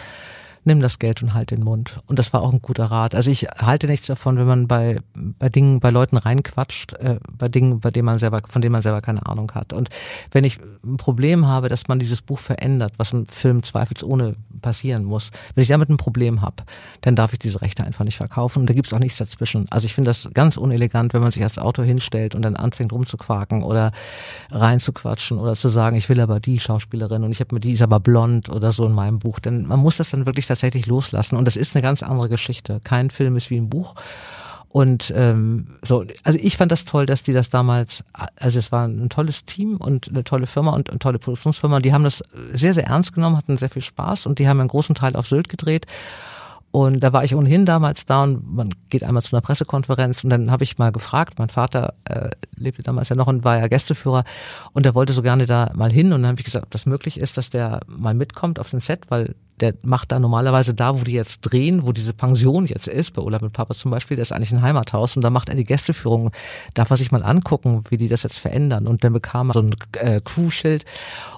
nimm 0.65 0.81
das 0.81 0.99
Geld 0.99 1.23
und 1.23 1.35
halt 1.35 1.51
den 1.51 1.63
Mund. 1.63 2.01
Und 2.07 2.19
das 2.19 2.33
war 2.33 2.43
auch 2.43 2.53
ein 2.53 2.61
guter 2.61 2.87
Rat. 2.87 3.15
Also 3.15 3.31
ich 3.31 3.47
halte 3.59 3.87
nichts 3.87 4.07
davon, 4.07 4.37
wenn 4.37 4.47
man 4.47 4.69
bei, 4.69 4.99
bei 5.15 5.49
Dingen, 5.49 5.81
bei 5.81 5.91
Leuten 5.91 6.17
reinquatscht, 6.17 6.95
äh, 6.95 7.19
bei 7.31 7.49
Dingen, 7.49 7.81
bei 7.81 7.91
denen 7.91 8.07
man 8.07 8.19
selber, 8.19 8.43
von 8.47 8.61
denen 8.61 8.73
man 8.73 8.83
selber 8.83 9.01
keine 9.01 9.25
Ahnung 9.27 9.51
hat. 9.55 9.73
Und 9.73 9.89
wenn 10.31 10.45
ich 10.45 10.59
ein 10.85 10.97
Problem 10.97 11.47
habe, 11.47 11.69
dass 11.69 11.89
man 11.89 11.99
dieses 11.99 12.23
Buch 12.23 12.39
verändert, 12.39 12.95
was 12.99 13.13
im 13.13 13.27
Film 13.27 13.63
zweifelsohne 13.63 14.35
passieren 14.61 15.05
muss, 15.05 15.31
wenn 15.55 15.63
ich 15.63 15.69
damit 15.69 15.89
ein 15.89 15.97
Problem 15.97 16.43
habe, 16.43 16.57
dann 17.01 17.17
darf 17.17 17.33
ich 17.33 17.39
diese 17.39 17.63
Rechte 17.63 17.85
einfach 17.85 18.05
nicht 18.05 18.17
verkaufen. 18.17 18.61
Und 18.61 18.71
da 18.71 18.75
gibt's 18.75 18.93
auch 18.93 18.99
nichts 18.99 19.19
dazwischen. 19.19 19.67
Also 19.71 19.87
ich 19.87 19.95
finde 19.95 20.11
das 20.11 20.29
ganz 20.35 20.57
unelegant, 20.57 21.15
wenn 21.15 21.23
man 21.23 21.33
sich 21.33 21.43
als 21.43 21.59
Autor 21.59 21.85
hinstellt 21.85 22.35
und 22.35 22.43
dann 22.43 22.57
anfängt 22.57 22.93
rumzuquaken 22.93 23.63
oder 23.63 23.93
reinzuquatschen 24.51 25.39
oder 25.39 25.55
zu 25.55 25.69
sagen, 25.69 25.97
ich 25.97 26.09
will 26.09 26.21
aber 26.21 26.41
die 26.41 26.61
Schauspielerin 26.61 27.25
und 27.25 27.31
ich 27.31 27.41
habe 27.41 27.55
mir 27.55 27.61
die 27.61 27.73
ist 27.73 27.83
aber 27.83 28.01
blond 28.01 28.49
oder 28.49 28.73
so 28.73 28.87
in 28.87 28.93
meinem 28.93 29.19
Buch. 29.19 29.39
Denn 29.39 29.67
man 29.67 29.81
muss 29.81 29.97
das 29.97 30.11
dann 30.11 30.27
wirklich 30.27 30.47
tatsächlich 30.51 30.87
loslassen. 30.87 31.37
Und 31.37 31.45
das 31.47 31.57
ist 31.57 31.75
eine 31.75 31.83
ganz 31.83 32.03
andere 32.03 32.29
Geschichte. 32.29 32.81
Kein 32.85 33.11
Film 33.11 33.37
ist 33.37 33.51
wie 33.51 33.57
ein 33.57 33.71
Buch. 33.71 33.95
Und 34.69 35.13
ähm, 35.17 35.79
so, 35.83 36.05
also 36.23 36.39
ich 36.41 36.57
fand 36.57 36.71
das 36.71 36.85
toll, 36.85 37.05
dass 37.05 37.25
die 37.25 37.33
das 37.33 37.51
damals, 37.51 38.05
also 38.37 38.59
es 38.59 38.71
war 38.71 38.87
ein 38.87 39.09
tolles 39.09 39.45
Team 39.45 39.77
und 39.77 40.09
eine 40.09 40.23
tolle 40.23 40.47
Firma 40.47 40.73
und 40.73 40.91
eine 40.91 41.01
tolle 41.01 41.19
Produktionsfirma. 41.19 41.81
Die 41.81 41.93
haben 41.93 42.05
das 42.05 42.23
sehr, 42.53 42.73
sehr 42.73 42.87
ernst 42.87 43.13
genommen, 43.13 43.37
hatten 43.37 43.59
sehr 43.59 43.71
viel 43.71 43.83
Spaß 43.83 44.27
und 44.27 44.39
die 44.39 44.47
haben 44.47 44.61
einen 44.61 44.69
großen 44.69 44.95
Teil 44.95 45.17
auf 45.17 45.27
Sylt 45.27 45.49
gedreht. 45.49 45.87
Und 46.73 47.01
da 47.01 47.13
war 47.13 47.25
ich 47.25 47.35
ohnehin 47.35 47.67
damals 47.67 48.07
da 48.07 48.23
und 48.23 48.55
man 48.55 48.73
geht 48.91 49.03
einmal 49.03 49.23
zu 49.23 49.35
einer 49.35 49.41
Pressekonferenz 49.41 50.23
und 50.23 50.31
dann 50.31 50.53
habe 50.53 50.63
ich 50.63 50.79
mal 50.79 50.93
gefragt, 50.93 51.41
mein 51.41 51.49
Vater 51.49 51.95
äh, 52.05 52.31
lebte 52.55 52.85
damals 52.85 53.09
ja 53.09 53.17
noch 53.17 53.27
und 53.27 53.43
war 53.43 53.59
ja 53.59 53.67
Gästeführer 53.67 54.23
und 54.73 54.87
er 54.87 54.95
wollte 54.95 55.13
so 55.13 55.23
gerne 55.23 55.47
da 55.47 55.73
mal 55.75 55.91
hin 55.91 56.13
und 56.13 56.23
dann 56.23 56.31
habe 56.31 56.39
ich 56.39 56.45
gesagt, 56.45 56.67
ob 56.67 56.71
das 56.71 56.87
möglich 56.87 57.19
ist, 57.19 57.37
dass 57.37 57.51
der 57.51 57.81
mal 57.89 58.15
mitkommt 58.15 58.61
auf 58.61 58.71
den 58.71 58.79
Set, 58.79 59.07
weil 59.09 59.35
der 59.61 59.75
macht 59.83 60.13
da 60.13 60.19
normalerweise 60.19 60.75
da, 60.75 60.99
wo 60.99 61.05
die 61.05 61.13
jetzt 61.13 61.41
drehen, 61.41 61.87
wo 61.87 61.93
diese 61.93 62.13
Pension 62.13 62.67
jetzt 62.67 62.89
ist, 62.89 63.13
bei 63.13 63.23
Urlaub 63.23 63.43
mit 63.43 63.53
Papa 63.53 63.75
zum 63.75 63.91
Beispiel, 63.91 64.17
der 64.17 64.23
ist 64.23 64.33
eigentlich 64.33 64.53
ein 64.53 64.63
Heimathaus 64.63 65.17
und 65.17 65.23
da 65.23 65.31
macht 65.31 65.49
er 65.49 65.55
die 65.55 65.65
Gästeführung, 65.65 66.31
darf 66.75 66.91
er 66.91 66.97
sich 66.97 67.13
mal 67.13 67.23
angucken, 67.23 67.85
wie 67.91 67.97
die 67.97 68.09
das 68.09 68.23
jetzt 68.23 68.39
verändern? 68.39 68.87
Und 68.87 69.05
dann 69.05 69.13
bekam 69.13 69.51
er 69.51 69.55
so 69.55 69.61
ein 69.61 69.75
äh, 69.99 70.21
Crew-Schild 70.25 70.85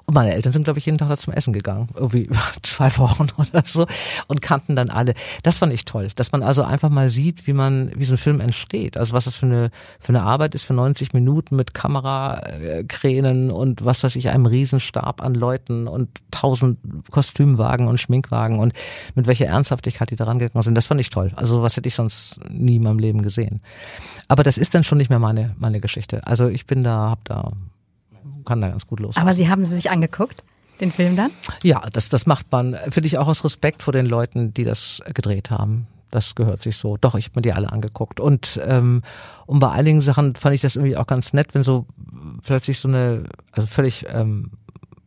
und 0.07 0.15
meine 0.15 0.35
Eltern 0.35 0.53
sind, 0.53 0.65
glaube 0.65 0.79
ich, 0.79 0.87
jeden 0.87 0.99
Tag 0.99 1.09
da 1.09 1.17
zum 1.17 1.33
Essen 1.33 1.53
gegangen, 1.53 1.89
irgendwie 1.95 2.29
zwei 2.63 2.97
Wochen 2.99 3.29
oder 3.37 3.63
so 3.67 3.87
und 4.29 4.43
kannten 4.43 4.77
dann 4.77 4.91
alle. 4.91 5.15
Das 5.43 5.59
fand 5.59 5.73
ich 5.73 5.85
toll, 5.85 6.09
dass 6.15 6.33
man 6.33 6.43
also 6.43 6.63
einfach 6.63 6.91
mal 6.91 7.09
sieht, 7.09 7.47
wie 7.47 7.53
man, 7.53 7.93
wie 7.97 8.05
so 8.05 8.15
ein 8.15 8.19
Film 8.19 8.41
entsteht, 8.41 8.97
also 8.97 9.13
was 9.13 9.25
das 9.25 9.37
für 9.37 9.47
eine, 9.47 9.71
für 10.01 10.11
eine 10.11 10.23
Arbeit 10.23 10.55
ist 10.55 10.65
für 10.65 10.75
90 10.75 11.13
Minuten 11.13 11.57
mit 11.57 11.75
Kamerakränen 11.75 13.51
und 13.51 13.85
was 13.85 14.03
weiß 14.05 14.17
ich, 14.17 14.31
einem 14.31 14.47
Riesenstab 14.47 15.23
an 15.23 15.35
Leuten 15.35 15.89
und 15.89 16.09
tausend 16.31 16.79
Kostümwagen 17.11 17.89
und 17.89 17.99
Schminkwagen 18.13 18.59
und 18.59 18.75
mit 19.15 19.27
welcher 19.27 19.47
Ernsthaftigkeit 19.47 20.11
die 20.11 20.17
da 20.17 20.25
rangegangen 20.25 20.63
sind. 20.63 20.75
Das 20.75 20.87
fand 20.87 21.01
ich 21.01 21.11
toll. 21.11 21.33
Also 21.37 21.57
sowas 21.57 21.77
hätte 21.77 21.89
ich 21.89 21.95
sonst 21.95 22.39
nie 22.51 22.77
in 22.77 22.83
meinem 22.83 22.99
Leben 22.99 23.23
gesehen. 23.23 23.63
Aber 24.29 24.43
das 24.43 24.59
ist 24.59 24.75
dann 24.75 24.85
schon 24.85 24.99
nicht 24.99 25.09
mehr 25.09 25.19
meine, 25.19 25.55
meine 25.59 25.81
Geschichte. 25.81 26.27
Also 26.27 26.49
ich 26.49 26.67
bin 26.67 26.85
da, 26.85 27.11
hab 27.11 27.25
da, 27.25 27.53
kann 28.45 28.61
da 28.61 28.69
ganz 28.69 28.87
gut 28.87 29.01
los. 29.01 29.17
Aber 29.17 29.33
Sie 29.33 29.49
haben 29.49 29.65
sie 29.65 29.75
sich 29.75 29.91
angeguckt? 29.91 30.43
Den 30.81 30.91
Film 30.91 31.17
dann? 31.17 31.31
Ja, 31.63 31.81
das, 31.93 32.09
das 32.09 32.27
macht 32.27 32.51
man, 32.51 32.77
finde 32.89 33.07
ich 33.07 33.19
auch 33.19 33.29
aus 33.29 33.45
Respekt 33.45 33.83
vor 33.83 33.93
den 33.93 34.07
Leuten, 34.07 34.53
die 34.53 34.65
das 34.65 35.01
gedreht 35.15 35.51
haben. 35.51 35.87
Das 36.11 36.35
gehört 36.35 36.61
sich 36.61 36.77
so. 36.77 36.99
Doch, 36.99 37.15
ich 37.15 37.27
habe 37.27 37.39
mir 37.39 37.43
die 37.43 37.53
alle 37.53 37.73
angeguckt. 37.73 38.21
Und, 38.21 38.61
ähm, 38.67 39.03
und 39.47 39.61
bei 39.61 39.71
einigen 39.71 40.03
Sachen 40.03 40.35
fand 40.35 40.55
ich 40.55 40.61
das 40.61 40.77
irgendwie 40.77 40.97
auch 40.97 41.07
ganz 41.07 41.33
nett, 41.33 41.55
wenn 41.55 41.63
so 41.63 41.87
plötzlich 42.43 42.79
so 42.79 42.89
eine, 42.89 43.25
also 43.53 43.67
völlig 43.67 44.07
ähm, 44.09 44.51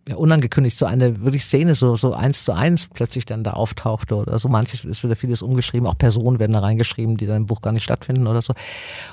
ja, 0.07 0.15
unangekündigt 0.17 0.77
so 0.77 0.85
eine 0.85 1.21
wirklich 1.21 1.43
Szene 1.43 1.73
so 1.73 1.95
so 1.95 2.13
eins 2.13 2.43
zu 2.45 2.53
eins 2.53 2.87
plötzlich 2.93 3.25
dann 3.25 3.43
da 3.43 3.53
auftauchte 3.53 4.15
oder 4.15 4.37
so. 4.37 4.47
Manches 4.49 4.85
ist 4.85 5.03
wieder 5.03 5.15
vieles 5.15 5.41
umgeschrieben, 5.41 5.87
auch 5.87 5.97
Personen 5.97 6.37
werden 6.37 6.53
da 6.53 6.59
reingeschrieben, 6.59 7.17
die 7.17 7.25
dann 7.25 7.37
im 7.37 7.45
Buch 7.47 7.61
gar 7.61 7.71
nicht 7.71 7.83
stattfinden 7.83 8.27
oder 8.27 8.41
so. 8.41 8.53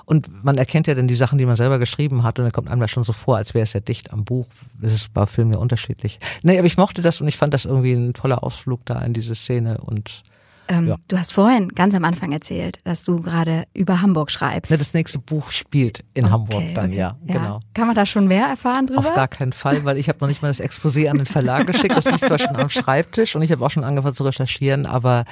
Und 0.05 0.45
man 0.45 0.59
erkennt 0.59 0.87
ja 0.87 0.95
dann 0.95 1.09
die 1.09 1.15
Sachen, 1.15 1.39
die 1.39 1.47
man 1.47 1.57
selber 1.57 1.79
geschrieben 1.79 2.25
hat 2.25 2.39
und 2.39 2.45
dann 2.45 2.53
kommt 2.53 2.69
einem 2.69 2.81
das 2.81 2.91
schon 2.91 3.05
so 3.05 3.15
vor, 3.15 3.39
als 3.39 3.55
wäre 3.55 3.63
es 3.63 3.73
ja 3.73 3.81
dicht 3.81 4.13
am 4.13 4.25
Buch. 4.25 4.47
Das 4.81 4.93
ist 4.93 5.15
bei 5.15 5.25
Filmen 5.25 5.53
ja 5.53 5.59
unterschiedlich. 5.59 6.19
Nee, 6.43 6.59
aber 6.59 6.67
ich 6.67 6.77
mochte 6.77 7.01
das 7.01 7.21
und 7.23 7.29
ich 7.29 7.39
fand 7.39 7.55
das 7.55 7.65
irgendwie 7.65 7.93
ein 7.93 8.13
toller 8.13 8.45
Ausflug 8.45 8.85
da 8.85 9.01
in 9.01 9.15
diese 9.15 9.35
Szene 9.35 9.79
und 9.79 10.23
ähm, 10.69 10.89
ja. 10.89 10.97
Du 11.09 11.19
hast 11.19 11.33
vorhin 11.33 11.69
ganz 11.69 11.95
am 11.95 12.05
Anfang 12.05 12.33
erzählt, 12.33 12.79
dass 12.85 13.05
du 13.05 13.21
gerade 13.21 13.65
über 13.75 14.01
Hamburg 14.01 14.31
schreibst. 14.31 14.71
Ja, 14.71 14.77
das 14.77 14.95
nächste 14.95 15.19
Buch 15.19 15.51
spielt 15.51 16.05
in 16.15 16.25
okay, 16.25 16.33
Hamburg 16.33 16.75
dann, 16.75 16.87
okay. 16.91 16.99
ja, 16.99 17.17
ja, 17.27 17.35
genau. 17.35 17.61
Kann 17.75 17.87
man 17.87 17.97
da 17.97 18.07
schon 18.07 18.29
mehr 18.29 18.47
erfahren 18.47 18.87
drüber? 18.87 19.01
Auf 19.01 19.15
gar 19.15 19.29
keinen 19.29 19.53
Fall, 19.53 19.85
weil 19.85 19.99
ich 19.99 20.09
habe 20.09 20.19
noch 20.21 20.29
nicht 20.29 20.43
mal 20.43 20.49
das 20.49 20.63
Exposé 20.63 21.09
an 21.09 21.19
den 21.19 21.27
Verlag 21.27 21.67
geschickt. 21.67 21.97
Das 21.97 22.05
liegt 22.05 22.21
zwar 22.21 22.39
schon 22.39 22.57
am 22.57 22.69
Schreibtisch 22.69 23.35
und 23.35 23.43
ich 23.43 23.53
habe 23.53 23.65
auch 23.65 23.71
schon 23.71 23.85
angefangen 23.85 24.15
zu 24.15 24.25
recherchieren, 24.25 24.87
aber 24.87 25.25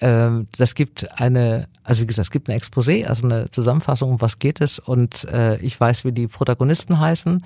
ähm, 0.00 0.48
das 0.58 0.74
gibt 0.74 1.20
eine, 1.20 1.68
also 1.82 2.02
wie 2.02 2.06
gesagt, 2.06 2.26
es 2.26 2.30
gibt 2.30 2.48
ein 2.48 2.58
Exposé, 2.58 3.06
also 3.06 3.24
eine 3.24 3.50
Zusammenfassung, 3.50 4.10
um 4.10 4.20
was 4.20 4.38
geht 4.38 4.60
es 4.60 4.78
und 4.78 5.24
äh, 5.24 5.56
ich 5.58 5.78
weiß, 5.78 6.04
wie 6.04 6.12
die 6.12 6.26
Protagonisten 6.26 6.98
heißen 6.98 7.42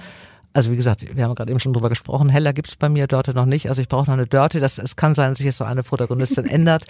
also 0.52 0.72
wie 0.72 0.76
gesagt, 0.76 1.04
wir 1.14 1.24
haben 1.24 1.34
gerade 1.34 1.50
eben 1.50 1.60
schon 1.60 1.72
drüber 1.72 1.88
gesprochen, 1.88 2.28
Heller 2.28 2.52
gibt's 2.52 2.74
bei 2.74 2.88
mir, 2.88 3.06
Dörte 3.06 3.34
noch 3.34 3.46
nicht. 3.46 3.68
Also 3.68 3.82
ich 3.82 3.88
brauche 3.88 4.06
noch 4.06 4.14
eine 4.14 4.26
Dörte. 4.26 4.58
Das, 4.58 4.78
es 4.78 4.96
kann 4.96 5.14
sein, 5.14 5.30
dass 5.30 5.38
sich 5.38 5.46
jetzt 5.46 5.58
so 5.58 5.64
eine 5.64 5.82
Protagonistin 5.82 6.46
ändert. 6.48 6.86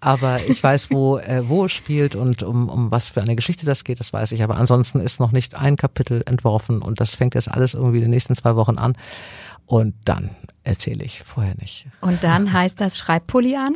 Aber 0.00 0.40
ich 0.46 0.62
weiß, 0.62 0.90
wo, 0.90 1.18
äh, 1.18 1.46
wo 1.46 1.66
es 1.66 1.72
spielt 1.72 2.14
und 2.16 2.42
um, 2.42 2.68
um 2.68 2.90
was 2.90 3.08
für 3.08 3.20
eine 3.20 3.36
Geschichte 3.36 3.66
das 3.66 3.84
geht, 3.84 4.00
das 4.00 4.12
weiß 4.12 4.32
ich. 4.32 4.42
Aber 4.42 4.56
ansonsten 4.56 5.00
ist 5.00 5.20
noch 5.20 5.32
nicht 5.32 5.54
ein 5.54 5.76
Kapitel 5.76 6.22
entworfen 6.24 6.80
und 6.80 7.00
das 7.00 7.14
fängt 7.14 7.34
jetzt 7.34 7.50
alles 7.50 7.74
irgendwie 7.74 7.98
in 7.98 8.04
den 8.04 8.10
nächsten 8.10 8.34
zwei 8.34 8.56
Wochen 8.56 8.78
an. 8.78 8.96
Und 9.66 9.94
dann 10.04 10.30
erzähle 10.62 11.04
ich 11.04 11.22
vorher 11.22 11.54
nicht. 11.56 11.86
Und 12.00 12.22
dann 12.24 12.52
heißt 12.52 12.80
das 12.80 12.98
Schreibpulli 12.98 13.56
an? 13.56 13.74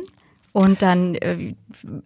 Und 0.51 0.81
dann 0.81 1.15
äh, 1.15 1.53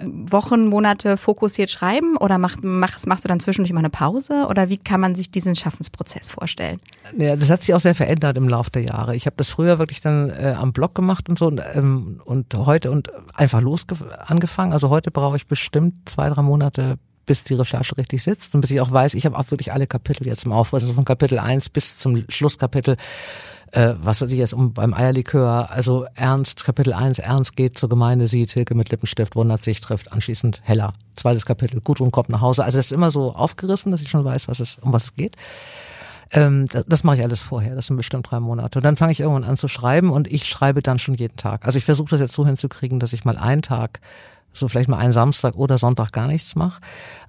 Wochen, 0.03 0.67
Monate 0.67 1.17
fokussiert 1.17 1.69
schreiben 1.69 2.17
oder 2.17 2.37
mach, 2.37 2.57
machst, 2.61 3.07
machst 3.07 3.23
du 3.23 3.27
dann 3.27 3.39
zwischendurch 3.39 3.71
mal 3.71 3.79
eine 3.79 3.89
Pause 3.89 4.47
oder 4.49 4.69
wie 4.69 4.77
kann 4.77 4.99
man 4.99 5.15
sich 5.15 5.31
diesen 5.31 5.55
Schaffensprozess 5.55 6.29
vorstellen? 6.29 6.79
Ja, 7.17 7.35
das 7.35 7.49
hat 7.49 7.63
sich 7.63 7.73
auch 7.73 7.79
sehr 7.79 7.95
verändert 7.95 8.37
im 8.37 8.49
Laufe 8.49 8.71
der 8.71 8.83
Jahre. 8.83 9.15
Ich 9.15 9.25
habe 9.25 9.37
das 9.37 9.49
früher 9.49 9.79
wirklich 9.79 10.01
dann 10.01 10.29
äh, 10.29 10.55
am 10.57 10.73
Blog 10.73 10.93
gemacht 10.95 11.29
und 11.29 11.39
so 11.39 11.47
und, 11.47 11.61
ähm, 11.73 12.21
und 12.25 12.53
heute 12.55 12.91
und 12.91 13.09
einfach 13.33 13.61
los 13.61 13.85
angefangen. 14.25 14.73
Also 14.73 14.89
heute 14.89 15.11
brauche 15.11 15.37
ich 15.37 15.47
bestimmt 15.47 16.09
zwei, 16.09 16.29
drei 16.29 16.41
Monate 16.41 16.97
bis 17.25 17.43
die 17.45 17.53
Recherche 17.53 17.97
richtig 17.97 18.21
sitzt 18.21 18.53
und 18.53 18.61
bis 18.61 18.71
ich 18.71 18.81
auch 18.81 18.91
weiß, 18.91 19.13
ich 19.13 19.25
habe 19.25 19.37
auch 19.37 19.49
wirklich 19.49 19.71
alle 19.71 19.87
Kapitel 19.87 20.27
jetzt 20.27 20.45
im 20.45 20.51
Aufriss, 20.51 20.83
also 20.83 20.93
von 20.93 21.05
Kapitel 21.05 21.39
1 21.39 21.69
bis 21.69 21.97
zum 21.97 22.25
Schlusskapitel 22.27 22.97
äh, 23.73 23.95
was 23.97 24.21
weiß 24.21 24.31
ich 24.31 24.37
jetzt 24.37 24.53
um 24.53 24.73
beim 24.73 24.93
Eierlikör, 24.93 25.71
also 25.71 26.05
Ernst, 26.13 26.63
Kapitel 26.63 26.93
1, 26.93 27.17
Ernst 27.17 27.55
geht 27.55 27.77
zur 27.79 27.89
Gemeinde, 27.89 28.27
sieht 28.27 28.51
Hilke 28.51 28.75
mit 28.75 28.89
Lippenstift, 28.89 29.35
wundert 29.35 29.63
sich, 29.63 29.81
trifft 29.81 30.13
anschließend 30.13 30.61
Heller. 30.63 30.93
Zweites 31.15 31.45
Kapitel, 31.45 31.81
Gudrun 31.81 32.11
kommt 32.11 32.29
nach 32.29 32.41
Hause. 32.41 32.63
Also 32.63 32.77
das 32.77 32.87
ist 32.87 32.91
immer 32.91 33.09
so 33.09 33.33
aufgerissen, 33.33 33.91
dass 33.91 34.01
ich 34.03 34.09
schon 34.09 34.23
weiß, 34.23 34.47
was 34.47 34.59
es, 34.59 34.77
um 34.77 34.93
was 34.93 35.05
es 35.05 35.15
geht. 35.15 35.37
Ähm, 36.31 36.67
das, 36.71 36.85
das 36.87 37.03
mache 37.03 37.17
ich 37.17 37.23
alles 37.23 37.41
vorher, 37.41 37.73
das 37.73 37.87
sind 37.87 37.97
bestimmt 37.97 38.29
drei 38.29 38.39
Monate. 38.39 38.77
Und 38.77 38.85
dann 38.85 38.95
fange 38.95 39.11
ich 39.11 39.21
irgendwann 39.21 39.43
an 39.43 39.57
zu 39.57 39.67
schreiben 39.67 40.11
und 40.11 40.31
ich 40.31 40.45
schreibe 40.45 40.83
dann 40.83 40.99
schon 40.99 41.15
jeden 41.15 41.37
Tag. 41.37 41.65
Also 41.65 41.79
ich 41.79 41.85
versuche 41.85 42.11
das 42.11 42.21
jetzt 42.21 42.33
so 42.33 42.45
hinzukriegen, 42.45 42.99
dass 42.99 43.11
ich 43.11 43.25
mal 43.25 43.37
einen 43.37 43.63
Tag 43.63 44.01
so 44.53 44.67
vielleicht 44.67 44.89
mal 44.89 44.97
einen 44.97 45.13
Samstag 45.13 45.55
oder 45.55 45.77
Sonntag 45.77 46.11
gar 46.11 46.27
nichts 46.27 46.55
mache. 46.55 46.79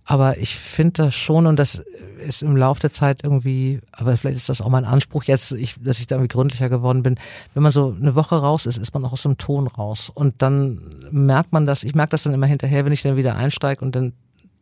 Aber 0.04 0.38
ich 0.38 0.54
finde 0.54 1.04
das 1.04 1.14
schon, 1.14 1.46
und 1.46 1.58
das 1.58 1.82
ist 2.24 2.42
im 2.42 2.56
Laufe 2.56 2.80
der 2.80 2.92
Zeit 2.92 3.24
irgendwie, 3.24 3.80
aber 3.92 4.16
vielleicht 4.16 4.36
ist 4.36 4.48
das 4.48 4.60
auch 4.60 4.68
mein 4.68 4.84
Anspruch 4.84 5.24
jetzt, 5.24 5.52
ich, 5.52 5.76
dass 5.80 5.98
ich 5.98 6.06
da 6.06 6.16
irgendwie 6.16 6.28
gründlicher 6.28 6.68
geworden 6.68 7.02
bin. 7.02 7.16
Wenn 7.54 7.62
man 7.62 7.72
so 7.72 7.96
eine 7.98 8.14
Woche 8.14 8.36
raus 8.36 8.66
ist, 8.66 8.76
ist 8.76 8.92
man 8.92 9.04
auch 9.04 9.12
aus 9.12 9.22
dem 9.22 9.38
Ton 9.38 9.66
raus. 9.66 10.10
Und 10.12 10.42
dann 10.42 10.80
merkt 11.10 11.52
man 11.52 11.66
das, 11.66 11.84
ich 11.84 11.94
merke 11.94 12.10
das 12.10 12.24
dann 12.24 12.34
immer 12.34 12.46
hinterher, 12.46 12.84
wenn 12.84 12.92
ich 12.92 13.02
dann 13.02 13.16
wieder 13.16 13.36
einsteige 13.36 13.82
und 13.82 13.96
dann 13.96 14.12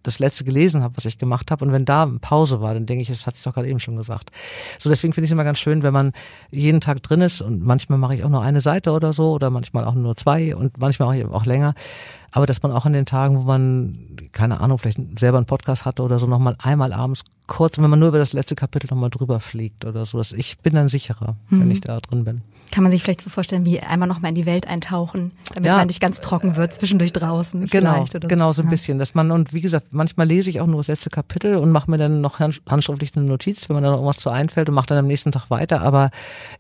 das 0.03 0.19
letzte 0.19 0.45
gelesen 0.45 0.83
habe, 0.83 0.97
was 0.97 1.05
ich 1.05 1.19
gemacht 1.19 1.51
habe. 1.51 1.65
Und 1.65 1.73
wenn 1.73 1.85
da 1.85 2.11
Pause 2.21 2.61
war, 2.61 2.75
dann 2.75 2.87
denke 2.87 3.03
ich, 3.03 3.09
das 3.09 3.27
hatte 3.27 3.37
ich 3.37 3.43
doch 3.43 3.55
gerade 3.55 3.69
eben 3.69 3.81
schon 3.81 3.97
gesagt. 3.97 4.31
So 4.79 4.91
deswegen 4.91 5.13
finde 5.13 5.25
ich 5.25 5.31
es 5.31 5.33
immer 5.33 5.45
ganz 5.45 5.59
schön, 5.59 5.83
wenn 5.83 5.93
man 5.93 6.13
jeden 6.51 6.81
Tag 6.81 7.03
drin 7.03 7.21
ist 7.21 7.43
und 7.43 7.63
manchmal 7.63 7.99
mache 7.99 8.15
ich 8.15 8.25
auch 8.25 8.29
nur 8.29 8.43
eine 8.43 8.61
Seite 8.61 8.93
oder 8.93 9.13
so 9.13 9.33
oder 9.33 9.51
manchmal 9.51 9.85
auch 9.85 9.95
nur 9.95 10.17
zwei 10.17 10.55
und 10.55 10.79
manchmal 10.79 11.09
mache 11.09 11.19
ich 11.19 11.27
auch 11.27 11.47
länger. 11.47 11.75
Aber 12.33 12.47
dass 12.47 12.63
man 12.63 12.73
auch 12.73 12.87
an 12.87 12.95
den 12.95 13.05
Tagen, 13.05 13.39
wo 13.39 13.43
man, 13.43 14.17
keine 14.33 14.61
Ahnung, 14.61 14.79
vielleicht 14.79 14.99
selber 15.19 15.37
einen 15.37 15.47
Podcast 15.47 15.85
hatte 15.85 16.03
oder 16.03 16.19
so, 16.19 16.27
nochmal 16.27 16.57
einmal 16.59 16.93
abends 16.93 17.25
kurz, 17.47 17.77
wenn 17.79 17.91
man 17.91 17.99
nur 17.99 18.09
über 18.09 18.19
das 18.19 18.33
letzte 18.33 18.55
Kapitel 18.55 18.89
nochmal 18.91 19.11
drüber 19.11 19.39
fliegt 19.39 19.85
oder 19.85 20.07
so. 20.07 20.21
Ich 20.21 20.59
bin 20.59 20.75
dann 20.75 20.89
sicherer, 20.89 21.37
mhm. 21.51 21.61
wenn 21.61 21.71
ich 21.71 21.83
da 21.83 22.01
drin 22.01 22.25
bin. 22.25 22.43
Kann 22.73 22.83
man 22.83 22.91
sich 22.91 23.03
vielleicht 23.03 23.21
so 23.21 23.31
vorstellen, 23.31 23.65
wie 23.65 23.81
einmal 23.81 24.09
nochmal 24.09 24.31
in 24.31 24.35
die 24.35 24.47
Welt 24.47 24.67
eintauchen, 24.67 25.33
damit 25.55 25.67
ja. 25.67 25.77
man 25.77 25.87
nicht 25.87 26.01
ganz 26.01 26.21
trocken 26.21 26.57
wird, 26.57 26.73
zwischendurch 26.73 27.13
draußen. 27.13 27.67
Genau, 27.67 28.05
genau 28.11 28.51
so 28.53 28.63
ein 28.63 28.67
ja. 28.67 28.71
bisschen. 28.71 28.99
Dass 28.99 29.15
man, 29.15 29.31
und 29.31 29.53
wie 29.53 29.61
gesagt, 29.61 29.89
manchmal 29.91 30.27
lese 30.27 30.51
ich 30.51 30.61
auch 30.61 30.67
nur 30.67 30.79
das 30.79 30.89
letzte 30.89 31.11
Kapitel 31.11 31.57
und 31.57 31.71
mache 31.71 31.91
mir 31.91 31.99
dann 31.99 32.21
noch 32.21 32.41
handschriftlich 32.41 33.15
eine 33.15 33.27
Notiz, 33.27 33.69
wenn 33.69 33.77
mir 33.77 33.83
dann 33.83 33.93
irgendwas 33.93 34.17
zu 34.17 34.31
einfällt 34.31 34.69
und 34.71 34.75
mache 34.75 34.87
dann 34.87 34.99
am 34.99 35.07
nächsten 35.07 35.33
Tag 35.33 35.51
weiter. 35.51 35.83
Aber 35.83 36.11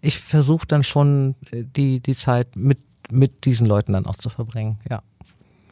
ich 0.03 0.18
versuche 0.18 0.66
dann 0.66 0.85
schon 0.85 1.35
die, 1.51 2.01
die 2.01 2.14
Zeit 2.14 2.57
mit, 2.57 2.79
mit 3.11 3.46
diesen 3.46 3.66
Leuten 3.66 3.94
dann 3.94 4.07
auch 4.07 4.16
zu 4.16 4.29
verbringen, 4.29 4.79
ja. 4.88 5.03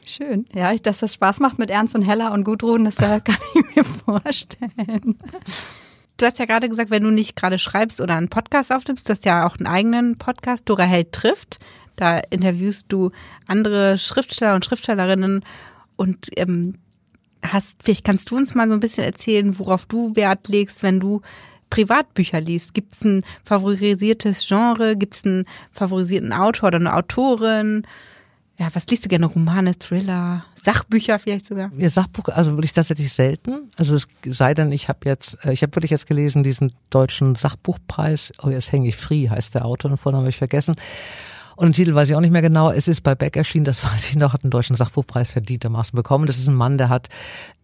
Schön. 0.03 0.45
Ja, 0.53 0.75
dass 0.75 0.99
das 0.99 1.13
Spaß 1.13 1.39
macht 1.39 1.59
mit 1.59 1.69
Ernst 1.69 1.95
und 1.95 2.01
Hella 2.01 2.33
und 2.33 2.43
Gudrun, 2.43 2.85
das 2.85 2.97
äh, 2.97 3.19
kann 3.23 3.37
ich 3.53 3.75
mir 3.75 3.83
vorstellen. 3.85 5.17
Du 6.21 6.25
hast 6.25 6.39
ja 6.39 6.45
gerade 6.45 6.69
gesagt, 6.69 6.91
wenn 6.91 7.03
du 7.03 7.09
nicht 7.09 7.35
gerade 7.35 7.57
schreibst 7.57 7.99
oder 7.99 8.15
einen 8.15 8.29
Podcast 8.29 8.71
aufnimmst, 8.71 9.07
du 9.07 9.11
hast 9.11 9.25
ja 9.25 9.47
auch 9.47 9.57
einen 9.57 9.67
eigenen 9.67 10.17
Podcast, 10.17 10.69
Dora 10.69 10.83
Held 10.83 11.11
trifft. 11.11 11.59
Da 11.95 12.19
interviewst 12.29 12.85
du 12.89 13.11
andere 13.47 13.97
Schriftsteller 13.97 14.55
und 14.55 14.65
Schriftstellerinnen 14.65 15.43
und 15.95 16.29
ähm, 16.37 16.75
hast, 17.43 17.83
vielleicht 17.83 18.05
kannst 18.05 18.31
du 18.31 18.37
uns 18.37 18.55
mal 18.55 18.67
so 18.67 18.73
ein 18.73 18.79
bisschen 18.79 19.03
erzählen, 19.03 19.57
worauf 19.59 19.85
du 19.85 20.15
Wert 20.15 20.47
legst, 20.47 20.83
wenn 20.83 20.99
du 20.99 21.21
Privatbücher 21.69 22.39
liest. 22.39 22.73
Gibt 22.73 22.93
es 22.93 23.03
ein 23.03 23.23
favorisiertes 23.43 24.47
Genre? 24.47 24.95
Gibt 24.95 25.15
es 25.15 25.25
einen 25.25 25.45
favorisierten 25.71 26.33
Autor 26.33 26.67
oder 26.67 26.79
eine 26.79 26.95
Autorin? 26.95 27.87
Ja, 28.61 28.67
was 28.73 28.85
liest 28.85 29.03
du 29.03 29.09
gerne? 29.09 29.25
Romane, 29.25 29.73
Thriller, 29.79 30.45
Sachbücher 30.53 31.17
vielleicht 31.17 31.47
sogar? 31.47 31.71
Ja, 31.75 31.89
Sachbuch, 31.89 32.27
also 32.27 32.51
wirklich 32.51 32.73
tatsächlich 32.73 33.11
selten. 33.11 33.71
Also 33.75 33.95
es 33.95 34.07
sei 34.23 34.53
denn, 34.53 34.71
ich 34.71 34.87
habe 34.87 34.99
jetzt, 35.05 35.43
äh, 35.43 35.51
ich 35.51 35.63
habe 35.63 35.75
wirklich 35.75 35.89
jetzt 35.89 36.05
gelesen 36.05 36.43
diesen 36.43 36.71
deutschen 36.91 37.33
Sachbuchpreis. 37.33 38.31
Oh, 38.43 38.49
jetzt 38.49 38.71
hänge 38.71 38.87
ich 38.87 38.95
free, 38.95 39.27
heißt 39.29 39.55
der 39.55 39.65
Autor, 39.65 39.89
den 39.89 39.97
Vornamen 39.97 40.25
habe 40.25 40.29
ich 40.29 40.37
vergessen. 40.37 40.75
Und 41.55 41.69
den 41.69 41.73
Titel 41.73 41.95
weiß 41.95 42.09
ich 42.09 42.15
auch 42.15 42.19
nicht 42.19 42.29
mehr 42.29 42.43
genau. 42.43 42.69
Es 42.69 42.87
ist 42.87 43.01
bei 43.01 43.15
Beck 43.15 43.35
erschienen, 43.35 43.65
das 43.65 43.83
weiß 43.91 44.11
ich 44.11 44.15
noch, 44.15 44.33
hat 44.33 44.43
einen 44.43 44.51
deutschen 44.51 44.75
Sachbuchpreis 44.75 45.31
verdientermaßen 45.31 45.97
bekommen. 45.97 46.27
Das 46.27 46.37
ist 46.37 46.47
ein 46.47 46.53
Mann, 46.53 46.77
der 46.77 46.89
hat 46.89 47.09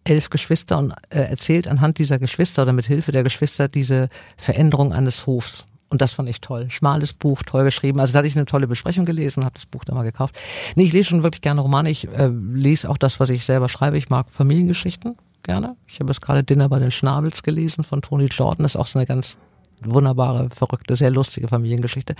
elf 0.02 0.30
Geschwister 0.30 0.78
und 0.78 0.94
äh, 1.10 1.20
erzählt 1.20 1.68
anhand 1.68 1.98
dieser 1.98 2.18
Geschwister 2.18 2.62
oder 2.62 2.72
mit 2.72 2.86
Hilfe 2.86 3.12
der 3.12 3.22
Geschwister 3.22 3.68
diese 3.68 4.08
Veränderung 4.36 4.92
eines 4.92 5.28
Hofs. 5.28 5.64
Und 5.90 6.02
das 6.02 6.12
fand 6.12 6.28
ich 6.28 6.40
toll. 6.40 6.70
Schmales 6.70 7.14
Buch, 7.14 7.42
toll 7.42 7.64
geschrieben. 7.64 7.98
Also 7.98 8.12
da 8.12 8.18
hatte 8.18 8.28
ich 8.28 8.36
eine 8.36 8.44
tolle 8.44 8.66
Besprechung 8.66 9.06
gelesen, 9.06 9.44
habe 9.44 9.54
das 9.54 9.66
Buch 9.66 9.84
da 9.84 9.94
mal 9.94 10.02
gekauft. 10.02 10.38
Nee, 10.76 10.84
ich 10.84 10.92
lese 10.92 11.08
schon 11.08 11.22
wirklich 11.22 11.40
gerne 11.40 11.60
Romane. 11.60 11.90
Ich 11.90 12.06
äh, 12.08 12.26
lese 12.28 12.90
auch 12.90 12.98
das, 12.98 13.20
was 13.20 13.30
ich 13.30 13.44
selber 13.44 13.68
schreibe. 13.68 13.96
Ich 13.96 14.10
mag 14.10 14.30
Familiengeschichten 14.30 15.16
gerne. 15.42 15.76
Ich 15.86 15.98
habe 16.00 16.10
jetzt 16.10 16.20
gerade 16.20 16.44
Dinner 16.44 16.68
bei 16.68 16.78
den 16.78 16.90
Schnabels 16.90 17.42
gelesen 17.42 17.84
von 17.84 18.02
Tony 18.02 18.26
Jordan. 18.26 18.64
Das 18.64 18.72
ist 18.72 18.80
auch 18.80 18.86
so 18.86 18.98
eine 18.98 19.06
ganz 19.06 19.38
wunderbare, 19.80 20.48
verrückte, 20.50 20.96
sehr 20.96 21.10
lustige 21.10 21.48
Familiengeschichte. 21.48 22.14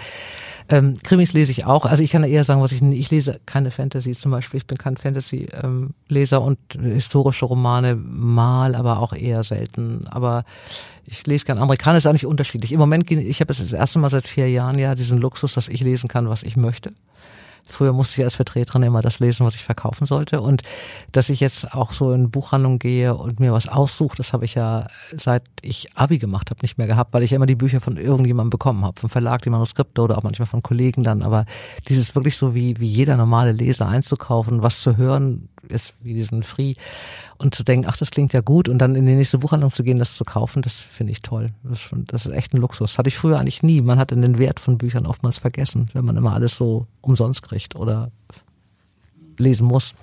Ähm, 0.68 0.94
Krimis 1.02 1.32
lese 1.32 1.52
ich 1.52 1.64
auch. 1.64 1.86
Also 1.86 2.02
ich 2.02 2.10
kann 2.10 2.24
eher 2.24 2.44
sagen, 2.44 2.60
was 2.60 2.72
ich 2.72 2.82
ich 2.82 3.10
lese 3.10 3.40
keine 3.46 3.70
Fantasy 3.70 4.12
zum 4.12 4.30
Beispiel. 4.30 4.58
Ich 4.58 4.66
bin 4.66 4.78
kein 4.78 4.96
Fantasy-Leser 4.96 6.36
ähm, 6.36 6.42
und 6.42 6.58
historische 6.80 7.46
Romane 7.46 7.96
mal, 7.96 8.74
aber 8.74 8.98
auch 9.00 9.12
eher 9.12 9.42
selten. 9.44 10.06
Aber 10.08 10.44
ich 11.06 11.26
lese 11.26 11.46
gern 11.46 11.58
Amerikaner 11.58 11.96
ist 11.96 12.06
eigentlich 12.06 12.26
unterschiedlich. 12.26 12.72
Im 12.72 12.78
Moment, 12.78 13.10
ich 13.10 13.40
habe 13.40 13.52
es 13.52 13.58
das 13.58 13.72
erste 13.72 13.98
Mal 13.98 14.10
seit 14.10 14.26
vier 14.26 14.50
Jahren 14.50 14.78
ja 14.78 14.94
diesen 14.94 15.18
Luxus, 15.18 15.54
dass 15.54 15.68
ich 15.68 15.80
lesen 15.80 16.08
kann, 16.08 16.28
was 16.28 16.42
ich 16.42 16.56
möchte. 16.56 16.92
Früher 17.68 17.92
musste 17.92 18.20
ich 18.20 18.24
als 18.24 18.36
Vertreterin 18.36 18.82
immer 18.82 19.02
das 19.02 19.20
lesen, 19.20 19.44
was 19.46 19.54
ich 19.54 19.64
verkaufen 19.64 20.06
sollte. 20.06 20.40
Und 20.40 20.62
dass 21.12 21.28
ich 21.28 21.40
jetzt 21.40 21.74
auch 21.74 21.92
so 21.92 22.12
in 22.12 22.30
Buchhandlung 22.30 22.78
gehe 22.78 23.14
und 23.14 23.40
mir 23.40 23.52
was 23.52 23.68
aussuche, 23.68 24.16
das 24.16 24.32
habe 24.32 24.44
ich 24.44 24.54
ja 24.54 24.86
seit 25.16 25.44
ich 25.62 25.88
Abi 25.94 26.18
gemacht 26.18 26.50
habe 26.50 26.60
nicht 26.62 26.78
mehr 26.78 26.86
gehabt, 26.86 27.12
weil 27.12 27.22
ich 27.22 27.32
immer 27.32 27.46
die 27.46 27.54
Bücher 27.54 27.80
von 27.80 27.96
irgendjemandem 27.96 28.50
bekommen 28.50 28.84
habe, 28.84 28.98
vom 28.98 29.10
Verlag, 29.10 29.42
die 29.42 29.50
Manuskripte 29.50 30.00
oder 30.02 30.18
auch 30.18 30.22
manchmal 30.22 30.46
von 30.46 30.62
Kollegen 30.62 31.04
dann. 31.04 31.22
Aber 31.22 31.44
dieses 31.88 32.14
wirklich 32.14 32.36
so 32.36 32.54
wie, 32.54 32.78
wie 32.80 32.86
jeder 32.86 33.16
normale 33.16 33.52
Leser 33.52 33.86
einzukaufen, 33.88 34.62
was 34.62 34.80
zu 34.80 34.96
hören, 34.96 35.48
ist 35.70 35.94
wie 36.00 36.14
diesen 36.14 36.42
Free 36.42 36.74
und 37.38 37.54
zu 37.54 37.62
denken, 37.62 37.86
ach, 37.88 37.96
das 37.96 38.10
klingt 38.10 38.32
ja 38.32 38.40
gut 38.40 38.68
und 38.68 38.78
dann 38.78 38.94
in 38.94 39.06
die 39.06 39.14
nächste 39.14 39.38
Buchhandlung 39.38 39.70
zu 39.70 39.84
gehen, 39.84 39.98
das 39.98 40.14
zu 40.14 40.24
kaufen, 40.24 40.62
das 40.62 40.76
finde 40.76 41.12
ich 41.12 41.22
toll. 41.22 41.50
Das 41.62 41.72
ist, 41.72 41.80
schon, 41.80 42.04
das 42.06 42.26
ist 42.26 42.32
echt 42.32 42.54
ein 42.54 42.60
Luxus. 42.60 42.98
Hatte 42.98 43.08
ich 43.08 43.16
früher 43.16 43.38
eigentlich 43.38 43.62
nie. 43.62 43.80
Man 43.80 43.98
hat 43.98 44.10
den 44.10 44.38
Wert 44.38 44.60
von 44.60 44.78
Büchern 44.78 45.06
oftmals 45.06 45.38
vergessen, 45.38 45.88
wenn 45.92 46.04
man 46.04 46.16
immer 46.16 46.34
alles 46.34 46.56
so 46.56 46.86
umsonst 47.00 47.42
kriegt 47.42 47.76
oder 47.76 48.10
lesen 49.38 49.66
muss. 49.66 49.94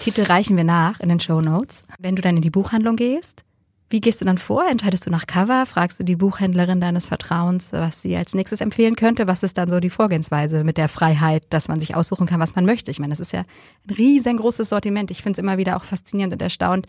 Titel 0.00 0.22
reichen 0.22 0.56
wir 0.56 0.64
nach 0.64 1.00
in 1.00 1.08
den 1.08 1.20
Show 1.20 1.40
Notes. 1.40 1.82
Wenn 1.98 2.16
du 2.16 2.22
dann 2.22 2.36
in 2.36 2.42
die 2.42 2.50
Buchhandlung 2.50 2.96
gehst, 2.96 3.45
wie 3.88 4.00
gehst 4.00 4.20
du 4.20 4.24
dann 4.24 4.38
vor? 4.38 4.66
Entscheidest 4.68 5.06
du 5.06 5.10
nach 5.10 5.26
Cover? 5.26 5.64
Fragst 5.64 6.00
du 6.00 6.04
die 6.04 6.16
Buchhändlerin 6.16 6.80
deines 6.80 7.06
Vertrauens, 7.06 7.72
was 7.72 8.02
sie 8.02 8.16
als 8.16 8.34
nächstes 8.34 8.60
empfehlen 8.60 8.96
könnte? 8.96 9.28
Was 9.28 9.44
ist 9.44 9.58
dann 9.58 9.68
so 9.68 9.78
die 9.78 9.90
Vorgehensweise 9.90 10.64
mit 10.64 10.76
der 10.76 10.88
Freiheit, 10.88 11.44
dass 11.50 11.68
man 11.68 11.78
sich 11.78 11.94
aussuchen 11.94 12.26
kann, 12.26 12.40
was 12.40 12.56
man 12.56 12.64
möchte? 12.64 12.90
Ich 12.90 12.98
meine, 12.98 13.12
das 13.12 13.20
ist 13.20 13.32
ja 13.32 13.40
ein 13.40 13.94
riesengroßes 13.94 14.68
Sortiment. 14.68 15.12
Ich 15.12 15.22
finde 15.22 15.38
es 15.38 15.42
immer 15.42 15.56
wieder 15.56 15.76
auch 15.76 15.84
faszinierend 15.84 16.32
und 16.32 16.42
erstaunt 16.42 16.86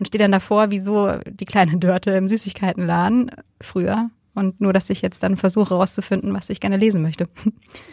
und 0.00 0.08
stehe 0.08 0.20
dann 0.20 0.32
davor, 0.32 0.72
wie 0.72 0.80
so 0.80 1.12
die 1.26 1.44
kleine 1.44 1.78
Dörte 1.78 2.10
im 2.10 2.26
Süßigkeitenladen 2.26 3.30
früher 3.60 4.10
und 4.34 4.60
nur, 4.60 4.72
dass 4.72 4.88
ich 4.90 5.02
jetzt 5.02 5.22
dann 5.22 5.36
versuche 5.36 5.70
herauszufinden, 5.70 6.32
was 6.32 6.48
ich 6.50 6.60
gerne 6.60 6.76
lesen 6.76 7.02
möchte. 7.02 7.24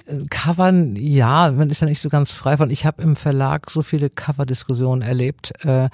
Äh, 0.05 0.25
Covern, 0.29 0.95
ja, 0.95 1.51
man 1.51 1.69
ist 1.69 1.81
ja 1.81 1.87
nicht 1.87 1.99
so 1.99 2.09
ganz 2.09 2.31
frei 2.31 2.57
von. 2.57 2.69
Ich 2.69 2.85
habe 2.85 3.01
im 3.01 3.15
Verlag 3.15 3.69
so 3.69 3.81
viele 3.81 4.09
Cover-Diskussionen 4.09 5.01
erlebt, 5.01 5.53
äh, 5.65 5.89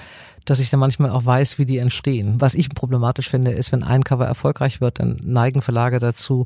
dass 0.45 0.59
ich 0.59 0.69
dann 0.69 0.79
manchmal 0.79 1.09
auch 1.09 1.25
weiß, 1.25 1.57
wie 1.57 1.65
die 1.65 1.77
entstehen. 1.77 2.39
Was 2.39 2.53
ich 2.53 2.69
problematisch 2.69 3.29
finde, 3.29 3.51
ist, 3.51 3.71
wenn 3.71 3.83
ein 3.83 4.03
Cover 4.03 4.25
erfolgreich 4.25 4.81
wird, 4.81 4.99
dann 4.99 5.19
neigen 5.23 5.61
Verlage 5.61 5.99
dazu, 5.99 6.45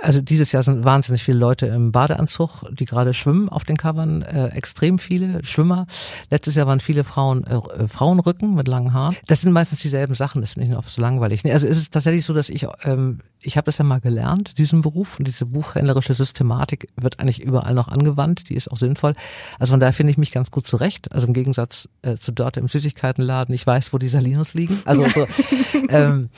also 0.00 0.20
dieses 0.20 0.52
Jahr 0.52 0.62
sind 0.62 0.84
wahnsinnig 0.84 1.22
viele 1.22 1.38
Leute 1.38 1.66
im 1.66 1.92
Badeanzug, 1.92 2.64
die 2.72 2.84
gerade 2.84 3.14
schwimmen 3.14 3.48
auf 3.48 3.64
den 3.64 3.76
Covern, 3.76 4.22
äh, 4.22 4.48
extrem 4.48 4.98
viele 4.98 5.44
Schwimmer. 5.44 5.86
Letztes 6.30 6.54
Jahr 6.54 6.66
waren 6.66 6.80
viele 6.80 7.04
Frauen 7.04 7.44
äh, 7.44 7.54
äh 7.54 7.88
Frauenrücken 7.88 8.54
mit 8.54 8.68
langen 8.68 8.92
Haaren. 8.92 9.16
Das 9.26 9.40
sind 9.40 9.52
meistens 9.52 9.80
dieselben 9.80 10.14
Sachen, 10.14 10.40
das 10.40 10.52
finde 10.52 10.68
ich 10.68 10.74
noch 10.74 10.88
so 10.88 11.00
langweilig. 11.00 11.44
Also 11.50 11.66
ist 11.66 11.78
es 11.78 11.90
tatsächlich 11.90 12.24
so, 12.24 12.34
dass 12.34 12.48
ich 12.48 12.66
ähm, 12.84 13.20
ich 13.44 13.56
habe 13.56 13.66
das 13.66 13.78
ja 13.78 13.84
mal 13.84 14.00
gelernt, 14.00 14.58
diesen 14.58 14.80
Beruf 14.80 15.18
und 15.18 15.28
diese 15.28 15.46
buchhändlerische 15.46 16.14
Systematik 16.14 16.88
wird 16.96 17.20
eigentlich 17.20 17.42
überall 17.42 17.74
noch 17.74 17.88
angewandt, 17.88 18.48
die 18.48 18.54
ist 18.54 18.70
auch 18.70 18.76
sinnvoll. 18.76 19.14
Also 19.58 19.72
von 19.72 19.80
daher 19.80 19.92
finde 19.92 20.10
ich 20.10 20.18
mich 20.18 20.32
ganz 20.32 20.50
gut 20.50 20.66
zurecht. 20.66 21.12
Also 21.12 21.26
im 21.26 21.34
Gegensatz 21.34 21.88
äh, 22.02 22.16
zu 22.16 22.32
dort 22.32 22.56
im 22.56 22.68
Süßigkeitenladen, 22.68 23.54
ich 23.54 23.66
weiß, 23.66 23.92
wo 23.92 23.98
die 23.98 24.08
Salinos 24.08 24.54
liegen. 24.54 24.80
Also 24.84 25.06
so, 25.08 25.26
ähm, 25.88 26.30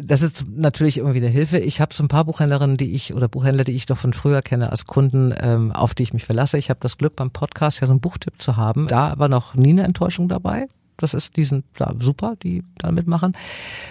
das 0.00 0.22
ist 0.22 0.44
natürlich 0.54 0.98
irgendwie 0.98 1.18
eine 1.18 1.28
Hilfe. 1.28 1.58
Ich 1.58 1.80
habe 1.80 1.92
so 1.92 2.02
ein 2.02 2.08
paar 2.08 2.24
Buchhändlerinnen, 2.24 2.76
die 2.76 2.94
ich 2.94 3.14
oder 3.14 3.28
Buchhändler, 3.28 3.64
die 3.64 3.72
ich 3.72 3.86
doch 3.86 3.96
von 3.96 4.12
früher 4.12 4.42
kenne 4.42 4.70
als 4.70 4.86
Kunden, 4.86 5.34
ähm, 5.38 5.72
auf 5.72 5.94
die 5.94 6.04
ich 6.04 6.12
mich 6.12 6.24
verlasse. 6.24 6.58
Ich 6.58 6.70
habe 6.70 6.80
das 6.80 6.98
Glück 6.98 7.16
beim 7.16 7.30
Podcast 7.30 7.80
ja 7.80 7.86
so 7.86 7.92
einen 7.92 8.00
Buchtipp 8.00 8.40
zu 8.40 8.56
haben. 8.56 8.86
Da 8.88 9.18
war 9.18 9.28
noch 9.28 9.54
nie 9.54 9.70
eine 9.70 9.84
Enttäuschung 9.84 10.28
dabei. 10.28 10.66
Das 10.98 11.14
ist, 11.14 11.36
die 11.36 11.44
sind 11.44 11.64
da 11.76 11.94
super, 11.98 12.34
die 12.42 12.62
da 12.78 12.90
mitmachen. 12.90 13.36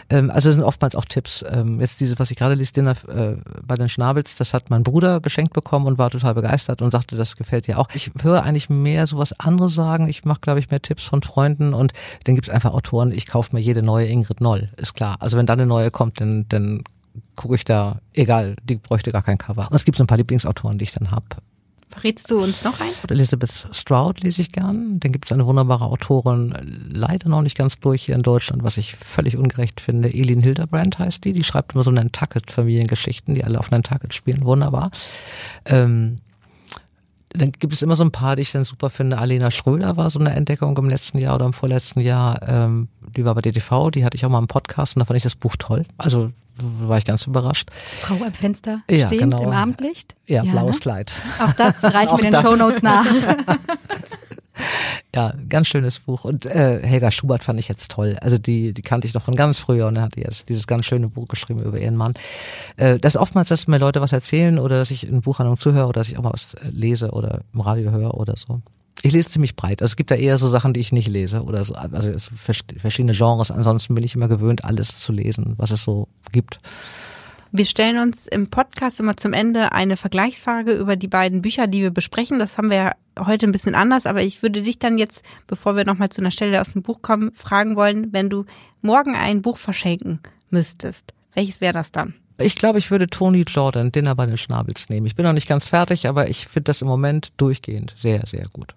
Ähm, 0.09 0.29
also 0.29 0.51
sind 0.51 0.63
oftmals 0.63 0.95
auch 0.95 1.05
Tipps. 1.05 1.43
Ähm, 1.49 1.79
jetzt 1.79 1.99
diese, 1.99 2.19
was 2.19 2.31
ich 2.31 2.37
gerade 2.37 2.53
liest, 2.53 2.77
Dinner 2.77 2.95
äh, 3.07 3.37
bei 3.65 3.75
den 3.75 3.89
Schnabels, 3.89 4.35
das 4.35 4.53
hat 4.53 4.69
mein 4.69 4.83
Bruder 4.83 5.21
geschenkt 5.21 5.53
bekommen 5.53 5.87
und 5.87 5.97
war 5.97 6.09
total 6.09 6.33
begeistert 6.33 6.81
und 6.81 6.91
sagte, 6.91 7.15
das 7.15 7.35
gefällt 7.35 7.67
dir 7.67 7.79
auch. 7.79 7.87
Ich 7.93 8.11
höre 8.21 8.43
eigentlich 8.43 8.69
mehr 8.69 9.07
sowas 9.07 9.37
anderes 9.39 9.73
sagen. 9.73 10.07
Ich 10.07 10.25
mache, 10.25 10.41
glaube 10.41 10.59
ich, 10.59 10.69
mehr 10.69 10.81
Tipps 10.81 11.03
von 11.03 11.21
Freunden 11.21 11.73
und 11.73 11.93
dann 12.25 12.35
gibt's 12.35 12.49
einfach 12.49 12.73
Autoren, 12.73 13.11
ich 13.11 13.27
kaufe 13.27 13.55
mir 13.55 13.61
jede 13.61 13.81
neue 13.81 14.07
Ingrid 14.07 14.41
Noll, 14.41 14.69
ist 14.77 14.93
klar. 14.93 15.15
Also 15.19 15.37
wenn 15.37 15.45
da 15.45 15.53
eine 15.53 15.65
neue 15.65 15.91
kommt, 15.91 16.19
dann, 16.19 16.45
dann 16.49 16.83
gucke 17.35 17.55
ich 17.55 17.65
da, 17.65 17.99
egal, 18.13 18.55
die 18.63 18.75
bräuchte 18.75 19.11
gar 19.11 19.23
kein 19.23 19.37
Cover. 19.37 19.67
Und 19.69 19.75
es 19.75 19.85
gibt 19.85 19.97
so 19.97 20.03
ein 20.03 20.07
paar 20.07 20.17
Lieblingsautoren, 20.17 20.77
die 20.77 20.83
ich 20.83 20.91
dann 20.91 21.11
hab. 21.11 21.41
Verrätst 21.97 22.29
du 22.29 22.39
uns 22.39 22.63
noch 22.63 22.79
ein? 22.79 22.91
Elizabeth 23.09 23.69
Stroud 23.71 24.21
lese 24.21 24.43
ich 24.43 24.51
gern. 24.51 24.99
Dann 24.99 25.11
gibt 25.11 25.25
es 25.25 25.31
eine 25.31 25.47
wunderbare 25.47 25.85
Autorin, 25.85 26.53
leider 26.91 27.27
noch 27.27 27.41
nicht 27.41 27.57
ganz 27.57 27.79
durch 27.79 28.03
hier 28.03 28.13
in 28.13 28.21
Deutschland, 28.21 28.61
was 28.61 28.77
ich 28.77 28.95
völlig 28.95 29.35
ungerecht 29.35 29.81
finde. 29.81 30.13
Elin 30.13 30.41
Hildebrand 30.41 30.99
heißt 30.99 31.25
die. 31.25 31.33
Die 31.33 31.43
schreibt 31.43 31.73
immer 31.73 31.81
so 31.81 31.89
Nantucket-Familiengeschichten, 31.89 33.33
die 33.33 33.43
alle 33.43 33.57
auf 33.57 33.71
Nantucket 33.71 34.13
spielen. 34.13 34.45
Wunderbar. 34.45 34.91
Ähm, 35.65 36.19
dann 37.37 37.51
gibt 37.51 37.73
es 37.73 37.81
immer 37.81 37.95
so 37.95 38.03
ein 38.03 38.11
paar, 38.11 38.35
die 38.35 38.41
ich 38.41 38.51
dann 38.51 38.65
super 38.65 38.89
finde. 38.89 39.17
Alena 39.17 39.51
Schröder 39.51 39.97
war 39.97 40.09
so 40.09 40.19
eine 40.19 40.31
Entdeckung 40.31 40.77
im 40.77 40.89
letzten 40.89 41.17
Jahr 41.17 41.35
oder 41.35 41.45
im 41.45 41.53
vorletzten 41.53 41.99
Jahr. 42.01 42.41
Ähm, 42.47 42.89
die 43.15 43.25
war 43.25 43.35
bei 43.35 43.41
DTV, 43.41 43.91
die 43.91 44.03
hatte 44.03 44.15
ich 44.15 44.25
auch 44.25 44.29
mal 44.29 44.39
im 44.39 44.47
Podcast 44.47 44.95
und 44.95 45.01
da 45.01 45.05
fand 45.05 45.17
ich 45.17 45.23
das 45.23 45.35
Buch 45.35 45.55
toll. 45.57 45.85
Also 45.97 46.31
war 46.59 46.97
ich 46.97 47.05
ganz 47.05 47.27
überrascht. 47.27 47.69
Frau 47.71 48.15
am 48.15 48.33
Fenster 48.33 48.81
ja, 48.89 49.07
stehend 49.07 49.37
genau. 49.37 49.43
im 49.43 49.51
Abendlicht? 49.51 50.15
Ja, 50.25 50.43
ja 50.43 50.51
blaues 50.51 50.75
ne? 50.75 50.81
Kleid. 50.81 51.11
Auch 51.39 51.53
das 51.53 51.83
reichen 51.83 52.17
wir 52.21 52.31
den 52.31 52.41
Shownotes 52.41 52.81
nach. 52.81 53.05
ja, 55.15 55.33
ganz 55.49 55.67
schönes 55.67 55.99
Buch. 55.99 56.23
Und 56.23 56.45
äh, 56.45 56.81
Helga 56.83 57.11
Schubert 57.11 57.43
fand 57.43 57.59
ich 57.59 57.67
jetzt 57.67 57.91
toll. 57.91 58.17
Also 58.21 58.37
die, 58.37 58.73
die 58.73 58.81
kannte 58.81 59.07
ich 59.07 59.13
noch 59.13 59.23
von 59.23 59.35
ganz 59.35 59.59
früher 59.59 59.87
und 59.87 59.95
er 59.95 60.03
hat 60.03 60.17
jetzt 60.17 60.49
dieses 60.49 60.67
ganz 60.67 60.85
schöne 60.85 61.07
Buch 61.07 61.27
geschrieben 61.27 61.61
über 61.61 61.79
ihren 61.79 61.95
Mann. 61.95 62.13
Äh, 62.75 62.99
das 62.99 63.15
ist 63.15 63.21
oftmals, 63.21 63.49
dass 63.49 63.67
mir 63.67 63.77
Leute 63.77 64.01
was 64.01 64.13
erzählen 64.13 64.59
oder 64.59 64.77
dass 64.77 64.91
ich 64.91 65.07
in 65.07 65.21
Buchhandlung 65.21 65.57
zuhöre 65.57 65.87
oder 65.87 65.99
dass 65.99 66.09
ich 66.09 66.17
auch 66.17 66.23
mal 66.23 66.33
was 66.33 66.53
äh, 66.55 66.69
lese 66.69 67.11
oder 67.11 67.41
im 67.53 67.61
Radio 67.61 67.91
höre 67.91 68.13
oder 68.15 68.35
so. 68.35 68.61
Ich 69.03 69.11
lese 69.11 69.29
ziemlich 69.29 69.55
breit. 69.55 69.81
Also 69.81 69.91
es 69.91 69.95
gibt 69.95 70.09
da 70.09 70.15
eher 70.15 70.37
so 70.37 70.47
Sachen, 70.47 70.73
die 70.73 70.79
ich 70.79 70.91
nicht 70.91 71.07
lese 71.07 71.43
oder 71.43 71.63
so. 71.63 71.75
Also 71.75 72.11
verschiedene 72.77 73.13
Genres. 73.13 73.51
Ansonsten 73.51 73.93
bin 73.93 74.03
ich 74.03 74.15
immer 74.15 74.27
gewöhnt, 74.27 74.65
alles 74.65 74.99
zu 74.99 75.11
lesen, 75.11 75.53
was 75.57 75.69
es 75.69 75.83
so 75.83 76.07
gibt. 76.31 76.57
Wir 77.57 77.65
stellen 77.65 77.97
uns 77.97 78.27
im 78.27 78.51
Podcast 78.51 78.99
immer 78.99 79.17
zum 79.17 79.33
Ende 79.33 79.71
eine 79.71 79.97
Vergleichsfrage 79.97 80.73
über 80.73 80.95
die 80.95 81.07
beiden 81.07 81.41
Bücher, 81.41 81.65
die 81.65 81.81
wir 81.81 81.89
besprechen. 81.89 82.37
Das 82.37 82.59
haben 82.59 82.69
wir 82.69 82.91
heute 83.17 83.47
ein 83.47 83.51
bisschen 83.51 83.73
anders, 83.73 84.05
aber 84.05 84.21
ich 84.21 84.43
würde 84.43 84.61
dich 84.61 84.77
dann 84.77 84.99
jetzt, 84.99 85.25
bevor 85.47 85.75
wir 85.75 85.83
nochmal 85.83 86.09
zu 86.09 86.21
einer 86.21 86.29
Stelle 86.29 86.61
aus 86.61 86.73
dem 86.73 86.83
Buch 86.83 87.01
kommen, 87.01 87.31
fragen 87.33 87.75
wollen, 87.75 88.13
wenn 88.13 88.29
du 88.29 88.45
morgen 88.83 89.15
ein 89.15 89.41
Buch 89.41 89.57
verschenken 89.57 90.19
müsstest, 90.51 91.15
welches 91.33 91.59
wäre 91.59 91.73
das 91.73 91.91
dann? 91.91 92.13
Ich 92.37 92.55
glaube, 92.57 92.77
ich 92.77 92.91
würde 92.91 93.07
Tony 93.07 93.41
Jordan 93.41 93.91
Dinner 93.91 94.13
bei 94.13 94.27
den 94.27 94.37
Schnabels 94.37 94.87
nehmen. 94.89 95.07
Ich 95.07 95.15
bin 95.15 95.25
noch 95.25 95.33
nicht 95.33 95.49
ganz 95.49 95.65
fertig, 95.65 96.07
aber 96.07 96.29
ich 96.29 96.45
finde 96.45 96.65
das 96.65 96.83
im 96.83 96.87
Moment 96.87 97.31
durchgehend 97.37 97.95
sehr, 97.97 98.23
sehr 98.27 98.45
gut. 98.53 98.75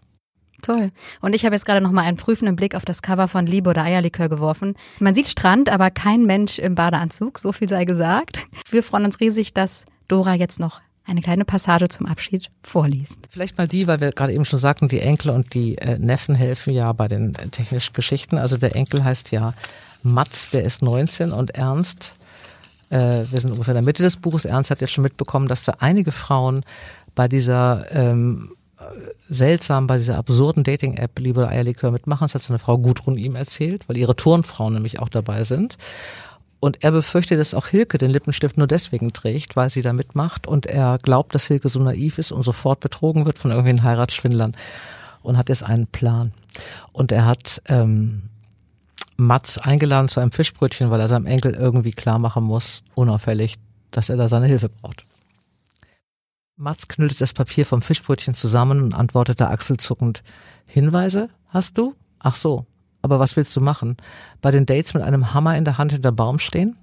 Toll. 0.63 0.91
Und 1.21 1.35
ich 1.35 1.45
habe 1.45 1.55
jetzt 1.55 1.65
gerade 1.65 1.81
noch 1.81 1.93
mal 1.93 2.03
einen 2.03 2.17
prüfenden 2.17 2.57
Blick 2.57 2.75
auf 2.75 2.85
das 2.85 3.03
Cover 3.03 3.29
von 3.29 3.47
Liebe 3.47 3.71
oder 3.71 3.85
Eierlikör 3.85 4.29
geworfen. 4.29 4.75
Man 4.99 5.15
sieht 5.15 5.29
Strand, 5.29 5.71
aber 5.71 5.91
kein 5.91 6.25
Mensch 6.25 6.59
im 6.59 6.75
Badeanzug, 6.75 7.39
so 7.39 7.53
viel 7.53 7.69
sei 7.69 7.85
gesagt. 7.85 8.41
Wir 8.71 8.83
freuen 8.83 9.05
uns 9.05 9.21
riesig, 9.21 9.55
dass 9.55 9.85
Dora 10.09 10.35
jetzt 10.35 10.61
noch 10.61 10.81
eine 11.07 11.21
kleine 11.23 11.45
Passage 11.45 11.89
zum 11.89 12.07
Abschied 12.07 12.51
vorliest. 12.63 13.19
Vielleicht 13.31 13.59
mal 13.59 13.67
die, 13.67 13.87
weil 13.87 14.01
wir 14.01 14.13
gerade 14.13 14.33
eben 14.33 14.45
schon 14.45 14.59
sagten, 14.59 14.89
die 14.89 15.01
Enkel 15.01 15.31
und 15.31 15.55
die 15.55 15.77
äh, 15.79 15.99
Neffen 15.99 16.35
helfen 16.35 16.73
ja 16.73 16.93
bei 16.93 17.09
den 17.09 17.35
äh, 17.35 17.49
technischen 17.49 17.95
Geschichten. 17.95 18.39
Also 18.39 18.57
der 18.57 18.77
Enkel 18.77 19.03
heißt 19.03 19.33
ja 19.33 19.55
Mats, 20.03 20.51
der 20.51 20.63
ist 20.63 20.83
19 20.83 21.33
und 21.33 21.51
Ernst, 21.51 22.15
äh, 22.91 23.25
wir 23.31 23.41
sind 23.41 23.53
ungefähr 23.53 23.73
in 23.73 23.77
der 23.77 23.83
Mitte 23.83 24.03
des 24.03 24.17
Buches, 24.17 24.45
Ernst 24.45 24.71
hat 24.71 24.81
jetzt 24.81 24.93
schon 24.93 25.03
mitbekommen, 25.03 25.49
dass 25.49 25.65
da 25.65 25.75
einige 25.79 26.13
Frauen 26.13 26.65
bei 27.15 27.29
dieser 27.29 27.87
ähm, 27.93 28.53
seltsam 29.29 29.87
bei 29.87 29.97
dieser 29.99 30.19
absurden 30.19 30.65
Dating-App 30.65 31.19
Liebe 31.19 31.49
Eierlikör 31.49 31.91
mitmachen. 31.91 32.25
Das 32.25 32.35
hat 32.35 32.43
seine 32.43 32.59
Frau 32.59 32.79
Gudrun 32.79 33.17
ihm 33.17 33.37
erzählt, 33.37 33.89
weil 33.89 33.97
ihre 33.97 34.17
Turnfrauen 34.17 34.75
nämlich 34.75 34.99
auch 34.99 35.09
dabei 35.09 35.45
sind. 35.45 35.77
Und 36.61 36.85
er 36.85 36.91
befürchtet, 36.91 37.41
dass 37.41 37.55
auch 37.55 37.69
Hilke 37.69 37.97
den 37.97 38.11
Lippenstift 38.11 38.59
nur 38.59 38.67
deswegen 38.67 39.13
trägt, 39.15 39.57
weil 39.57 39.71
sie 39.71 39.81
da 39.81 39.95
mitmacht. 39.95 40.47
Und 40.47 40.67
er 40.67 40.99
glaubt, 40.99 41.35
dass 41.35 41.47
Hilke 41.47 41.69
so 41.71 41.81
naiv 41.81 42.19
ist 42.19 42.33
und 42.33 42.43
sofort 42.43 42.81
betrogen 42.81 43.25
wird 43.25 43.39
von 43.39 43.51
irgendwelchen 43.51 43.83
Heiratsschwindlern 43.83 44.55
und 45.23 45.39
hat 45.39 45.49
jetzt 45.49 45.63
einen 45.63 45.87
Plan. 45.87 46.33
Und 46.93 47.13
er 47.13 47.25
hat 47.25 47.63
ähm, 47.69 48.25
Mats 49.17 49.59
eingeladen 49.59 50.09
zu 50.09 50.21
einem 50.21 50.33
Fischbrötchen, 50.33 50.91
weil 50.91 51.01
er 51.01 51.09
seinem 51.09 51.27
Enkel 51.27 51.55
irgendwie 51.55 51.93
klar 51.93 52.19
machen 52.19 52.45
muss, 52.45 52.83
unauffällig, 52.95 53.57
dass 53.91 54.11
er 54.11 54.17
da 54.17 54.29
seine 54.29 54.47
Hilfe 54.47 54.69
braucht. 54.69 55.05
Mats 56.61 56.89
knüllte 56.89 57.17
das 57.17 57.33
Papier 57.33 57.65
vom 57.65 57.81
Fischbrötchen 57.81 58.35
zusammen 58.35 58.83
und 58.83 58.95
antwortete 58.95 59.49
achselzuckend, 59.49 60.23
Hinweise 60.67 61.31
hast 61.49 61.79
du? 61.79 61.95
Ach 62.19 62.37
so, 62.37 62.67
aber 63.01 63.19
was 63.19 63.35
willst 63.35 63.57
du 63.57 63.63
machen? 63.63 63.97
Bei 64.43 64.51
den 64.51 64.67
Dates 64.67 64.93
mit 64.93 65.03
einem 65.03 65.33
Hammer 65.33 65.57
in 65.57 65.65
der 65.65 65.79
Hand 65.79 65.93
hinter 65.93 66.13
Baum 66.13 66.39
stehen? 66.39 66.77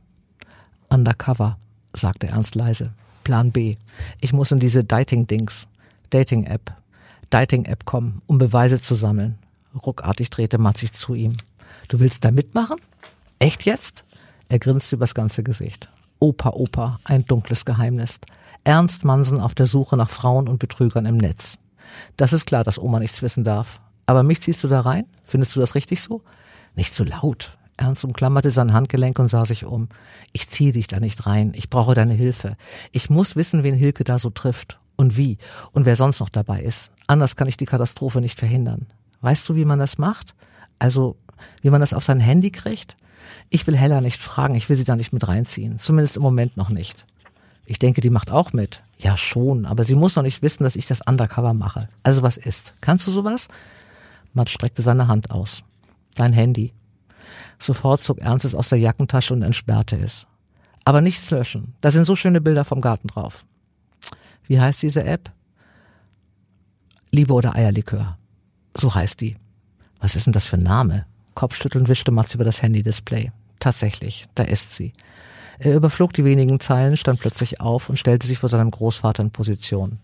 Undercover, 0.90 1.60
sagte 1.94 2.26
Ernst 2.26 2.56
leise. 2.56 2.92
Plan 3.24 3.52
B. 3.52 3.76
Ich 4.20 4.34
muss 4.34 4.52
in 4.52 4.60
diese 4.60 4.84
Dating-Dings, 4.84 5.68
Dating-App, 6.10 6.76
Dating-App 7.30 7.86
kommen, 7.86 8.24
um 8.26 8.40
Beweise 8.40 8.82
zu 8.82 8.96
sammeln. 8.96 9.38
Ruckartig 9.86 10.32
drehte 10.32 10.58
Mats 10.58 10.80
sich 10.80 10.94
zu 10.94 11.14
ihm. 11.14 11.38
Du 11.88 12.00
willst 12.00 12.26
da 12.26 12.32
mitmachen? 12.32 12.78
Echt 13.38 13.64
jetzt? 13.66 14.06
Er 14.50 14.58
grinste 14.58 14.96
übers 14.96 15.14
ganze 15.14 15.44
Gesicht. 15.44 15.88
Opa, 16.20 16.50
Opa, 16.50 17.00
ein 17.04 17.26
dunkles 17.26 17.66
Geheimnis. 17.66 18.20
Ernst 18.64 19.06
Mansen 19.06 19.40
auf 19.40 19.54
der 19.56 19.66
Suche 19.66 19.96
nach 19.96 20.10
Frauen 20.10 20.48
und 20.48 20.60
Betrügern 20.60 21.06
im 21.06 21.18
Netz. 21.18 21.58
Das 22.18 22.34
ist 22.34 22.46
klar, 22.46 22.64
dass 22.64 22.80
Oma 22.80 23.00
nichts 23.00 23.22
wissen 23.22 23.44
darf. 23.44 23.80
Aber 24.06 24.24
mich 24.24 24.42
ziehst 24.42 24.64
du 24.64 24.68
da 24.68 24.82
rein? 24.82 25.06
Findest 25.26 25.56
du 25.56 25.60
das 25.60 25.76
richtig 25.76 26.02
so? 26.02 26.22
Nicht 26.76 26.94
so 26.94 27.04
laut. 27.04 27.58
Ernst 27.78 28.04
umklammerte 28.04 28.50
sein 28.50 28.74
Handgelenk 28.74 29.20
und 29.20 29.30
sah 29.30 29.46
sich 29.46 29.66
um. 29.66 29.90
Ich 30.34 30.48
ziehe 30.48 30.72
dich 30.72 30.88
da 30.88 31.00
nicht 31.00 31.28
rein. 31.28 31.54
Ich 31.56 31.70
brauche 31.70 31.94
deine 31.94 32.14
Hilfe. 32.14 32.58
Ich 32.92 33.10
muss 33.10 33.36
wissen, 33.36 33.64
wen 33.64 33.76
Hilke 33.76 34.04
da 34.04 34.18
so 34.18 34.32
trifft. 34.32 34.80
Und 34.96 35.16
wie. 35.16 35.38
Und 35.72 35.86
wer 35.86 35.96
sonst 35.96 36.20
noch 36.20 36.30
dabei 36.30 36.64
ist. 36.64 36.90
Anders 37.06 37.36
kann 37.36 37.48
ich 37.48 37.58
die 37.58 37.68
Katastrophe 37.68 38.20
nicht 38.20 38.40
verhindern. 38.40 38.88
Weißt 39.22 39.48
du, 39.48 39.56
wie 39.56 39.66
man 39.66 39.78
das 39.78 40.00
macht? 40.00 40.34
Also, 40.80 41.18
wie 41.62 41.70
man 41.70 41.82
das 41.82 41.94
auf 41.94 42.04
sein 42.04 42.20
Handy 42.20 42.50
kriegt? 42.50 42.98
Ich 43.50 43.66
will 43.68 43.78
Hella 43.78 44.02
nicht 44.02 44.22
fragen. 44.22 44.56
Ich 44.56 44.70
will 44.70 44.76
sie 44.76 44.84
da 44.84 44.96
nicht 44.96 45.14
mit 45.14 45.28
reinziehen. 45.28 45.80
Zumindest 45.80 46.18
im 46.18 46.24
Moment 46.24 46.58
noch 46.58 46.70
nicht. 46.70 47.06
Ich 47.66 47.80
denke, 47.80 48.02
die 48.02 48.10
macht 48.10 48.32
auch 48.32 48.54
mit. 48.54 48.82
Ja, 48.98 49.18
schon. 49.18 49.66
Aber 49.66 49.84
sie 49.84 49.96
muss 49.96 50.16
noch 50.16 50.24
nicht 50.24 50.42
wissen, 50.42 50.64
dass 50.64 50.76
ich 50.76 50.86
das 50.86 51.02
Undercover 51.02 51.54
mache. 51.54 51.90
Also 52.04 52.22
was 52.24 52.38
ist? 52.38 52.74
Kannst 52.82 53.06
du 53.08 53.12
sowas? 53.12 53.48
Matt 54.34 54.50
streckte 54.50 54.82
seine 54.82 55.08
Hand 55.08 55.32
aus. 55.32 55.64
Dein 56.16 56.34
Handy. 56.34 56.74
Sofort 57.60 58.04
zog 58.04 58.20
Ernst 58.20 58.46
es 58.46 58.56
aus 58.56 58.70
der 58.70 58.80
Jackentasche 58.80 59.34
und 59.34 59.44
entsperrte 59.44 59.98
es. 59.98 60.28
Aber 60.86 61.02
nichts 61.02 61.30
löschen. 61.32 61.76
Da 61.82 61.92
sind 61.92 62.06
so 62.06 62.16
schöne 62.16 62.40
Bilder 62.40 62.64
vom 62.64 62.82
Garten 62.82 63.10
drauf. 63.10 63.46
Wie 64.48 64.60
heißt 64.60 64.82
diese 64.82 65.04
App? 65.04 65.32
Liebe 67.12 67.34
oder 67.34 67.56
Eierlikör. 67.56 68.18
So 68.76 68.96
heißt 68.96 69.20
die. 69.22 69.36
Was 70.00 70.16
ist 70.16 70.26
denn 70.26 70.34
das 70.34 70.46
für 70.46 70.58
ein 70.58 70.64
Name? 70.64 71.06
Kopfschüttelnd 71.38 71.88
wischte 71.88 72.10
Mats 72.10 72.34
über 72.34 72.44
das 72.44 72.64
Handy-Display. 72.64 73.32
Tatsächlich, 73.60 74.26
da 74.34 74.42
ist 74.42 74.74
sie. 74.74 74.94
Er 75.60 75.76
überflog 75.76 76.12
die 76.12 76.26
wenigen 76.26 76.60
Zeilen, 76.60 76.98
stand 76.98 77.20
plötzlich 77.20 77.62
auf 77.62 77.90
und 77.90 78.00
stellte 78.00 78.26
sich 78.26 78.40
vor 78.40 78.50
seinem 78.50 78.72
Großvater 78.72 79.22
in 79.22 79.30
Position. 79.30 80.00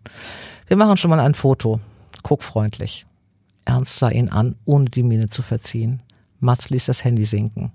Wir 0.68 0.78
machen 0.78 0.96
schon 0.96 1.10
mal 1.10 1.20
ein 1.20 1.34
Foto. 1.34 1.80
Guck 2.22 2.44
freundlich. 2.44 3.08
Ernst 3.66 3.98
sah 3.98 4.10
ihn 4.10 4.30
an, 4.30 4.58
ohne 4.66 4.92
die 4.92 5.02
Miene 5.02 5.28
zu 5.32 5.42
verziehen. 5.42 6.04
Mats 6.40 6.70
ließ 6.70 6.86
das 6.86 7.04
Handy 7.04 7.26
sinken. 7.26 7.72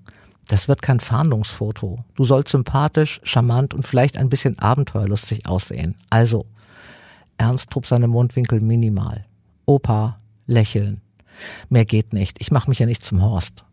Das 0.47 0.69
wird 0.69 0.81
kein 0.81 1.01
Fahndungsfoto. 1.01 2.05
Du 2.15 2.23
sollst 2.23 2.53
sympathisch, 2.53 3.21
charmant 3.25 3.75
und 3.75 3.85
vielleicht 3.85 4.19
ein 4.19 4.29
bisschen 4.29 4.57
abenteuerlustig 4.61 5.49
aussehen. 5.49 5.97
Also, 6.11 6.47
Ernst 7.39 7.71
trug 7.71 7.87
seine 7.87 8.07
Mundwinkel 8.07 8.61
minimal. 8.61 9.25
Opa, 9.67 10.21
lächeln. 10.47 11.01
Mehr 11.69 11.85
geht 11.85 12.13
nicht. 12.13 12.41
Ich 12.41 12.51
mache 12.51 12.69
mich 12.69 12.79
ja 12.79 12.87
nicht 12.87 13.05
zum 13.05 13.23
Horst. 13.23 13.65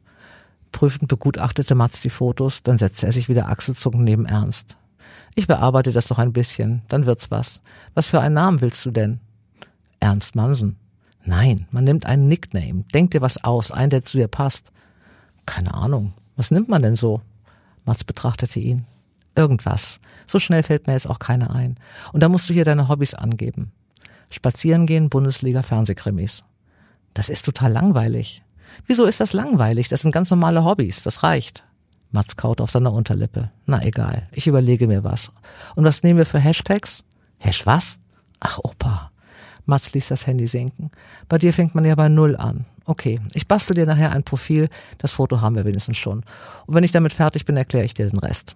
Prüfend 0.72 1.07
begutachtete 1.07 1.76
Mats 1.76 2.01
die 2.01 2.09
Fotos, 2.09 2.63
dann 2.63 2.78
setzte 2.78 3.05
er 3.05 3.11
sich 3.11 3.30
wieder 3.30 3.47
achselzuckend 3.47 4.03
neben 4.03 4.26
Ernst. 4.26 4.78
Ich 5.36 5.47
bearbeite 5.47 5.91
das 5.91 6.07
doch 6.07 6.18
ein 6.20 6.34
bisschen, 6.34 6.82
dann 6.89 7.05
wird's 7.05 7.32
was. 7.32 7.61
Was 7.93 8.07
für 8.07 8.20
einen 8.20 8.36
Namen 8.36 8.61
willst 8.61 8.86
du 8.86 8.91
denn? 8.91 9.20
Ernst 9.99 10.36
Mansen. 10.36 10.78
Nein, 11.24 11.68
man 11.72 11.84
nimmt 11.84 12.05
einen 12.05 12.28
Nickname. 12.28 12.84
Denk 12.93 13.11
dir 13.11 13.22
was 13.22 13.43
aus, 13.43 13.72
einen, 13.72 13.89
der 13.89 14.03
zu 14.03 14.18
dir 14.18 14.28
passt. 14.28 14.72
Keine 15.45 15.74
Ahnung. 15.74 16.13
Was 16.36 16.51
nimmt 16.51 16.70
man 16.70 16.82
denn 16.82 16.95
so? 16.95 17.22
Mats 17.86 18.03
betrachtete 18.03 18.59
ihn. 18.59 18.86
Irgendwas. 19.36 19.99
So 20.26 20.39
schnell 20.39 20.63
fällt 20.63 20.88
mir 20.88 20.93
jetzt 20.93 21.09
auch 21.09 21.20
keiner 21.20 21.53
ein. 21.53 21.78
Und 22.13 22.22
da 22.22 22.30
musst 22.30 22.49
du 22.49 22.53
hier 22.53 22.66
deine 22.66 22.88
Hobbys 22.88 23.13
angeben. 23.13 23.72
Spazieren 24.30 24.86
gehen, 24.86 25.09
Bundesliga, 25.09 25.61
Fernsehkrimis. 25.61 26.43
Das 27.16 27.30
ist 27.30 27.45
total 27.45 27.72
langweilig. 27.72 28.43
Wieso 28.86 29.05
ist 29.05 29.20
das 29.20 29.34
langweilig? 29.34 29.88
Das 29.88 30.01
sind 30.01 30.11
ganz 30.11 30.30
normale 30.30 30.63
Hobbys. 30.63 31.01
Das 31.01 31.24
reicht. 31.24 31.63
Mats 32.11 32.36
kaut 32.36 32.61
auf 32.61 32.70
seiner 32.70 32.93
Unterlippe. 32.93 33.49
Na 33.66 33.82
egal. 33.84 34.28
Ich 34.32 34.45
überlege 34.47 34.86
mir 34.86 35.03
was. 35.03 35.32
Und 35.76 35.86
was 35.86 36.03
nehmen 36.03 36.20
wir 36.20 36.26
für 36.26 36.39
Hashtags? 36.39 37.03
Hash 37.39 37.66
was? 37.66 37.97
Ach, 38.39 38.59
Opa. 38.59 39.11
Mats 39.66 39.93
ließ 39.93 40.09
das 40.09 40.28
Handy 40.28 40.45
sinken. 40.45 40.91
Bei 41.28 41.38
dir 41.38 41.53
fängt 41.53 41.74
man 41.74 41.86
ja 41.86 41.95
bei 41.95 42.09
Null 42.09 42.36
an. 42.36 42.66
Okay, 42.86 43.20
ich 43.34 43.47
bastel 43.47 43.76
dir 43.76 43.86
nachher 43.86 44.11
ein 44.11 44.24
Profil. 44.24 44.70
Das 44.99 45.13
Foto 45.13 45.41
haben 45.41 45.55
wir 45.55 45.66
wenigstens 45.66 45.97
schon. 45.97 46.24
Und 46.68 46.76
wenn 46.76 46.84
ich 46.84 46.91
damit 46.91 47.13
fertig 47.13 47.45
bin, 47.45 47.57
erkläre 47.57 47.86
ich 47.86 47.95
dir 47.95 48.07
den 48.07 48.20
Rest. 48.20 48.55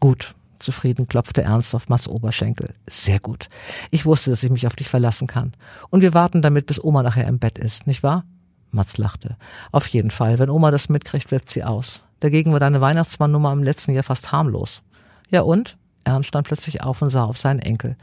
Gut. 0.00 0.34
Zufrieden 0.58 1.06
klopfte 1.06 1.42
Ernst 1.42 1.74
auf 1.74 1.88
Mats 1.88 2.08
Oberschenkel. 2.08 2.74
Sehr 2.88 3.20
gut. 3.20 3.48
Ich 3.90 4.06
wusste, 4.06 4.30
dass 4.30 4.42
ich 4.42 4.50
mich 4.50 4.66
auf 4.66 4.76
dich 4.76 4.88
verlassen 4.88 5.26
kann. 5.26 5.52
Und 5.90 6.02
wir 6.02 6.14
warten 6.14 6.42
damit, 6.42 6.66
bis 6.66 6.82
Oma 6.82 7.02
nachher 7.02 7.28
im 7.28 7.38
Bett 7.38 7.58
ist, 7.58 7.86
nicht 7.86 8.02
wahr? 8.02 8.24
Mats 8.70 8.98
lachte. 8.98 9.36
Auf 9.72 9.86
jeden 9.88 10.10
Fall. 10.10 10.38
Wenn 10.38 10.50
Oma 10.50 10.70
das 10.70 10.88
mitkriegt, 10.88 11.28
flippt 11.28 11.50
sie 11.50 11.64
aus. 11.64 12.04
Dagegen 12.20 12.52
war 12.52 12.60
deine 12.60 12.80
Weihnachtsmannnummer 12.80 13.52
im 13.52 13.62
letzten 13.62 13.92
Jahr 13.92 14.02
fast 14.02 14.32
harmlos. 14.32 14.82
Ja 15.30 15.42
und? 15.42 15.76
Ernst 16.04 16.28
stand 16.28 16.46
plötzlich 16.46 16.82
auf 16.82 17.02
und 17.02 17.10
sah 17.10 17.24
auf 17.24 17.38
seinen 17.38 17.60
Enkel. 17.60 17.96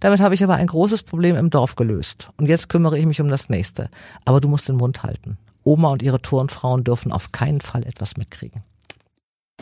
Damit 0.00 0.20
habe 0.20 0.34
ich 0.34 0.42
aber 0.42 0.54
ein 0.54 0.66
großes 0.66 1.04
Problem 1.04 1.36
im 1.36 1.50
Dorf 1.50 1.76
gelöst. 1.76 2.30
Und 2.36 2.48
jetzt 2.48 2.68
kümmere 2.68 2.98
ich 2.98 3.06
mich 3.06 3.20
um 3.20 3.28
das 3.28 3.48
nächste. 3.48 3.88
Aber 4.24 4.40
du 4.40 4.48
musst 4.48 4.68
den 4.68 4.76
Mund 4.76 5.02
halten. 5.02 5.38
Oma 5.64 5.90
und 5.90 6.02
ihre 6.02 6.20
Turnfrauen 6.20 6.82
dürfen 6.84 7.12
auf 7.12 7.30
keinen 7.30 7.60
Fall 7.60 7.84
etwas 7.84 8.16
mitkriegen. 8.16 8.62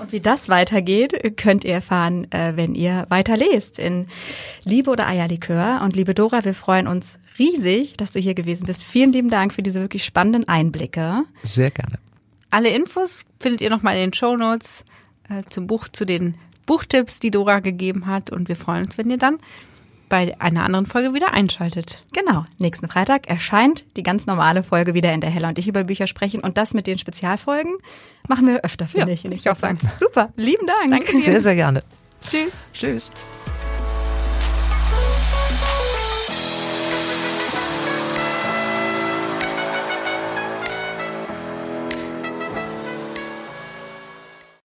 Und 0.00 0.12
wie 0.12 0.20
das 0.20 0.48
weitergeht, 0.48 1.36
könnt 1.36 1.64
ihr 1.64 1.74
erfahren, 1.74 2.30
äh, 2.32 2.56
wenn 2.56 2.74
ihr 2.74 3.06
weiter 3.10 3.36
lest 3.36 3.78
in 3.78 4.06
Liebe 4.64 4.90
oder 4.90 5.06
Eierlikör. 5.06 5.82
Und 5.84 5.94
liebe 5.94 6.14
Dora, 6.14 6.44
wir 6.44 6.54
freuen 6.54 6.86
uns 6.86 7.18
riesig, 7.38 7.96
dass 7.98 8.10
du 8.10 8.18
hier 8.18 8.34
gewesen 8.34 8.66
bist. 8.66 8.82
Vielen 8.82 9.12
lieben 9.12 9.30
Dank 9.30 9.52
für 9.52 9.62
diese 9.62 9.80
wirklich 9.80 10.04
spannenden 10.04 10.48
Einblicke. 10.48 11.24
Sehr 11.42 11.70
gerne. 11.70 11.98
Alle 12.50 12.70
Infos 12.70 13.24
findet 13.38 13.60
ihr 13.60 13.70
nochmal 13.70 13.94
in 13.96 14.10
den 14.10 14.14
Show 14.14 14.36
Notes 14.36 14.84
äh, 15.28 15.42
zum 15.50 15.66
Buch, 15.66 15.88
zu 15.88 16.04
den 16.04 16.32
Buchtipps, 16.66 17.20
die 17.20 17.30
Dora 17.30 17.60
gegeben 17.60 18.06
hat. 18.06 18.30
Und 18.30 18.48
wir 18.48 18.56
freuen 18.56 18.86
uns, 18.86 18.96
wenn 18.96 19.10
ihr 19.10 19.18
dann 19.18 19.38
bei 20.10 20.38
einer 20.38 20.64
anderen 20.64 20.84
Folge 20.84 21.14
wieder 21.14 21.32
einschaltet. 21.32 22.02
Genau. 22.12 22.44
Nächsten 22.58 22.88
Freitag 22.88 23.28
erscheint 23.28 23.86
die 23.96 24.02
ganz 24.02 24.26
normale 24.26 24.62
Folge 24.62 24.92
wieder, 24.92 25.10
in 25.12 25.22
der 25.22 25.30
Hella 25.30 25.48
und 25.48 25.58
ich 25.58 25.66
über 25.68 25.84
Bücher 25.84 26.06
sprechen. 26.06 26.40
Und 26.42 26.58
das 26.58 26.74
mit 26.74 26.86
den 26.86 26.98
Spezialfolgen 26.98 27.72
machen 28.28 28.46
wir 28.46 28.62
öfter, 28.64 28.86
finde 28.86 29.06
Ja, 29.08 29.14
ich. 29.14 29.24
würde 29.24 29.36
ich 29.36 29.48
auch 29.48 29.56
sagen. 29.56 29.78
Super. 29.98 30.30
Lieben 30.36 30.66
Dank. 30.66 30.90
Danke 30.90 31.12
dir. 31.12 31.22
Sehr, 31.22 31.40
sehr 31.40 31.54
gerne. 31.54 31.82
Tschüss. 32.28 32.64
Tschüss. 32.74 33.10